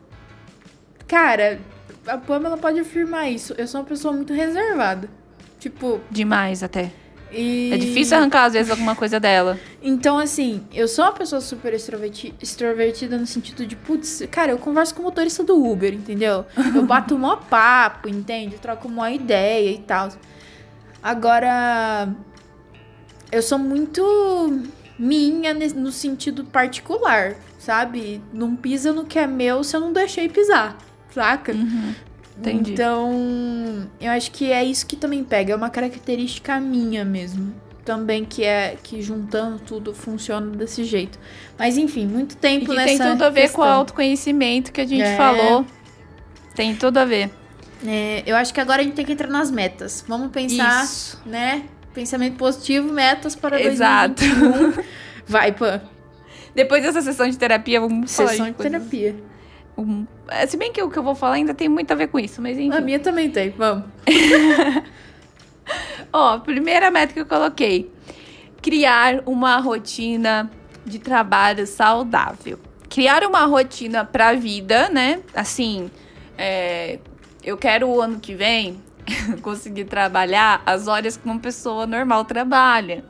Cara, 1.08 1.58
a 2.06 2.18
Pamela 2.18 2.58
pode 2.58 2.78
afirmar 2.78 3.30
isso. 3.30 3.54
Eu 3.56 3.66
sou 3.66 3.80
uma 3.80 3.86
pessoa 3.86 4.12
muito 4.12 4.34
reservada. 4.34 5.08
Tipo. 5.58 6.02
Demais 6.10 6.62
até. 6.62 6.92
E... 7.32 7.70
É 7.72 7.78
difícil 7.78 8.18
arrancar, 8.18 8.44
às 8.44 8.52
vezes, 8.52 8.70
alguma 8.70 8.94
coisa 8.94 9.18
dela. 9.18 9.58
Então, 9.82 10.18
assim, 10.18 10.66
eu 10.70 10.86
sou 10.86 11.02
uma 11.02 11.14
pessoa 11.14 11.40
super 11.40 11.72
extroverti 11.72 12.34
extrovertida 12.42 13.16
no 13.16 13.26
sentido 13.26 13.66
de, 13.66 13.74
putz, 13.74 14.22
cara, 14.30 14.52
eu 14.52 14.58
converso 14.58 14.94
com 14.94 15.00
o 15.00 15.04
motorista 15.06 15.42
do 15.42 15.56
Uber, 15.56 15.94
entendeu? 15.94 16.44
Eu 16.74 16.84
bato 16.84 17.18
mó 17.18 17.36
papo, 17.36 18.06
entende? 18.06 18.58
troco 18.58 18.86
uma 18.86 19.10
ideia 19.10 19.70
e 19.70 19.78
tal. 19.78 20.10
Agora, 21.02 22.14
eu 23.32 23.40
sou 23.40 23.58
muito 23.58 24.62
minha 24.98 25.54
no 25.54 25.90
sentido 25.90 26.44
particular, 26.44 27.36
sabe? 27.64 28.22
Não 28.32 28.54
pisa 28.54 28.92
no 28.92 29.04
que 29.04 29.18
é 29.18 29.26
meu 29.26 29.64
se 29.64 29.74
eu 29.74 29.80
não 29.80 29.92
deixei 29.92 30.28
pisar, 30.28 30.76
saca? 31.10 31.52
Uhum. 31.52 31.94
Entendi. 32.38 32.72
Então, 32.72 33.88
eu 34.00 34.10
acho 34.10 34.30
que 34.30 34.50
é 34.50 34.62
isso 34.62 34.86
que 34.86 34.96
também 34.96 35.22
pega, 35.24 35.52
é 35.52 35.56
uma 35.56 35.70
característica 35.70 36.60
minha 36.60 37.04
mesmo. 37.04 37.54
Também 37.84 38.24
que 38.24 38.42
é 38.42 38.76
que 38.82 39.02
juntando 39.02 39.58
tudo 39.58 39.94
funciona 39.94 40.46
desse 40.56 40.84
jeito. 40.84 41.18
Mas 41.58 41.76
enfim, 41.76 42.06
muito 42.06 42.36
tempo 42.36 42.64
e 42.64 42.68
que 42.68 42.74
nessa 42.74 43.04
tem 43.04 43.12
tudo 43.12 43.24
a 43.24 43.30
ver 43.30 43.42
questão. 43.42 43.62
com 43.62 43.68
o 43.68 43.72
autoconhecimento 43.72 44.72
que 44.72 44.80
a 44.80 44.86
gente 44.86 45.02
é... 45.02 45.16
falou. 45.16 45.66
Tem 46.54 46.74
tudo 46.74 46.98
a 46.98 47.04
ver. 47.04 47.30
É, 47.86 48.22
eu 48.24 48.36
acho 48.36 48.54
que 48.54 48.60
agora 48.60 48.80
a 48.80 48.84
gente 48.84 48.94
tem 48.94 49.04
que 49.04 49.12
entrar 49.12 49.28
nas 49.28 49.50
metas. 49.50 50.02
Vamos 50.08 50.30
pensar, 50.30 50.84
Isso. 50.84 51.20
né? 51.26 51.64
Pensamento 51.92 52.36
positivo, 52.36 52.90
metas 52.90 53.36
para 53.36 53.60
Exato. 53.60 54.24
2021. 54.24 54.84
Vai, 55.28 55.52
Pan. 55.52 55.82
Depois 56.54 56.82
dessa 56.82 57.02
sessão 57.02 57.28
de 57.28 57.36
terapia, 57.36 57.80
vamos 57.80 58.10
sessão 58.10 58.26
falar 58.26 58.36
Sessão 58.36 58.52
de, 58.52 58.54
terapia. 58.54 59.16
Um, 59.76 60.06
é, 60.28 60.46
se 60.46 60.56
bem 60.56 60.72
que 60.72 60.80
o 60.82 60.88
que 60.88 60.98
eu 60.98 61.02
vou 61.02 61.14
falar 61.14 61.34
ainda 61.34 61.52
tem 61.52 61.68
muito 61.68 61.90
a 61.90 61.94
ver 61.94 62.08
com 62.08 62.18
isso, 62.18 62.40
mas 62.40 62.56
enfim. 62.56 62.76
A 62.76 62.80
minha 62.80 63.00
também 63.00 63.30
tem, 63.30 63.50
vamos. 63.50 63.84
Ó, 66.12 66.38
primeira 66.38 66.90
meta 66.90 67.12
que 67.12 67.20
eu 67.20 67.26
coloquei: 67.26 67.90
criar 68.62 69.22
uma 69.26 69.58
rotina 69.58 70.48
de 70.84 70.98
trabalho 70.98 71.66
saudável. 71.66 72.58
Criar 72.88 73.24
uma 73.24 73.44
rotina 73.46 74.04
pra 74.04 74.34
vida, 74.34 74.88
né? 74.88 75.20
Assim, 75.34 75.90
é, 76.38 77.00
eu 77.42 77.56
quero 77.56 77.88
o 77.88 78.00
ano 78.00 78.20
que 78.20 78.34
vem 78.34 78.80
conseguir 79.42 79.84
trabalhar 79.84 80.62
as 80.64 80.86
horas 80.86 81.16
que 81.16 81.24
uma 81.24 81.38
pessoa 81.38 81.86
normal 81.86 82.24
trabalha. 82.24 83.04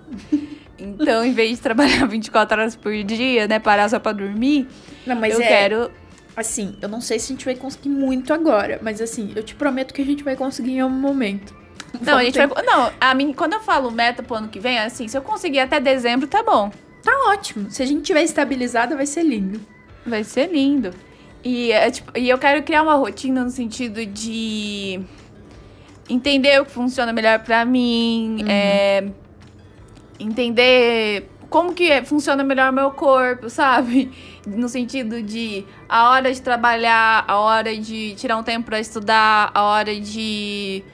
Então, 0.79 1.25
em 1.25 1.33
vez 1.33 1.53
de 1.53 1.63
trabalhar 1.63 2.07
24 2.09 2.61
horas 2.61 2.77
por 2.77 2.93
dia, 3.05 3.47
né, 3.47 3.59
parar 3.59 3.89
só 3.89 3.99
pra 3.99 4.13
dormir, 4.13 4.67
não, 5.07 5.17
mas 5.17 5.35
eu 5.35 5.43
é, 5.43 5.47
quero. 5.47 5.91
Assim, 6.37 6.77
eu 6.83 6.89
não 6.89 7.01
sei 7.01 7.19
se 7.19 7.33
a 7.33 7.37
gente 7.37 7.45
vai 7.45 7.55
conseguir 7.55 7.89
muito 7.89 8.33
agora, 8.33 8.81
mas 8.83 9.01
assim, 9.01 9.33
eu 9.37 9.43
te 9.43 9.55
prometo 9.55 9.95
que 9.95 10.03
a 10.03 10.05
gente 10.05 10.25
vai 10.25 10.35
conseguir 10.35 10.73
em 10.73 10.81
algum 10.81 10.95
momento. 10.95 11.55
Não, 12.01 12.19
a 12.19 12.25
gente 12.25 12.37
vai. 12.37 12.49
Não, 12.65 12.93
a 13.01 13.15
mim, 13.15 13.33
quando 13.33 13.53
eu 13.53 13.61
falo 13.61 13.91
meta 13.91 14.23
pro 14.23 14.37
ano 14.37 14.49
que 14.49 14.59
vem, 14.59 14.79
é 14.79 14.85
assim, 14.85 15.07
se 15.07 15.17
eu 15.17 15.23
conseguir 15.23 15.61
até 15.61 15.79
dezembro, 15.79 16.27
tá 16.27 16.43
bom. 16.43 16.71
Tá 17.05 17.13
ótimo. 17.29 17.71
Se 17.71 17.83
a 17.83 17.87
gente 17.87 18.03
tiver 18.03 18.23
estabilizado, 18.23 18.97
vai 18.97 19.07
ser 19.07 19.23
lindo. 19.23 19.61
Vai 20.05 20.25
ser 20.25 20.51
lindo. 20.51 20.91
E, 21.45 21.71
é, 21.71 21.91
tipo, 21.91 22.19
e 22.19 22.29
eu 22.29 22.39
quero 22.39 22.63
criar 22.63 22.83
uma 22.83 22.95
rotina 22.95 23.45
no 23.45 23.51
sentido 23.51 24.05
de 24.07 25.01
entender 26.09 26.61
o 26.61 26.65
que 26.65 26.71
funciona 26.71 27.13
melhor 27.13 27.41
para 27.41 27.65
mim, 27.65 28.39
uhum. 28.41 28.49
é, 28.49 29.05
entender 30.19 31.29
como 31.49 31.73
que 31.73 32.03
funciona 32.03 32.43
melhor 32.43 32.71
o 32.71 32.75
meu 32.75 32.91
corpo, 32.91 33.49
sabe? 33.49 34.11
No 34.45 34.69
sentido 34.69 35.23
de 35.23 35.65
a 35.89 36.11
hora 36.11 36.31
de 36.31 36.43
trabalhar, 36.43 37.25
a 37.27 37.39
hora 37.39 37.75
de 37.75 38.15
tirar 38.15 38.37
um 38.37 38.43
tempo 38.43 38.67
para 38.67 38.79
estudar, 38.79 39.51
a 39.55 39.63
hora 39.63 39.99
de 39.99 40.85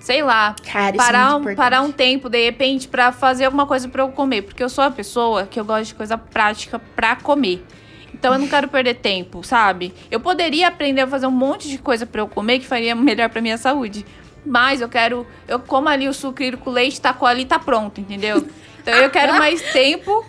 sei 0.00 0.20
lá, 0.20 0.56
Cara, 0.64 0.88
é 0.88 0.92
parar, 0.96 1.30
é 1.30 1.34
um, 1.34 1.54
parar 1.54 1.82
um 1.82 1.92
tempo 1.92 2.28
de 2.28 2.44
repente 2.44 2.88
para 2.88 3.12
fazer 3.12 3.44
alguma 3.44 3.66
coisa 3.66 3.88
para 3.88 4.02
eu 4.02 4.08
comer, 4.08 4.42
porque 4.42 4.64
eu 4.64 4.68
sou 4.68 4.82
uma 4.82 4.90
pessoa 4.90 5.46
que 5.46 5.60
eu 5.60 5.64
gosto 5.64 5.88
de 5.88 5.94
coisa 5.94 6.18
prática 6.18 6.78
para 6.78 7.14
comer. 7.14 7.64
Então 8.12 8.32
eu 8.32 8.38
não 8.40 8.48
quero 8.48 8.66
perder 8.66 8.94
tempo, 8.94 9.44
sabe? 9.44 9.94
Eu 10.10 10.18
poderia 10.18 10.66
aprender 10.66 11.02
a 11.02 11.06
fazer 11.06 11.26
um 11.26 11.30
monte 11.30 11.68
de 11.68 11.78
coisa 11.78 12.04
para 12.04 12.20
eu 12.20 12.26
comer 12.26 12.58
que 12.58 12.66
faria 12.66 12.94
melhor 12.94 13.28
para 13.28 13.40
minha 13.40 13.58
saúde. 13.58 14.04
Mas 14.44 14.80
eu 14.80 14.88
quero. 14.88 15.26
Eu 15.46 15.58
como 15.60 15.88
ali 15.88 16.08
o 16.08 16.14
sucrilho 16.14 16.58
com 16.58 16.70
leite, 16.70 17.00
tacou 17.00 17.28
ali, 17.28 17.44
tá 17.44 17.58
pronto, 17.58 18.00
entendeu? 18.00 18.46
Então 18.80 18.94
eu 18.94 19.10
quero 19.10 19.34
mais 19.38 19.60
tempo. 19.72 20.24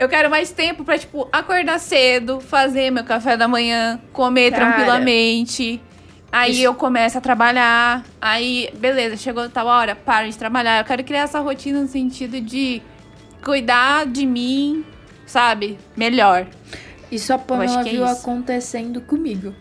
Eu 0.00 0.08
quero 0.08 0.28
mais 0.28 0.50
tempo 0.50 0.82
pra, 0.84 0.98
tipo, 0.98 1.28
acordar 1.30 1.78
cedo, 1.78 2.40
fazer 2.40 2.90
meu 2.90 3.04
café 3.04 3.36
da 3.36 3.46
manhã, 3.46 4.00
comer 4.12 4.50
Cara, 4.50 4.72
tranquilamente. 4.72 5.80
Aí 6.32 6.52
isso... 6.52 6.62
eu 6.62 6.74
começo 6.74 7.18
a 7.18 7.20
trabalhar. 7.20 8.02
Aí, 8.20 8.70
beleza, 8.74 9.16
chegou 9.16 9.48
tal 9.48 9.66
hora, 9.66 9.94
paro 9.94 10.28
de 10.28 10.36
trabalhar. 10.36 10.80
Eu 10.80 10.84
quero 10.84 11.04
criar 11.04 11.22
essa 11.22 11.38
rotina 11.38 11.80
no 11.80 11.86
sentido 11.86 12.40
de 12.40 12.82
cuidar 13.44 14.06
de 14.06 14.24
mim, 14.24 14.84
sabe? 15.26 15.78
Melhor. 15.94 16.46
Isso 17.10 17.32
a 17.32 17.38
Pamela 17.38 17.80
é 17.80 17.84
viu 17.84 18.04
isso. 18.04 18.22
acontecendo 18.22 19.02
comigo. 19.02 19.54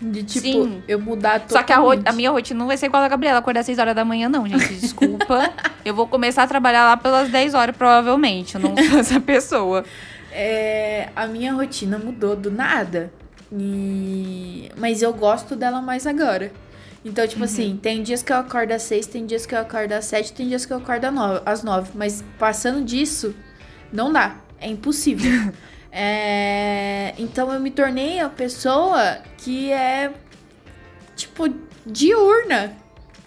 De 0.00 0.22
tipo, 0.22 0.64
Sim. 0.64 0.82
eu 0.88 0.98
mudar 1.00 1.40
totalmente. 1.40 1.52
Só 1.52 1.62
que 1.62 1.72
a, 1.72 2.10
a, 2.10 2.12
minha 2.12 2.30
rotina 2.30 2.58
não 2.58 2.66
vai 2.66 2.76
ser 2.76 2.86
igual 2.86 3.02
a 3.02 3.06
da 3.06 3.10
Gabriela, 3.10 3.38
acordar 3.38 3.60
às 3.60 3.66
6 3.66 3.78
horas 3.78 3.94
da 3.94 4.04
manhã, 4.04 4.28
não, 4.28 4.46
gente. 4.46 4.74
Desculpa. 4.74 5.50
eu 5.84 5.94
vou 5.94 6.06
começar 6.06 6.42
a 6.42 6.46
trabalhar 6.46 6.84
lá 6.84 6.96
pelas 6.96 7.30
10 7.30 7.54
horas, 7.54 7.76
provavelmente. 7.76 8.56
Eu 8.56 8.60
não 8.60 8.76
sou 8.76 8.98
essa 9.00 9.20
pessoa. 9.20 9.84
É, 10.32 11.10
a 11.14 11.26
minha 11.26 11.52
rotina 11.52 11.96
mudou 11.98 12.34
do 12.34 12.50
nada. 12.50 13.12
E... 13.52 14.68
Mas 14.76 15.00
eu 15.00 15.12
gosto 15.12 15.54
dela 15.54 15.80
mais 15.80 16.06
agora. 16.06 16.50
Então, 17.04 17.26
tipo 17.28 17.44
assim, 17.44 17.78
tem 17.80 18.02
dias 18.02 18.22
que 18.22 18.32
eu 18.32 18.36
acordo 18.36 18.72
às 18.72 18.82
seis, 18.82 19.06
tem 19.06 19.26
dias 19.26 19.44
que 19.44 19.54
eu 19.54 19.58
acordo 19.58 19.92
às 19.92 20.06
sete, 20.06 20.32
tem 20.32 20.48
dias 20.48 20.64
que 20.64 20.72
eu 20.72 20.78
acordo 20.78 21.04
às 21.04 21.12
nove, 21.12 21.42
às 21.44 21.62
nove. 21.62 21.90
Mas 21.94 22.24
passando 22.38 22.82
disso, 22.82 23.34
não 23.92 24.12
dá. 24.12 24.36
É 24.58 24.68
impossível. 24.68 25.30
É, 25.96 27.14
Então 27.16 27.52
eu 27.52 27.60
me 27.60 27.70
tornei 27.70 28.18
a 28.18 28.28
pessoa 28.28 29.18
que 29.38 29.70
é, 29.72 30.12
tipo, 31.14 31.44
diurna. 31.86 32.76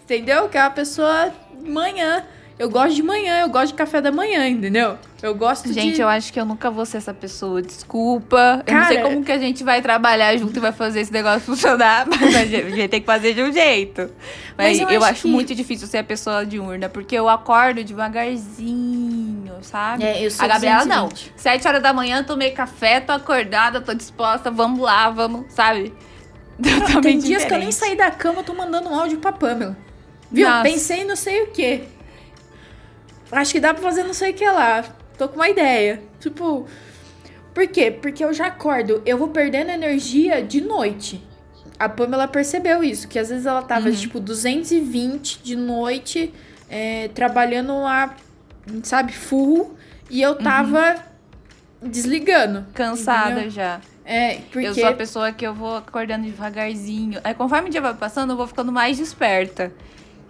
Entendeu? 0.02 0.48
Que 0.50 0.58
é 0.58 0.62
uma 0.62 0.70
pessoa 0.70 1.32
manhã. 1.64 2.24
Eu 2.58 2.68
gosto 2.68 2.96
de 2.96 3.02
manhã, 3.04 3.40
eu 3.42 3.48
gosto 3.50 3.68
de 3.68 3.74
café 3.74 4.00
da 4.00 4.10
manhã, 4.10 4.48
entendeu? 4.48 4.98
Eu 5.22 5.32
gosto 5.34 5.72
Gente, 5.72 5.94
de. 5.94 6.00
eu 6.00 6.08
acho 6.08 6.32
que 6.32 6.40
eu 6.40 6.44
nunca 6.44 6.68
vou 6.70 6.84
ser 6.84 6.96
essa 6.96 7.14
pessoa. 7.14 7.62
Desculpa. 7.62 8.64
eu 8.66 8.74
não 8.74 8.84
sei 8.86 8.96
Cara- 8.96 9.08
como 9.08 9.24
que 9.24 9.30
a 9.30 9.38
gente 9.38 9.62
vai 9.62 9.80
trabalhar 9.80 10.36
junto 10.36 10.56
e 10.56 10.60
vai 10.60 10.72
fazer 10.72 11.00
esse 11.00 11.12
negócio 11.12 11.40
funcionar, 11.40 12.04
mas 12.10 12.34
a 12.34 12.44
gente, 12.44 12.70
gente 12.74 12.88
tem 12.88 13.00
que 13.00 13.06
fazer 13.06 13.32
de 13.34 13.42
um 13.42 13.52
jeito. 13.52 14.10
Mas, 14.56 14.78
Mas 14.78 14.80
eu 14.80 14.88
eu, 14.90 15.02
acho 15.04 15.12
acho 15.12 15.22
que- 15.22 15.28
muito 15.28 15.54
difícil 15.54 15.86
ser 15.86 15.98
a 15.98 16.04
pessoa 16.04 16.44
diurna, 16.44 16.88
porque 16.88 17.14
eu 17.14 17.28
acordo 17.28 17.84
devagarzinho, 17.84 19.52
sabe? 19.62 20.04
É, 20.04 20.24
eu 20.26 20.30
sou 20.30 20.44
a 20.44 20.48
Gabriela 20.48 20.84
não. 20.84 21.08
220. 21.08 21.32
Sete 21.40 21.68
horas 21.68 21.82
da 21.82 21.92
manhã, 21.92 22.22
tomei 22.24 22.50
café, 22.50 23.00
tô 23.00 23.12
acordada, 23.12 23.80
tô 23.80 23.94
disposta, 23.94 24.50
vamos 24.50 24.80
lá, 24.80 25.08
vamos, 25.10 25.46
sabe? 25.52 25.92
Totalmente 26.60 27.02
Tem 27.02 27.18
dias 27.18 27.44
que 27.44 27.52
eu 27.54 27.58
nem 27.58 27.68
diferente. 27.68 27.74
saí 27.74 27.96
da 27.96 28.10
cama, 28.10 28.40
eu 28.40 28.44
tô 28.44 28.52
mandando 28.52 28.88
um 28.88 28.98
áudio 28.98 29.18
pra 29.18 29.30
Pamela. 29.32 29.76
Viu? 30.30 30.48
Nossa. 30.48 30.62
Pensei 30.64 31.00
em 31.02 31.04
não 31.04 31.16
sei 31.16 31.42
o 31.42 31.46
que. 31.48 31.82
Acho 33.30 33.52
que 33.52 33.60
dá 33.60 33.74
pra 33.74 33.82
fazer 33.82 34.04
não 34.04 34.14
sei 34.14 34.30
o 34.30 34.34
que 34.34 34.46
lá. 34.46 34.84
Tô 35.16 35.28
com 35.28 35.36
uma 35.36 35.48
ideia. 35.48 36.02
Tipo. 36.20 36.66
Por 37.54 37.66
quê? 37.66 37.90
Porque 37.90 38.24
eu 38.24 38.32
já 38.32 38.46
acordo, 38.46 39.02
eu 39.04 39.18
vou 39.18 39.28
perdendo 39.28 39.70
energia 39.70 40.40
de 40.42 40.60
noite. 40.60 41.20
A 41.78 41.88
Pamela 41.88 42.28
percebeu 42.28 42.84
isso, 42.84 43.08
que 43.08 43.18
às 43.18 43.28
vezes 43.30 43.46
ela 43.46 43.62
tava, 43.62 43.88
Uhum. 43.88 43.94
tipo, 43.94 44.20
220 44.20 45.40
de 45.42 45.56
noite, 45.56 46.32
é, 46.68 47.08
trabalhando 47.08 47.72
a, 47.84 48.14
sabe, 48.84 49.12
full, 49.12 49.74
e 50.08 50.24
Uhum. 50.24 50.32
eu 50.32 50.34
tava 50.36 50.96
desligando. 51.82 52.66
Cansada 52.74 53.30
entendeu? 53.32 53.50
já. 53.50 53.80
É, 54.04 54.38
porque... 54.50 54.66
Eu 54.68 54.74
sou 54.74 54.86
a 54.86 54.92
pessoa 54.92 55.32
que 55.32 55.46
eu 55.46 55.52
vou 55.54 55.76
acordando 55.76 56.24
devagarzinho. 56.24 57.20
Aí 57.22 57.34
conforme 57.34 57.68
o 57.68 57.70
dia 57.72 57.80
vai 57.80 57.94
passando, 57.94 58.30
eu 58.32 58.36
vou 58.36 58.46
ficando 58.46 58.72
mais 58.72 58.96
desperta. 58.96 59.72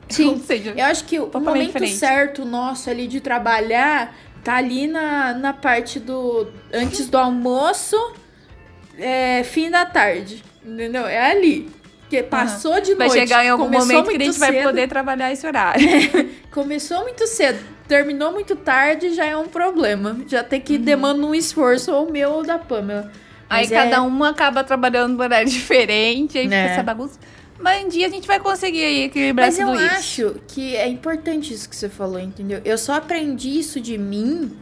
Sim. 0.14 0.28
Ou 0.30 0.38
seja, 0.38 0.74
Eu 0.76 0.84
acho 0.86 1.04
que 1.04 1.18
o 1.18 1.30
momento 1.40 1.86
certo 1.88 2.44
nosso 2.44 2.88
ali 2.90 3.06
de 3.06 3.20
trabalhar 3.20 4.14
tá 4.44 4.56
ali 4.56 4.86
na, 4.86 5.34
na 5.34 5.52
parte 5.52 5.98
do. 6.00 6.48
Antes 6.72 7.08
do 7.08 7.18
almoço, 7.18 7.96
é, 8.98 9.42
fim 9.44 9.70
da 9.70 9.84
tarde. 9.86 10.42
Entendeu? 10.64 11.06
É 11.06 11.30
ali. 11.30 11.68
Porque 12.00 12.22
passou 12.22 12.80
de 12.80 12.94
vai 12.94 13.08
noite. 13.08 13.20
chegar 13.20 13.44
em 13.44 13.50
algum 13.50 13.68
momento 13.68 14.08
que 14.08 14.16
a 14.16 14.24
gente 14.24 14.38
vai 14.38 14.50
cedo, 14.52 14.62
poder 14.64 14.88
trabalhar 14.88 15.30
esse 15.30 15.46
horário. 15.46 15.86
Começou 16.50 17.02
muito 17.02 17.26
cedo, 17.26 17.58
terminou 17.86 18.32
muito 18.32 18.56
tarde, 18.56 19.12
já 19.14 19.26
é 19.26 19.36
um 19.36 19.46
problema. 19.46 20.18
Já 20.26 20.42
tem 20.42 20.58
Uhum. 20.58 20.64
que 20.64 20.78
demanda 20.78 21.26
um 21.26 21.34
esforço, 21.34 21.92
ou 21.92 22.10
meu 22.10 22.30
ou 22.30 22.42
da 22.42 22.58
Pamela. 22.58 23.12
Aí 23.50 23.64
Mas 23.64 23.72
é- 23.72 23.74
cada 23.74 24.02
um 24.02 24.24
acaba 24.24 24.64
trabalhando 24.64 25.12
num 25.18 25.22
horário 25.22 25.48
diferente, 25.52 26.38
aí 26.38 26.44
fica 26.44 26.54
É. 26.56 26.66
essa 26.72 26.82
bagunça. 26.82 27.18
Mas 27.60 27.84
um 27.84 27.88
dia 27.88 28.06
a 28.06 28.10
gente 28.10 28.26
vai 28.26 28.38
conseguir 28.38 28.84
aí 28.84 29.02
equilibrar 29.04 29.46
Mas 29.46 29.58
eu 29.58 29.66
tudo 29.66 29.80
isso. 29.80 29.94
acho 29.96 30.36
que 30.46 30.76
é 30.76 30.86
importante 30.86 31.52
isso 31.52 31.68
que 31.68 31.74
você 31.74 31.88
falou, 31.88 32.20
entendeu? 32.20 32.60
Eu 32.64 32.78
só 32.78 32.94
aprendi 32.94 33.58
isso 33.58 33.80
de 33.80 33.98
mim 33.98 34.56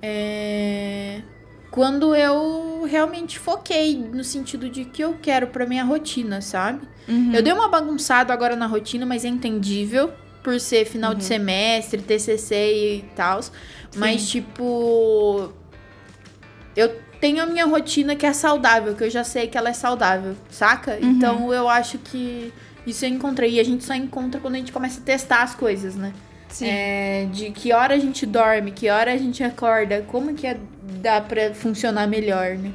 é, 0.00 1.22
quando 1.70 2.14
eu 2.14 2.84
realmente 2.88 3.38
foquei 3.38 3.96
no 3.96 4.22
sentido 4.22 4.68
de 4.68 4.84
que 4.84 5.02
eu 5.02 5.18
quero 5.20 5.48
pra 5.48 5.66
minha 5.66 5.84
rotina, 5.84 6.40
sabe? 6.40 6.86
Uhum. 7.08 7.32
Eu 7.34 7.42
dei 7.42 7.52
uma 7.52 7.68
bagunçada 7.68 8.32
agora 8.32 8.54
na 8.54 8.66
rotina, 8.66 9.04
mas 9.04 9.24
é 9.24 9.28
entendível 9.28 10.12
por 10.42 10.60
ser 10.60 10.84
final 10.84 11.12
de 11.12 11.24
semestre, 11.24 12.00
TCC 12.00 12.54
e 12.54 13.04
tal. 13.16 13.40
Mas, 13.96 14.28
tipo, 14.28 15.52
eu 16.76 16.94
tenho 17.20 17.42
a 17.42 17.46
minha 17.46 17.64
rotina 17.66 18.14
que 18.16 18.26
é 18.26 18.32
saudável, 18.32 18.94
que 18.94 19.04
eu 19.04 19.10
já 19.10 19.24
sei 19.24 19.46
que 19.46 19.56
ela 19.56 19.70
é 19.70 19.72
saudável, 19.72 20.34
saca? 20.50 20.98
Então 21.00 21.52
eu 21.52 21.68
acho 21.68 21.98
que 21.98 22.52
isso 22.86 23.04
eu 23.04 23.08
encontrei. 23.08 23.52
E 23.54 23.60
a 23.60 23.64
gente 23.64 23.84
só 23.84 23.94
encontra 23.94 24.40
quando 24.40 24.54
a 24.54 24.58
gente 24.58 24.72
começa 24.72 25.00
a 25.00 25.02
testar 25.02 25.42
as 25.42 25.54
coisas, 25.54 25.94
né? 25.96 26.12
Sim. 26.48 26.66
É, 26.68 27.26
de 27.32 27.50
que 27.50 27.72
hora 27.72 27.94
a 27.94 27.98
gente 27.98 28.24
dorme, 28.24 28.70
que 28.70 28.88
hora 28.88 29.12
a 29.12 29.16
gente 29.16 29.42
acorda, 29.42 30.04
como 30.08 30.32
que 30.34 30.46
é- 30.46 30.56
dá 31.02 31.20
pra 31.20 31.52
funcionar 31.52 32.06
melhor, 32.06 32.56
né? 32.56 32.70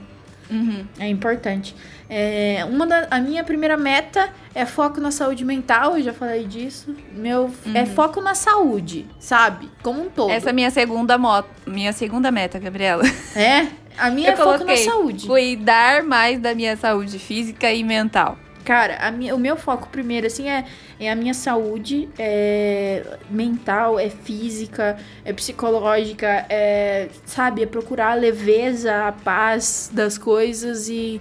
Uhum. 0.49 0.85
É 0.99 1.07
importante. 1.07 1.73
É, 2.09 2.65
uma 2.69 2.85
da, 2.85 3.07
a 3.09 3.21
minha 3.21 3.41
primeira 3.41 3.77
meta 3.77 4.29
é 4.53 4.65
foco 4.65 4.99
na 4.99 5.11
saúde 5.11 5.45
mental, 5.45 5.97
eu 5.97 6.03
já 6.03 6.11
falei 6.11 6.43
disso. 6.45 6.93
Meu 7.13 7.49
é 7.73 7.85
foco 7.85 8.19
na 8.19 8.35
saúde, 8.35 9.07
sabe? 9.17 9.69
Como 9.81 10.01
um 10.03 10.09
todo. 10.09 10.29
Essa 10.29 10.49
é 10.49 10.51
a 10.51 10.53
minha 10.53 10.69
segunda 10.69 11.17
moto, 11.17 11.47
minha 11.65 11.93
segunda 11.93 12.29
meta, 12.29 12.59
Gabriela. 12.59 13.03
É, 13.33 13.67
a 13.97 14.09
minha 14.09 14.29
Eu 14.29 14.33
é 14.33 14.37
foco 14.37 14.63
na 14.63 14.77
saúde. 14.77 15.27
Cuidar 15.27 16.03
mais 16.03 16.39
da 16.39 16.53
minha 16.55 16.75
saúde 16.75 17.19
física 17.19 17.71
e 17.71 17.83
mental. 17.83 18.37
Cara, 18.63 18.97
a 18.97 19.11
minha, 19.11 19.35
o 19.35 19.39
meu 19.39 19.57
foco 19.57 19.89
primeiro, 19.89 20.27
assim, 20.27 20.47
é, 20.47 20.65
é 20.99 21.11
a 21.11 21.15
minha 21.15 21.33
saúde 21.33 22.07
é 22.17 23.17
mental, 23.29 23.99
é 23.99 24.09
física, 24.09 24.97
é 25.25 25.33
psicológica, 25.33 26.45
é, 26.47 27.09
sabe, 27.25 27.63
é 27.63 27.65
procurar 27.65 28.11
a 28.11 28.15
leveza, 28.15 29.07
a 29.07 29.11
paz 29.11 29.89
das 29.91 30.17
coisas 30.17 30.89
e, 30.89 31.19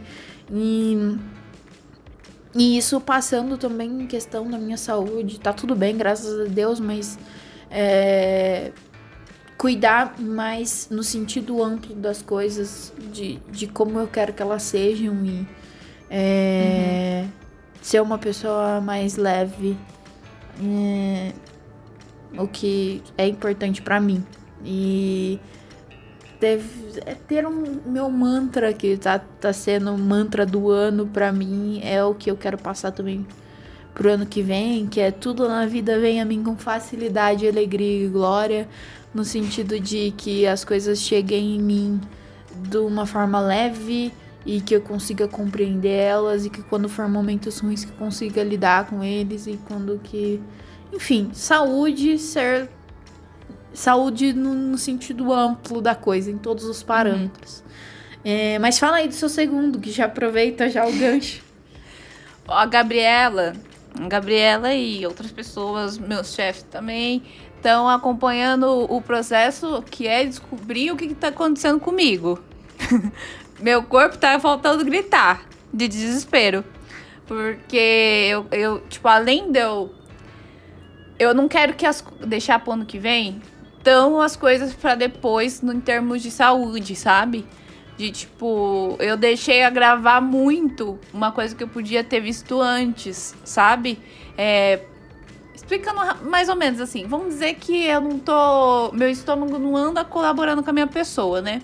e, 0.52 1.16
e 2.54 2.76
isso 2.76 3.00
passando 3.00 3.56
também 3.56 4.02
em 4.02 4.06
questão 4.06 4.50
da 4.50 4.58
minha 4.58 4.76
saúde. 4.76 5.40
Tá 5.40 5.52
tudo 5.52 5.74
bem, 5.74 5.96
graças 5.96 6.40
a 6.40 6.44
Deus, 6.44 6.78
mas 6.78 7.18
é, 7.70 8.70
cuidar 9.61 10.18
mais 10.18 10.88
no 10.90 11.02
sentido 11.02 11.62
amplo 11.62 11.94
das 11.94 12.22
coisas, 12.22 12.94
de, 13.12 13.36
de 13.50 13.66
como 13.66 14.00
eu 14.00 14.08
quero 14.08 14.32
que 14.32 14.40
elas 14.40 14.62
sejam 14.62 15.22
e 15.22 15.46
é, 16.08 17.26
ser 17.82 18.00
uma 18.00 18.16
pessoa 18.16 18.80
mais 18.80 19.18
leve, 19.18 19.76
é, 20.64 21.34
o 22.38 22.48
que 22.48 23.02
é 23.18 23.28
importante 23.28 23.82
pra 23.82 24.00
mim. 24.00 24.24
E 24.64 25.38
deve, 26.40 26.98
é 27.04 27.14
ter 27.14 27.46
um 27.46 27.82
meu 27.84 28.08
mantra 28.08 28.72
que 28.72 28.96
tá, 28.96 29.18
tá 29.18 29.52
sendo 29.52 29.92
o 29.92 29.98
mantra 29.98 30.46
do 30.46 30.70
ano 30.70 31.06
pra 31.06 31.30
mim, 31.30 31.82
é 31.84 32.02
o 32.02 32.14
que 32.14 32.30
eu 32.30 32.36
quero 32.38 32.56
passar 32.56 32.92
também 32.92 33.26
pro 33.92 34.11
ano 34.11 34.24
que 34.24 34.40
vem, 34.40 34.86
que 34.86 35.00
é 35.00 35.11
tudo 35.11 35.46
na 35.46 35.66
vida 35.66 35.98
vem 35.98 36.20
a 36.20 36.24
mim 36.24 36.42
com 36.42 36.56
facilidade, 36.56 37.46
alegria 37.46 38.06
e 38.06 38.08
glória, 38.08 38.66
no 39.12 39.24
sentido 39.24 39.78
de 39.78 40.12
que 40.16 40.46
as 40.46 40.64
coisas 40.64 41.00
cheguem 41.00 41.56
em 41.56 41.61
mim 41.61 42.00
de 42.54 42.78
uma 42.78 43.06
forma 43.06 43.40
leve 43.40 44.12
e 44.44 44.61
que 44.61 44.74
eu 44.74 44.80
consiga 44.80 45.28
compreender 45.28 45.98
elas 45.98 46.46
e 46.46 46.50
que 46.50 46.62
quando 46.62 46.88
for 46.88 47.08
momentos 47.08 47.58
ruins 47.58 47.84
que 47.84 47.92
eu 47.92 47.96
consiga 47.96 48.42
lidar 48.42 48.86
com 48.86 49.02
eles 49.02 49.46
e 49.46 49.58
quando 49.68 50.00
que 50.02 50.40
enfim 50.92 51.30
saúde 51.32 52.18
ser 52.18 52.68
saúde 53.72 54.32
no, 54.32 54.54
no 54.54 54.78
sentido 54.78 55.32
amplo 55.32 55.80
da 55.80 55.94
coisa 55.94 56.30
em 56.30 56.38
todos 56.38 56.64
os 56.64 56.82
parâmetros. 56.82 57.62
É, 58.24 58.58
mas 58.58 58.78
fala 58.78 58.98
aí 58.98 59.08
do 59.08 59.14
seu 59.14 59.28
segundo 59.28 59.78
que 59.78 59.90
já 59.90 60.06
aproveita 60.06 60.68
já 60.68 60.86
o 60.86 60.92
gancho. 60.92 61.42
Ó, 62.46 62.52
A 62.52 62.66
Gabriela, 62.66 63.54
a 63.98 64.08
Gabriela 64.08 64.74
e 64.74 65.06
outras 65.06 65.30
pessoas, 65.30 65.96
meus 65.96 66.34
chefes 66.34 66.64
também, 66.64 67.22
estão 67.61 67.88
acompanhando 67.88 68.86
o 68.90 69.02
processo 69.02 69.84
que 69.90 70.08
é 70.08 70.24
descobrir 70.24 70.90
o 70.90 70.96
que 70.96 71.04
está 71.04 71.28
acontecendo 71.28 71.78
comigo. 71.78 72.42
Meu 73.61 73.82
corpo 73.82 74.16
tá 74.16 74.40
faltando 74.40 74.84
gritar 74.84 75.42
de 75.72 75.86
desespero. 75.86 76.64
Porque 77.26 77.76
eu, 78.28 78.46
eu, 78.50 78.80
tipo, 78.88 79.06
além 79.06 79.52
de 79.52 79.61
eu. 79.61 79.94
Eu 81.18 81.34
não 81.34 81.46
quero 81.46 81.74
que 81.74 81.84
as, 81.84 82.02
deixar 82.26 82.58
pro 82.61 82.72
ano 82.72 82.86
que 82.86 82.98
vem 82.98 83.42
tão 83.84 84.20
as 84.20 84.36
coisas 84.36 84.72
pra 84.72 84.94
depois 84.94 85.61
no 85.61 85.72
em 85.74 85.80
termos 85.80 86.22
de 86.22 86.30
saúde, 86.30 86.96
sabe? 86.96 87.46
De 87.98 88.11
tipo, 88.11 88.96
eu 88.98 89.18
deixei 89.18 89.62
a 89.62 89.68
gravar 89.68 90.22
muito 90.22 90.98
uma 91.12 91.30
coisa 91.30 91.54
que 91.54 91.62
eu 91.62 91.68
podia 91.68 92.02
ter 92.02 92.20
visto 92.20 92.58
antes, 92.58 93.34
sabe? 93.44 93.98
É, 94.36 94.80
explicando 95.61 96.00
mais 96.24 96.48
ou 96.48 96.56
menos 96.56 96.80
assim, 96.80 97.06
vamos 97.06 97.28
dizer 97.28 97.54
que 97.54 97.86
eu 97.86 98.00
não 98.00 98.18
tô. 98.18 98.90
Meu 98.92 99.11
estômago 99.11 99.58
não 99.58 99.76
anda 99.76 100.04
colaborando 100.04 100.62
com 100.62 100.70
a 100.70 100.72
minha 100.72 100.86
pessoa, 100.86 101.42
né? 101.42 101.61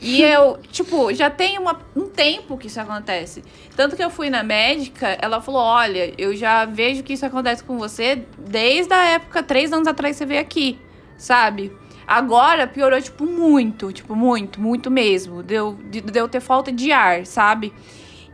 E 0.00 0.20
eu, 0.22 0.58
tipo, 0.70 1.12
já 1.14 1.30
tem 1.30 1.58
uma, 1.58 1.80
um 1.94 2.08
tempo 2.08 2.58
que 2.58 2.66
isso 2.66 2.80
acontece. 2.80 3.44
Tanto 3.76 3.94
que 3.94 4.02
eu 4.02 4.10
fui 4.10 4.28
na 4.30 4.42
médica, 4.42 5.16
ela 5.20 5.40
falou: 5.40 5.62
olha, 5.62 6.12
eu 6.18 6.34
já 6.34 6.64
vejo 6.64 7.02
que 7.02 7.12
isso 7.12 7.24
acontece 7.24 7.62
com 7.62 7.78
você 7.78 8.24
desde 8.36 8.92
a 8.92 9.04
época, 9.04 9.42
três 9.42 9.72
anos 9.72 9.86
atrás 9.86 10.16
você 10.16 10.26
veio 10.26 10.40
aqui, 10.40 10.78
sabe? 11.16 11.72
Agora 12.06 12.66
piorou, 12.66 13.00
tipo, 13.00 13.24
muito, 13.24 13.92
tipo, 13.92 14.16
muito, 14.16 14.60
muito 14.60 14.90
mesmo. 14.90 15.44
Deu, 15.44 15.78
de, 15.88 16.00
de 16.00 16.18
eu 16.18 16.28
ter 16.28 16.40
falta 16.40 16.72
de 16.72 16.90
ar, 16.90 17.24
sabe? 17.24 17.72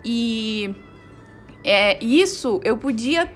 E 0.02 0.74
é, 1.62 2.02
isso 2.02 2.60
eu 2.64 2.78
podia 2.78 3.30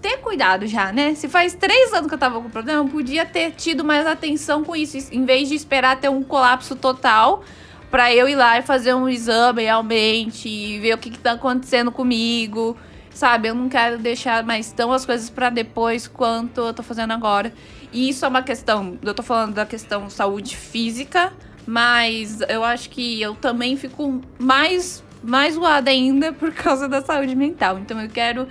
ter 0.00 0.18
cuidado 0.18 0.66
já, 0.66 0.92
né? 0.92 1.14
Se 1.14 1.28
faz 1.28 1.54
três 1.54 1.92
anos 1.92 2.08
que 2.08 2.14
eu 2.14 2.18
tava 2.18 2.40
com 2.40 2.48
problema, 2.48 2.80
eu 2.80 2.88
podia 2.88 3.26
ter 3.26 3.52
tido 3.52 3.84
mais 3.84 4.06
atenção 4.06 4.64
com 4.64 4.74
isso, 4.74 4.96
em 5.12 5.24
vez 5.24 5.48
de 5.48 5.54
esperar 5.54 5.98
ter 5.98 6.08
um 6.08 6.22
colapso 6.22 6.76
total 6.76 7.42
para 7.90 8.14
eu 8.14 8.28
ir 8.28 8.36
lá 8.36 8.58
e 8.58 8.62
fazer 8.62 8.94
um 8.94 9.08
exame 9.08 9.62
realmente 9.62 10.48
e 10.48 10.78
ver 10.78 10.94
o 10.94 10.98
que, 10.98 11.10
que 11.10 11.18
tá 11.18 11.32
acontecendo 11.32 11.90
comigo, 11.90 12.76
sabe? 13.10 13.48
Eu 13.48 13.54
não 13.54 13.68
quero 13.68 13.98
deixar 13.98 14.44
mais 14.44 14.70
tão 14.72 14.92
as 14.92 15.06
coisas 15.06 15.30
para 15.30 15.50
depois 15.50 16.06
quanto 16.06 16.60
eu 16.60 16.74
tô 16.74 16.82
fazendo 16.82 17.12
agora. 17.12 17.52
E 17.92 18.08
isso 18.08 18.24
é 18.24 18.28
uma 18.28 18.42
questão, 18.42 18.98
eu 19.02 19.14
tô 19.14 19.22
falando 19.22 19.54
da 19.54 19.64
questão 19.64 20.10
saúde 20.10 20.54
física, 20.54 21.32
mas 21.66 22.40
eu 22.48 22.62
acho 22.62 22.90
que 22.90 23.20
eu 23.20 23.34
também 23.34 23.76
fico 23.76 24.20
mais 24.38 25.02
mais 25.22 25.54
zoada 25.54 25.90
ainda 25.90 26.32
por 26.34 26.52
causa 26.52 26.88
da 26.88 27.00
saúde 27.02 27.34
mental. 27.34 27.78
Então 27.78 28.00
eu 28.00 28.08
quero 28.08 28.46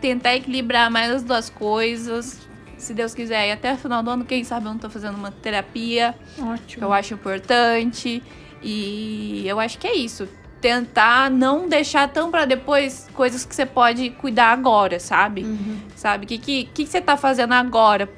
tentar 0.00 0.34
equilibrar 0.34 0.90
mais 0.90 1.10
as 1.10 1.22
duas 1.22 1.50
coisas. 1.50 2.40
Se 2.76 2.92
Deus 2.92 3.14
quiser, 3.14 3.48
e 3.48 3.52
até 3.52 3.72
o 3.72 3.76
final 3.76 4.02
do 4.02 4.10
ano, 4.10 4.24
quem 4.24 4.44
sabe 4.44 4.66
eu 4.66 4.72
não 4.72 4.78
tô 4.78 4.90
fazendo 4.90 5.16
uma 5.16 5.30
terapia. 5.30 6.14
Ótimo. 6.38 6.78
Que 6.78 6.84
eu 6.84 6.92
acho 6.92 7.14
importante. 7.14 8.22
E 8.62 9.44
eu 9.46 9.60
acho 9.60 9.78
que 9.78 9.86
é 9.86 9.94
isso. 9.94 10.28
Tentar 10.60 11.30
não 11.30 11.68
deixar 11.68 12.08
tão 12.08 12.30
para 12.30 12.46
depois 12.46 13.06
coisas 13.14 13.44
que 13.44 13.54
você 13.54 13.66
pode 13.66 14.10
cuidar 14.10 14.52
agora, 14.52 14.98
sabe? 14.98 15.44
Uhum. 15.44 15.78
Sabe? 15.94 16.24
O 16.24 16.28
que, 16.28 16.38
que, 16.38 16.64
que 16.64 16.86
você 16.86 17.00
tá 17.00 17.16
fazendo 17.16 17.52
agora 17.52 18.08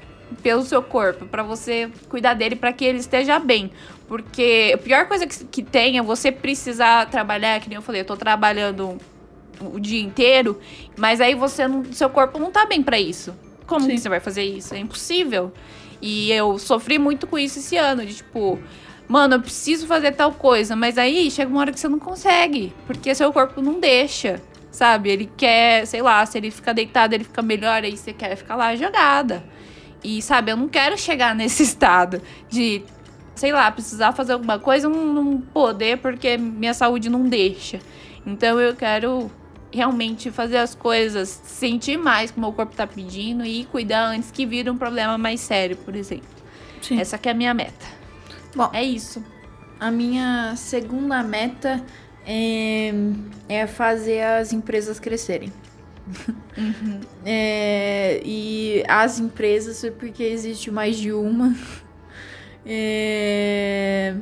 pelo 0.42 0.62
seu 0.62 0.82
corpo? 0.82 1.26
para 1.26 1.42
você 1.42 1.90
cuidar 2.08 2.34
dele 2.34 2.56
para 2.56 2.72
que 2.72 2.84
ele 2.84 2.98
esteja 2.98 3.38
bem. 3.38 3.70
Porque 4.08 4.72
a 4.74 4.78
pior 4.78 5.06
coisa 5.06 5.26
que, 5.26 5.44
que 5.44 5.62
tem 5.62 5.98
é 5.98 6.02
você 6.02 6.30
precisar 6.30 7.06
trabalhar, 7.10 7.60
que 7.60 7.68
nem 7.68 7.76
eu 7.76 7.82
falei, 7.82 8.02
eu 8.02 8.04
tô 8.04 8.16
trabalhando 8.16 8.98
o 9.60 9.80
dia 9.80 10.00
inteiro, 10.00 10.60
mas 10.96 11.20
aí 11.20 11.34
você 11.34 11.66
não, 11.66 11.84
seu 11.92 12.10
corpo 12.10 12.38
não 12.38 12.50
tá 12.50 12.66
bem 12.66 12.82
para 12.82 13.00
isso. 13.00 13.34
Como 13.66 13.90
você 13.90 14.08
vai 14.08 14.20
fazer 14.20 14.44
isso? 14.44 14.74
É 14.74 14.78
impossível. 14.78 15.52
E 16.00 16.30
eu 16.30 16.58
sofri 16.58 16.98
muito 16.98 17.26
com 17.26 17.38
isso 17.38 17.58
esse 17.58 17.76
ano, 17.76 18.04
de 18.04 18.14
tipo, 18.14 18.58
mano, 19.08 19.34
eu 19.34 19.40
preciso 19.40 19.86
fazer 19.86 20.12
tal 20.12 20.32
coisa, 20.32 20.76
mas 20.76 20.98
aí 20.98 21.30
chega 21.30 21.50
uma 21.50 21.60
hora 21.60 21.72
que 21.72 21.80
você 21.80 21.88
não 21.88 21.98
consegue, 21.98 22.72
porque 22.86 23.14
seu 23.14 23.32
corpo 23.32 23.60
não 23.60 23.80
deixa, 23.80 24.40
sabe? 24.70 25.10
Ele 25.10 25.30
quer, 25.36 25.86
sei 25.86 26.02
lá, 26.02 26.24
se 26.26 26.38
ele 26.38 26.50
fica 26.50 26.72
deitado, 26.72 27.14
ele 27.14 27.24
fica 27.24 27.42
melhor, 27.42 27.82
aí 27.82 27.96
você 27.96 28.12
quer 28.12 28.36
ficar 28.36 28.56
lá 28.56 28.76
jogada. 28.76 29.42
E, 30.04 30.20
sabe, 30.22 30.52
eu 30.52 30.56
não 30.56 30.68
quero 30.68 30.96
chegar 30.96 31.34
nesse 31.36 31.62
estado 31.62 32.20
de, 32.48 32.84
sei 33.36 33.52
lá, 33.52 33.70
precisar 33.70 34.12
fazer 34.12 34.32
alguma 34.32 34.58
coisa, 34.58 34.88
não, 34.88 35.14
não 35.14 35.40
poder 35.40 35.98
porque 35.98 36.36
minha 36.36 36.74
saúde 36.74 37.08
não 37.08 37.28
deixa. 37.28 37.78
Então 38.26 38.60
eu 38.60 38.74
quero 38.74 39.30
realmente 39.70 40.30
fazer 40.30 40.56
as 40.56 40.74
coisas, 40.74 41.28
sentir 41.44 41.96
mais 41.96 42.30
que 42.30 42.38
o 42.38 42.40
meu 42.40 42.52
corpo 42.52 42.74
tá 42.74 42.86
pedindo 42.86 43.44
e 43.44 43.64
cuidar 43.66 44.06
antes 44.06 44.30
que 44.30 44.46
vire 44.46 44.70
um 44.70 44.78
problema 44.78 45.16
mais 45.18 45.40
sério, 45.40 45.76
por 45.76 45.94
exemplo. 45.94 46.28
Sim. 46.80 46.98
Essa 46.98 47.18
que 47.18 47.28
é 47.28 47.32
a 47.32 47.34
minha 47.34 47.54
meta. 47.54 47.86
Bom, 48.54 48.70
É 48.72 48.82
isso. 48.82 49.22
A 49.78 49.90
minha 49.90 50.54
segunda 50.56 51.22
meta 51.22 51.84
é, 52.26 52.90
é 53.46 53.66
fazer 53.66 54.22
as 54.22 54.52
empresas 54.52 54.98
crescerem. 54.98 55.52
É, 57.28 58.22
e 58.24 58.82
as 58.88 59.18
empresas, 59.18 59.84
é 59.84 59.90
porque 59.90 60.22
existe 60.22 60.70
mais 60.70 60.96
de 60.96 61.12
uma. 61.12 61.54
É, 62.66 64.14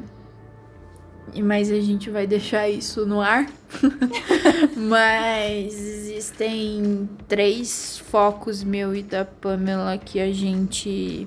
e- 1.32 1.42
mas 1.42 1.70
a 1.72 1.80
gente 1.80 2.11
vai 2.11 2.26
deixar 2.26 2.68
isso 2.68 3.07
no 3.07 3.20
ar. 3.20 3.47
mas 4.76 5.74
existem 5.74 7.09
três 7.26 7.99
focos 8.11 8.62
meu 8.62 8.95
e 8.95 9.03
da 9.03 9.24
Pamela 9.24 9.97
que 9.99 10.20
a 10.20 10.32
gente 10.32 11.26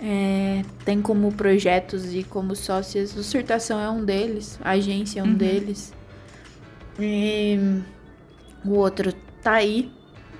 é, 0.00 0.62
tem 0.84 1.00
como 1.02 1.32
projetos 1.32 2.14
e 2.14 2.22
como 2.22 2.54
sócias. 2.54 3.16
O 3.16 3.24
Surtação 3.24 3.80
é 3.80 3.88
um 3.90 4.04
deles, 4.04 4.58
a 4.62 4.72
agência 4.72 5.20
é 5.20 5.22
um 5.22 5.28
Uhum. 5.28 5.34
deles. 5.34 5.92
E 7.00 7.58
o 8.64 8.72
outro 8.74 9.12
tá 9.42 9.52
aí, 9.52 9.90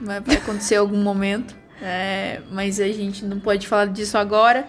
vai 0.01 0.18
acontecer 0.18 0.74
em 0.74 0.78
algum 0.78 1.03
momento. 1.03 1.57
É, 1.80 2.40
mas 2.51 2.80
a 2.80 2.88
gente 2.88 3.24
não 3.24 3.38
pode 3.38 3.66
falar 3.66 3.86
disso 3.86 4.18
agora. 4.18 4.68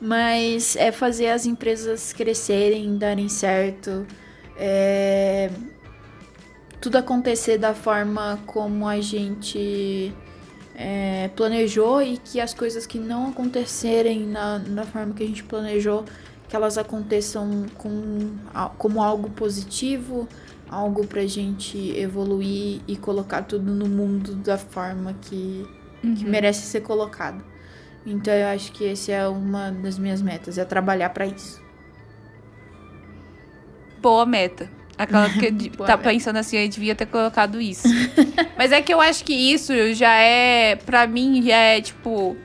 Mas 0.00 0.76
é 0.76 0.92
fazer 0.92 1.28
as 1.28 1.44
empresas 1.44 2.12
crescerem, 2.12 2.96
darem 2.96 3.28
certo. 3.28 4.06
É, 4.56 5.50
tudo 6.80 6.96
acontecer 6.96 7.58
da 7.58 7.74
forma 7.74 8.38
como 8.46 8.86
a 8.86 9.00
gente 9.00 10.14
é, 10.74 11.28
planejou 11.34 12.00
e 12.00 12.16
que 12.18 12.40
as 12.40 12.54
coisas 12.54 12.86
que 12.86 12.98
não 12.98 13.30
acontecerem 13.30 14.20
na, 14.20 14.60
na 14.60 14.84
forma 14.84 15.12
que 15.12 15.24
a 15.24 15.26
gente 15.26 15.42
planejou, 15.42 16.04
que 16.48 16.54
elas 16.54 16.78
aconteçam 16.78 17.66
com, 17.76 18.36
como 18.78 19.02
algo 19.02 19.28
positivo, 19.30 20.28
algo 20.70 21.06
pra 21.06 21.26
gente 21.26 21.76
evoluir 21.98 22.80
e 22.86 22.96
colocar 22.96 23.42
tudo 23.42 23.72
no 23.72 23.86
mundo 23.86 24.36
da 24.36 24.56
forma 24.56 25.14
que, 25.20 25.66
que 26.00 26.24
merece 26.24 26.62
ser 26.62 26.82
colocado. 26.82 27.42
Então 28.06 28.32
eu 28.32 28.48
acho 28.48 28.72
que 28.72 28.84
esse 28.84 29.12
é 29.12 29.26
uma 29.28 29.70
das 29.70 29.98
minhas 29.98 30.22
metas, 30.22 30.56
é 30.58 30.64
trabalhar 30.64 31.10
pra 31.10 31.26
isso. 31.26 31.62
Boa 34.00 34.24
meta. 34.24 34.70
Aquela 34.96 35.28
que 35.28 35.70
tá 35.78 35.96
meta. 35.96 35.98
pensando 35.98 36.36
assim, 36.36 36.56
eu 36.56 36.68
devia 36.68 36.94
ter 36.94 37.06
colocado 37.06 37.60
isso. 37.60 37.88
Mas 38.56 38.72
é 38.72 38.80
que 38.80 38.92
eu 38.92 39.00
acho 39.00 39.24
que 39.24 39.32
isso 39.32 39.72
já 39.94 40.14
é, 40.14 40.76
pra 40.76 41.06
mim, 41.06 41.42
já 41.42 41.56
é 41.56 41.80
tipo 41.80 42.36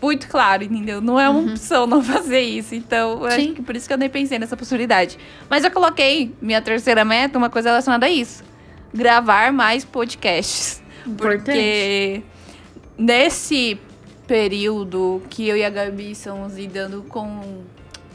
muito 0.00 0.28
claro, 0.28 0.62
entendeu? 0.62 1.00
Não 1.00 1.18
é 1.18 1.28
uma 1.28 1.52
opção 1.52 1.86
não 1.86 2.02
fazer 2.04 2.40
isso. 2.40 2.74
Então, 2.74 3.20
eu 3.20 3.26
acho 3.26 3.52
que 3.54 3.62
por 3.62 3.74
isso 3.74 3.86
que 3.86 3.92
eu 3.92 3.98
nem 3.98 4.08
pensei 4.10 4.38
nessa 4.38 4.56
possibilidade. 4.56 5.18
Mas 5.48 5.64
eu 5.64 5.70
coloquei 5.70 6.34
minha 6.40 6.60
terceira 6.60 7.04
meta, 7.04 7.38
uma 7.38 7.48
coisa 7.48 7.70
relacionada 7.70 8.06
a 8.06 8.10
isso. 8.10 8.44
Gravar 8.92 9.52
mais 9.52 9.84
podcasts. 9.84 10.82
Importante. 11.06 11.44
Porque 11.44 12.22
nesse 12.98 13.78
período 14.26 15.22
que 15.30 15.46
eu 15.48 15.56
e 15.56 15.64
a 15.64 15.70
Gabi 15.70 16.12
estamos 16.12 16.54
lidando 16.56 17.02
com 17.08 17.26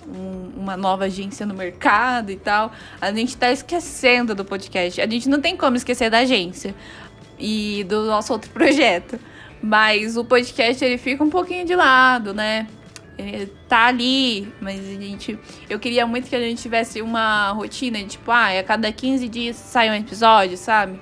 um- 0.07 0.51
uma 0.57 0.75
nova 0.75 1.05
agência 1.05 1.45
no 1.45 1.53
mercado 1.53 2.31
e 2.31 2.35
tal, 2.35 2.71
a 2.99 3.11
gente 3.11 3.37
tá 3.37 3.51
esquecendo 3.51 4.33
do 4.33 4.43
podcast. 4.43 4.99
A 5.01 5.07
gente 5.07 5.29
não 5.29 5.39
tem 5.39 5.55
como 5.55 5.75
esquecer 5.77 6.09
da 6.09 6.19
agência 6.19 6.73
e 7.37 7.85
do 7.87 8.05
nosso 8.05 8.33
outro 8.33 8.49
projeto. 8.51 9.19
Mas 9.61 10.15
o 10.17 10.23
podcast 10.23 10.83
ele 10.83 10.97
fica 10.97 11.23
um 11.23 11.29
pouquinho 11.29 11.65
de 11.65 11.75
lado, 11.75 12.33
né? 12.33 12.67
Ele 13.17 13.47
tá 13.67 13.87
ali, 13.87 14.47
mas 14.61 14.79
a 14.79 14.93
gente. 15.01 15.37
Eu 15.69 15.77
queria 15.77 16.07
muito 16.07 16.29
que 16.29 16.35
a 16.35 16.39
gente 16.39 16.61
tivesse 16.61 17.01
uma 17.01 17.51
rotina 17.51 17.97
de 17.99 18.05
tipo, 18.05 18.31
ah, 18.31 18.57
a 18.57 18.63
cada 18.63 18.89
15 18.93 19.27
dias 19.27 19.57
sai 19.57 19.89
um 19.89 19.93
episódio, 19.93 20.57
sabe? 20.57 20.97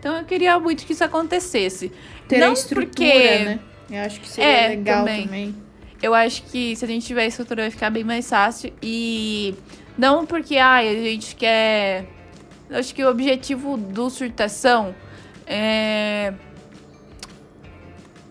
Então 0.00 0.16
eu 0.16 0.24
queria 0.24 0.58
muito 0.58 0.86
que 0.86 0.94
isso 0.94 1.04
acontecesse. 1.04 1.92
Ter 2.26 2.38
não 2.38 2.54
porque 2.54 3.04
né? 3.04 3.60
Eu 3.90 4.02
acho 4.02 4.20
que 4.20 4.28
seria 4.28 4.50
É, 4.50 4.68
legal 4.68 4.98
também. 5.04 5.24
também. 5.24 5.54
eu 6.02 6.14
acho 6.14 6.42
que 6.44 6.76
se 6.76 6.84
a 6.84 6.88
gente 6.88 7.06
tiver 7.06 7.26
estrutura 7.26 7.62
vai 7.62 7.70
ficar 7.70 7.90
bem 7.90 8.04
mais 8.04 8.28
fácil. 8.28 8.72
E 8.82 9.54
não 9.96 10.26
porque 10.26 10.56
ai, 10.58 10.88
a 10.88 10.94
gente 11.02 11.34
quer. 11.36 12.06
Eu 12.68 12.78
acho 12.78 12.94
que 12.94 13.02
o 13.02 13.08
objetivo 13.10 13.76
do 13.78 14.10
surtação 14.10 14.94
é 15.46 16.34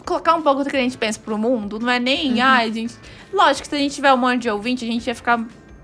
colocar 0.06 0.36
um 0.36 0.42
pouco 0.42 0.64
do 0.64 0.70
que 0.70 0.78
a 0.78 0.80
gente 0.80 0.98
pensa 0.98 1.20
pro 1.20 1.38
mundo. 1.38 1.80
Não 1.80 1.90
é 1.90 2.00
nem, 2.00 2.40
ai, 2.42 2.70
a 2.70 2.72
gente. 2.72 2.94
Lógico 3.34 3.64
que 3.64 3.68
se 3.70 3.76
a 3.76 3.80
gente 3.80 3.96
tiver 3.96 4.14
um 4.14 4.18
monte 4.18 4.44
de 4.44 4.50
ouvinte, 4.50 4.86
a 4.86 4.88
gente 4.88 5.06
ia 5.08 5.16
ficar, 5.16 5.44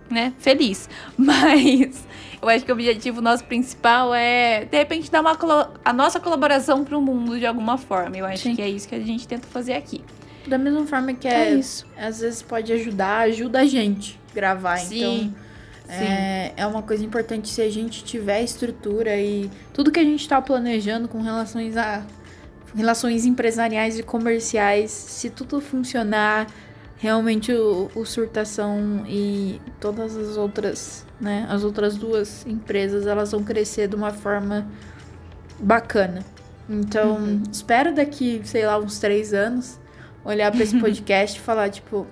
né, 0.09 0.31
feliz. 0.39 0.89
Mas 1.17 2.07
eu 2.43 2.49
acho 2.49 2.65
que 2.65 2.71
o 2.71 2.73
objetivo 2.75 3.21
nosso 3.21 3.43
principal 3.45 4.13
é, 4.13 4.65
de 4.65 4.77
repente, 4.77 5.09
dar 5.09 5.21
uma 5.21 5.37
a 5.83 5.93
nossa 5.93 6.19
colaboração 6.19 6.83
pro 6.83 7.01
mundo 7.01 7.39
de 7.39 7.45
alguma 7.45 7.77
forma. 7.77 8.17
Eu 8.17 8.25
acho 8.25 8.43
Sim. 8.43 8.55
que 8.55 8.61
é 8.61 8.69
isso 8.69 8.87
que 8.87 8.95
a 8.95 8.99
gente 8.99 9.27
tenta 9.27 9.47
fazer 9.47 9.73
aqui. 9.73 10.03
Da 10.47 10.57
mesma 10.57 10.85
forma 10.85 11.13
que 11.13 11.27
É 11.27 11.51
é, 11.51 11.53
isso. 11.55 11.85
às 11.97 12.19
vezes 12.19 12.41
pode 12.41 12.71
ajudar, 12.73 13.21
ajuda 13.21 13.61
a 13.61 13.65
gente 13.65 14.19
gravar. 14.33 14.77
Sim. 14.77 15.33
Então, 15.85 15.95
é, 15.95 16.53
é 16.57 16.67
uma 16.67 16.81
coisa 16.81 17.03
importante 17.03 17.47
se 17.49 17.61
a 17.61 17.69
gente 17.69 18.03
tiver 18.03 18.41
estrutura 18.41 19.17
e 19.17 19.49
tudo 19.73 19.91
que 19.91 19.99
a 19.99 20.03
gente 20.03 20.27
tá 20.27 20.41
planejando 20.41 21.07
com 21.07 21.21
relações 21.21 21.77
a 21.77 22.03
relações 22.75 23.25
empresariais 23.25 23.99
e 23.99 24.03
comerciais, 24.03 24.89
se 24.89 25.29
tudo 25.29 25.61
funcionar, 25.61 26.47
realmente 26.97 27.51
o, 27.53 27.91
o 27.93 28.05
surtação 28.05 29.03
e 29.07 29.61
todas 29.79 30.17
as 30.17 30.37
outras, 30.37 31.05
né, 31.23 31.47
as 31.49 31.63
outras 31.63 31.95
duas 31.95 32.45
empresas, 32.45 33.07
elas 33.07 33.31
vão 33.31 33.43
crescer 33.43 33.87
de 33.87 33.95
uma 33.95 34.11
forma 34.11 34.67
bacana. 35.59 36.23
Então, 36.69 37.41
espero 37.51 37.93
daqui, 37.95 38.41
sei 38.43 38.65
lá, 38.65 38.77
uns 38.77 38.99
três 38.99 39.33
anos, 39.33 39.79
olhar 40.25 40.51
pra 40.51 40.61
esse 40.63 40.77
podcast 40.79 41.37
e 41.39 41.41
falar, 41.41 41.69
tipo, 41.69 42.05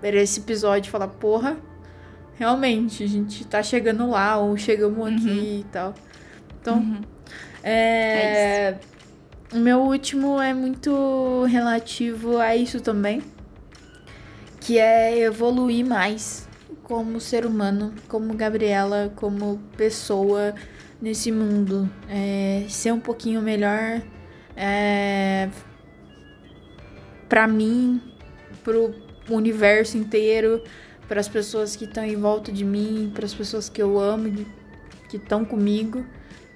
ver 0.00 0.14
esse 0.14 0.40
episódio 0.40 0.88
e 0.88 0.90
falar, 0.90 1.08
porra, 1.08 1.56
realmente, 2.36 3.04
a 3.04 3.06
gente 3.06 3.44
tá 3.46 3.62
chegando 3.62 4.08
lá, 4.10 4.38
ou 4.38 4.56
chegamos 4.56 5.06
aqui 5.06 5.60
e 5.60 5.66
tal. 5.70 5.94
Então, 6.60 6.76
Uhum. 6.78 7.00
é, 7.62 8.74
O 9.52 9.58
meu 9.58 9.80
último 9.80 10.40
é 10.40 10.52
muito 10.54 11.44
relativo 11.48 12.38
a 12.38 12.54
isso 12.56 12.80
também, 12.80 13.22
que 14.60 14.78
é 14.78 15.18
evoluir 15.20 15.84
mais 15.86 16.47
como 16.88 17.20
ser 17.20 17.44
humano, 17.44 17.92
como 18.08 18.34
Gabriela, 18.34 19.12
como 19.14 19.60
pessoa 19.76 20.54
nesse 21.00 21.30
mundo, 21.30 21.88
é, 22.08 22.64
ser 22.68 22.92
um 22.92 22.98
pouquinho 22.98 23.42
melhor 23.42 24.02
é, 24.56 25.48
para 27.28 27.46
mim, 27.46 28.00
pro 28.64 28.94
universo 29.28 29.98
inteiro, 29.98 30.64
para 31.06 31.20
as 31.20 31.28
pessoas 31.28 31.76
que 31.76 31.84
estão 31.84 32.02
em 32.02 32.16
volta 32.16 32.50
de 32.50 32.64
mim, 32.64 33.12
para 33.14 33.26
as 33.26 33.34
pessoas 33.34 33.68
que 33.68 33.80
eu 33.80 34.00
amo, 34.00 34.46
que 35.10 35.18
estão 35.18 35.44
comigo, 35.44 36.04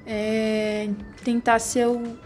é, 0.06 0.88
tentar 1.22 1.58
ser 1.58 1.86
o, 1.86 2.18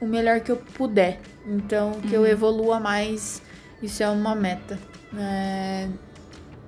o 0.00 0.06
melhor 0.06 0.40
que 0.40 0.52
eu 0.52 0.56
puder. 0.56 1.20
Então, 1.46 1.92
que 1.92 2.08
uhum. 2.16 2.24
eu 2.24 2.26
evolua 2.26 2.78
mais, 2.78 3.42
isso 3.82 4.02
é 4.02 4.08
uma 4.08 4.34
meta. 4.34 4.78
É, 5.18 5.88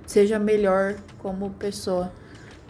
seja 0.09 0.39
melhor 0.39 0.95
como 1.19 1.51
pessoa. 1.51 2.11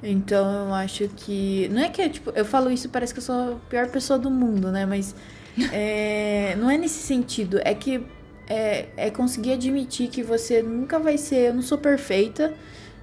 Então 0.04 0.68
eu 0.68 0.74
acho 0.74 1.08
que. 1.16 1.70
Não 1.70 1.82
é 1.82 1.90
que 1.90 2.08
tipo, 2.10 2.32
eu 2.32 2.44
falo 2.44 2.70
isso, 2.70 2.90
parece 2.90 3.14
que 3.14 3.20
eu 3.20 3.24
sou 3.24 3.54
a 3.54 3.56
pior 3.70 3.88
pessoa 3.88 4.20
do 4.20 4.30
mundo, 4.30 4.72
né? 4.72 4.86
Mas 4.86 5.16
é, 5.72 6.56
não 6.58 6.70
é 6.70 6.78
nesse 6.78 7.02
sentido. 7.02 7.60
É 7.64 7.74
que 7.74 8.04
é, 8.48 8.88
é 8.98 9.10
conseguir 9.10 9.54
admitir 9.54 10.10
que 10.10 10.22
você 10.22 10.62
nunca 10.62 11.00
vai 11.00 11.18
ser. 11.18 11.50
Eu 11.50 11.54
não 11.54 11.62
sou 11.62 11.78
perfeita 11.78 12.54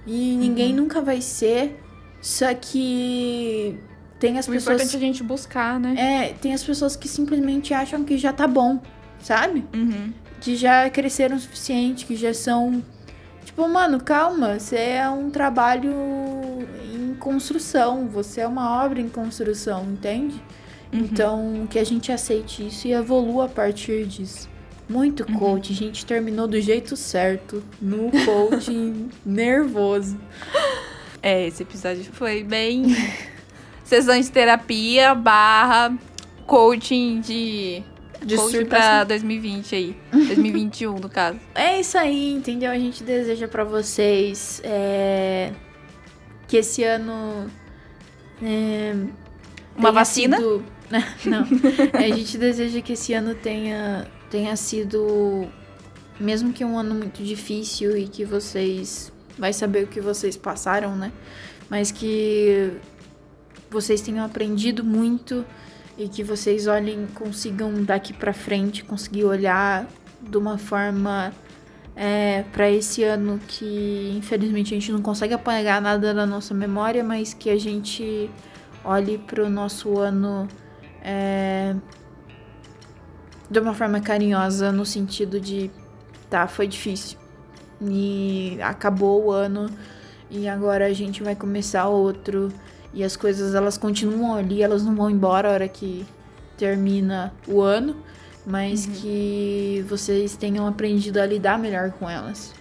e 0.05 0.35
ninguém 0.35 0.69
uhum. 0.69 0.83
nunca 0.83 1.01
vai 1.01 1.19
ser. 1.19 1.79
Só 2.21 2.53
que 2.53 3.75
tem 4.19 4.37
as 4.37 4.47
o 4.47 4.51
pessoas. 4.51 4.67
O 4.67 4.83
importante 4.83 4.95
é 4.95 4.97
a 4.97 5.01
gente 5.01 5.23
buscar, 5.23 5.79
né? 5.79 5.95
É, 5.97 6.33
tem 6.33 6.53
as 6.53 6.63
pessoas 6.63 6.95
que 6.95 7.07
simplesmente 7.07 7.73
acham 7.73 8.03
que 8.03 8.17
já 8.19 8.31
tá 8.31 8.45
bom, 8.45 8.79
sabe? 9.19 9.65
Uhum. 9.73 10.13
Que 10.39 10.55
já 10.55 10.87
cresceram 10.91 11.37
o 11.37 11.39
suficiente, 11.39 12.05
que 12.05 12.15
já 12.15 12.35
são. 12.35 12.83
Tipo, 13.47 13.65
mano, 13.69 14.03
calma, 14.03 14.59
você 14.59 14.75
é 14.75 15.09
um 15.09 15.29
trabalho 15.29 15.89
em 16.93 17.15
construção, 17.15 18.05
você 18.05 18.41
é 18.41 18.47
uma 18.47 18.83
obra 18.83 18.99
em 18.99 19.07
construção, 19.07 19.85
entende? 19.85 20.35
Uhum. 20.91 20.99
Então, 20.99 21.67
que 21.69 21.79
a 21.79 21.83
gente 21.85 22.11
aceite 22.11 22.67
isso 22.67 22.89
e 22.89 22.91
evolua 22.91 23.45
a 23.45 23.47
partir 23.47 24.05
disso. 24.05 24.49
Muito 24.89 25.25
uhum. 25.25 25.39
coach, 25.39 25.71
a 25.71 25.75
gente 25.75 26.05
terminou 26.05 26.45
do 26.45 26.59
jeito 26.59 26.97
certo, 26.97 27.63
no 27.81 28.11
coaching 28.25 29.09
nervoso. 29.25 30.19
É, 31.23 31.47
esse 31.47 31.63
episódio 31.63 32.03
foi 32.11 32.43
bem 32.43 32.87
sessão 33.85 34.19
de 34.19 34.29
terapia 34.29 35.15
barra 35.15 35.97
coaching 36.45 37.21
de 37.21 37.81
de 38.23 38.35
coaching 38.35 38.65
pra 38.65 39.03
2020 39.03 39.75
aí. 39.75 39.97
2021, 40.11 40.95
no 40.95 41.09
caso. 41.09 41.39
É 41.55 41.79
isso 41.79 41.97
aí, 41.97 42.33
entendeu? 42.33 42.71
A 42.71 42.77
gente 42.77 43.03
deseja 43.03 43.47
para 43.47 43.63
vocês 43.63 44.61
é, 44.63 45.51
que 46.47 46.57
esse 46.57 46.83
ano. 46.83 47.49
É, 48.41 48.95
Uma 49.75 49.91
vacina? 49.91 50.37
Sido... 50.37 50.63
Não. 51.25 51.45
a 51.93 52.15
gente 52.15 52.37
deseja 52.37 52.81
que 52.81 52.93
esse 52.93 53.13
ano 53.13 53.35
tenha 53.35 54.07
tenha 54.29 54.55
sido, 54.55 55.47
mesmo 56.19 56.53
que 56.53 56.63
um 56.63 56.77
ano 56.77 56.95
muito 56.95 57.23
difícil 57.23 57.97
e 57.97 58.07
que 58.07 58.25
vocês 58.25 59.11
vai 59.37 59.53
saber 59.53 59.83
o 59.83 59.87
que 59.87 60.01
vocês 60.01 60.35
passaram, 60.35 60.95
né? 60.95 61.11
Mas 61.69 61.91
que 61.91 62.71
vocês 63.69 64.01
tenham 64.01 64.25
aprendido 64.25 64.83
muito 64.83 65.45
e 65.97 66.07
que 66.07 66.23
vocês 66.23 66.67
olhem, 66.67 67.07
consigam 67.13 67.83
daqui 67.83 68.13
para 68.13 68.33
frente, 68.33 68.83
conseguir 68.83 69.25
olhar 69.25 69.87
de 70.21 70.37
uma 70.37 70.57
forma 70.57 71.33
é, 71.95 72.43
para 72.51 72.69
esse 72.69 73.03
ano 73.03 73.39
que 73.47 74.13
infelizmente 74.15 74.73
a 74.73 74.79
gente 74.79 74.91
não 74.91 75.01
consegue 75.01 75.33
apagar 75.33 75.81
nada 75.81 76.13
da 76.13 76.25
nossa 76.25 76.53
memória, 76.53 77.03
mas 77.03 77.33
que 77.33 77.49
a 77.49 77.59
gente 77.59 78.29
olhe 78.85 79.17
para 79.17 79.43
o 79.43 79.49
nosso 79.49 79.97
ano 79.97 80.47
é, 81.01 81.75
de 83.49 83.59
uma 83.59 83.73
forma 83.73 83.99
carinhosa, 83.99 84.71
no 84.71 84.85
sentido 84.85 85.39
de, 85.39 85.71
tá, 86.29 86.47
foi 86.47 86.67
difícil. 86.67 87.17
E 87.81 88.57
acabou 88.61 89.25
o 89.25 89.31
ano 89.31 89.69
e 90.29 90.47
agora 90.47 90.85
a 90.85 90.93
gente 90.93 91.23
vai 91.23 91.35
começar 91.35 91.87
outro. 91.87 92.51
E 92.97 93.03
as 93.03 93.15
coisas 93.15 93.53
elas 93.53 93.77
continuam 93.77 94.33
ali, 94.33 94.63
elas 94.63 94.83
não 94.83 94.95
vão 94.95 95.07
embora 95.07 95.49
a 95.49 95.51
hora 95.51 95.67
que 95.67 96.03
termina 96.57 97.31
o 97.47 97.61
ano, 97.61 97.95
mas 98.43 98.87
uhum. 98.87 98.93
que 98.93 99.85
vocês 99.87 100.35
tenham 100.35 100.65
aprendido 100.65 101.19
a 101.19 101.25
lidar 101.27 101.59
melhor 101.59 101.91
com 101.91 102.09
elas. 102.09 102.55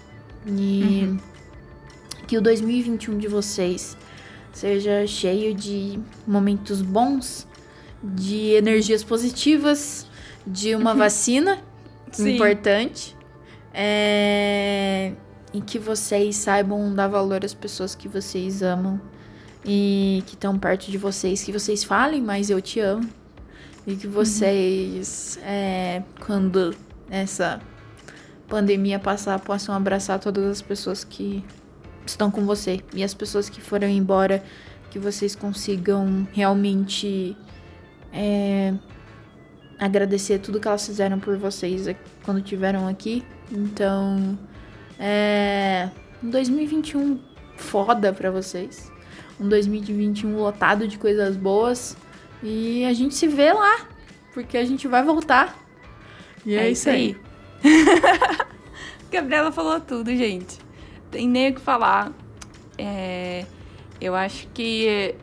E 0.47 1.05
uhum. 1.07 1.18
que 2.26 2.37
o 2.37 2.43
2021 2.43 3.16
de 3.16 3.28
vocês 3.28 3.97
seja 4.53 5.07
cheio 5.07 5.55
de 5.55 5.99
momentos 6.26 6.82
bons, 6.82 7.49
de 8.05 8.51
energias 8.57 9.03
positivas, 9.03 10.07
de 10.47 10.74
uma 10.74 10.93
uhum. 10.93 10.99
vacina 10.99 11.62
Sim. 12.12 12.34
importante. 12.34 13.16
É... 13.72 15.14
E 15.51 15.62
que 15.62 15.78
vocês 15.78 16.37
saibam 16.37 16.93
dar 16.93 17.09
valor 17.09 17.43
às 17.43 17.55
pessoas 17.55 17.95
que 17.95 18.07
vocês 18.07 18.62
amam 18.62 19.01
e 19.67 20.23
que 20.27 20.35
estão 20.35 20.57
perto 20.59 20.91
de 20.91 20.97
vocês, 20.97 21.43
que 21.43 21.53
vocês 21.53 21.83
falem, 21.83 22.23
mas 22.23 22.49
eu 22.49 22.62
te 22.62 22.79
amo. 22.79 23.09
E 23.87 23.97
que 23.97 24.07
vocês, 24.07 25.39
uhum. 25.41 25.49
é, 25.49 26.03
quando 26.21 26.75
essa 27.11 27.61
pandemia 28.49 28.99
passar, 28.99 29.39
possam 29.41 29.75
abraçar 29.75 30.19
todas 30.19 30.45
as 30.45 30.62
pessoas 30.62 31.05
que 31.05 31.45
estão 32.05 32.31
com 32.31 32.45
você 32.45 32.81
e 32.95 33.03
as 33.03 33.14
pessoas 33.14 33.49
que 33.49 33.61
foram 33.61 33.89
embora, 33.89 34.43
que 34.91 34.99
vocês 34.99 35.35
consigam 35.35 36.27
realmente 36.33 37.37
é, 38.12 38.73
agradecer 39.79 40.39
tudo 40.39 40.61
que 40.61 40.69
elas 40.69 40.87
fizeram 40.87 41.19
por 41.19 41.37
vocês 41.37 41.89
quando 42.25 42.41
tiveram 42.41 42.87
aqui. 42.87 43.25
Então, 43.51 44.39
é 44.99 45.91
um 46.23 46.31
2021 46.31 47.21
foda 47.57 48.12
para 48.12 48.31
vocês. 48.31 48.95
Um 49.41 49.49
2021 49.49 50.37
lotado 50.37 50.89
de 50.89 50.99
coisas 50.99 51.37
boas. 51.37 51.97
E 52.43 52.84
a 52.84 52.93
gente 52.93 53.14
se 53.14 53.26
vê 53.26 53.53
lá, 53.53 53.87
porque 54.32 54.57
a 54.57 54.64
gente 54.64 54.87
vai 54.87 55.03
voltar. 55.03 55.59
E 56.45 56.55
é, 56.55 56.66
é 56.66 56.70
isso 56.70 56.89
aí. 56.89 57.16
Gabriela 59.11 59.53
falou 59.53 59.80
tudo, 59.80 60.14
gente. 60.14 60.59
Tem 61.11 61.28
nem 61.28 61.51
o 61.51 61.55
que 61.55 61.61
falar. 61.61 62.12
É, 62.78 63.47
eu 64.01 64.14
acho 64.14 64.49
que 64.49 65.14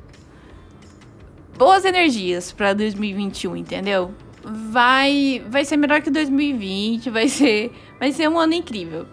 boas 1.58 1.86
energias 1.86 2.52
para 2.52 2.74
2021, 2.74 3.56
entendeu? 3.56 4.14
vai 4.44 5.44
vai 5.48 5.64
ser 5.64 5.78
melhor 5.78 6.02
que 6.02 6.10
2020, 6.10 7.10
vai 7.10 7.28
ser 7.28 7.72
vai 8.00 8.12
ser 8.12 8.28
um 8.30 8.38
ano 8.38 8.54
incrível. 8.54 9.08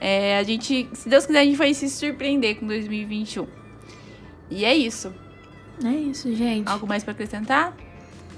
É, 0.00 0.38
a 0.38 0.42
gente, 0.44 0.88
se 0.92 1.08
Deus 1.08 1.26
quiser, 1.26 1.40
a 1.40 1.44
gente 1.44 1.56
vai 1.56 1.74
se 1.74 1.90
surpreender 1.90 2.60
com 2.60 2.66
2021. 2.68 3.46
E 4.50 4.64
é 4.64 4.74
isso. 4.74 5.12
É 5.84 5.90
isso, 5.90 6.34
gente. 6.34 6.68
Algo 6.68 6.86
mais 6.86 7.04
para 7.04 7.12
acrescentar? 7.12 7.76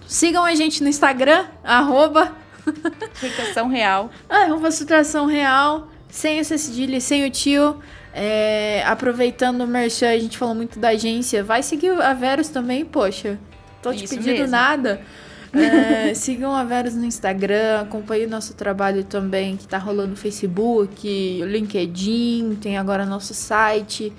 Sigam 0.07 0.45
a 0.45 0.55
gente 0.55 0.83
no 0.83 0.89
Instagram, 0.89 1.47
arroba... 1.63 2.37
Situação 3.15 3.69
Real. 3.69 4.11
Arroba 4.29 4.71
Situação 4.71 5.27
Real, 5.27 5.89
sem 6.09 6.41
o 6.41 6.45
cedilha, 6.45 7.01
sem 7.01 7.25
o 7.25 7.31
tio. 7.31 7.81
É, 8.13 8.83
aproveitando 8.87 9.63
o 9.63 9.67
merchan, 9.67 10.11
a 10.11 10.19
gente 10.19 10.37
falou 10.37 10.55
muito 10.55 10.79
da 10.79 10.89
agência. 10.89 11.43
Vai 11.43 11.63
seguir 11.63 11.91
a 11.91 12.13
Verus 12.13 12.49
também, 12.49 12.85
poxa. 12.85 13.39
Tô 13.83 13.93
te 13.93 14.05
Isso 14.05 14.15
pedindo 14.15 14.39
mesmo. 14.39 14.51
nada. 14.51 15.01
É, 15.53 16.15
sigam 16.15 16.55
a 16.55 16.63
Verus 16.63 16.95
no 16.95 17.05
Instagram, 17.05 17.81
acompanhem 17.81 18.27
o 18.27 18.31
nosso 18.31 18.55
trabalho 18.55 19.03
também, 19.03 19.57
que 19.57 19.67
tá 19.67 19.79
rolando 19.79 20.11
no 20.11 20.17
Facebook, 20.17 21.43
LinkedIn, 21.45 22.57
tem 22.61 22.79
agora 22.79 23.05
nosso 23.05 23.35
site. 23.35 24.13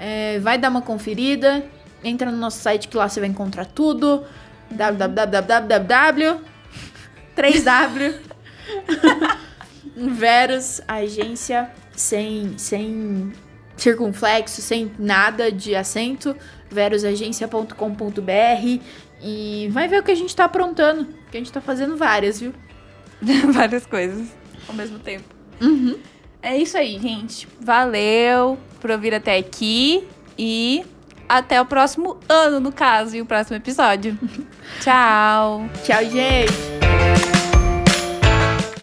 É, 0.00 0.38
vai 0.38 0.56
dar 0.56 0.70
uma 0.70 0.80
conferida, 0.80 1.62
entra 2.02 2.30
no 2.30 2.38
nosso 2.38 2.58
site 2.58 2.88
que 2.88 2.96
lá 2.96 3.06
você 3.06 3.20
vai 3.20 3.28
encontrar 3.28 3.66
tudo. 3.66 4.24
www 4.70 6.40
3W 7.36 8.14
Verus, 9.96 10.80
agência 10.88 11.70
sem, 11.94 12.56
sem 12.56 13.32
circunflexo, 13.76 14.62
sem 14.62 14.90
nada 14.98 15.52
de 15.52 15.74
acento, 15.74 16.34
verusagência.com.br 16.70 18.80
e 19.22 19.68
vai 19.70 19.86
ver 19.86 20.00
o 20.00 20.02
que 20.02 20.10
a 20.10 20.14
gente 20.14 20.34
tá 20.34 20.44
aprontando. 20.44 21.08
Que 21.30 21.36
a 21.36 21.40
gente 21.40 21.52
tá 21.52 21.60
fazendo 21.60 21.96
várias, 21.96 22.40
viu? 22.40 22.54
várias 23.52 23.84
coisas 23.84 24.28
ao 24.68 24.74
mesmo 24.74 24.98
tempo. 24.98 25.24
Uhum. 25.60 25.98
É 26.42 26.56
isso 26.56 26.76
aí, 26.76 26.98
gente. 26.98 27.46
Valeu 27.60 28.58
por 28.80 28.90
ouvir 28.90 29.14
até 29.14 29.36
aqui. 29.36 30.06
E 30.38 30.84
até 31.28 31.60
o 31.60 31.66
próximo 31.66 32.18
ano, 32.28 32.58
no 32.58 32.72
caso, 32.72 33.16
e 33.16 33.20
o 33.20 33.26
próximo 33.26 33.56
episódio. 33.56 34.18
Tchau. 34.80 35.68
Tchau, 35.84 36.04
gente. 36.04 37.39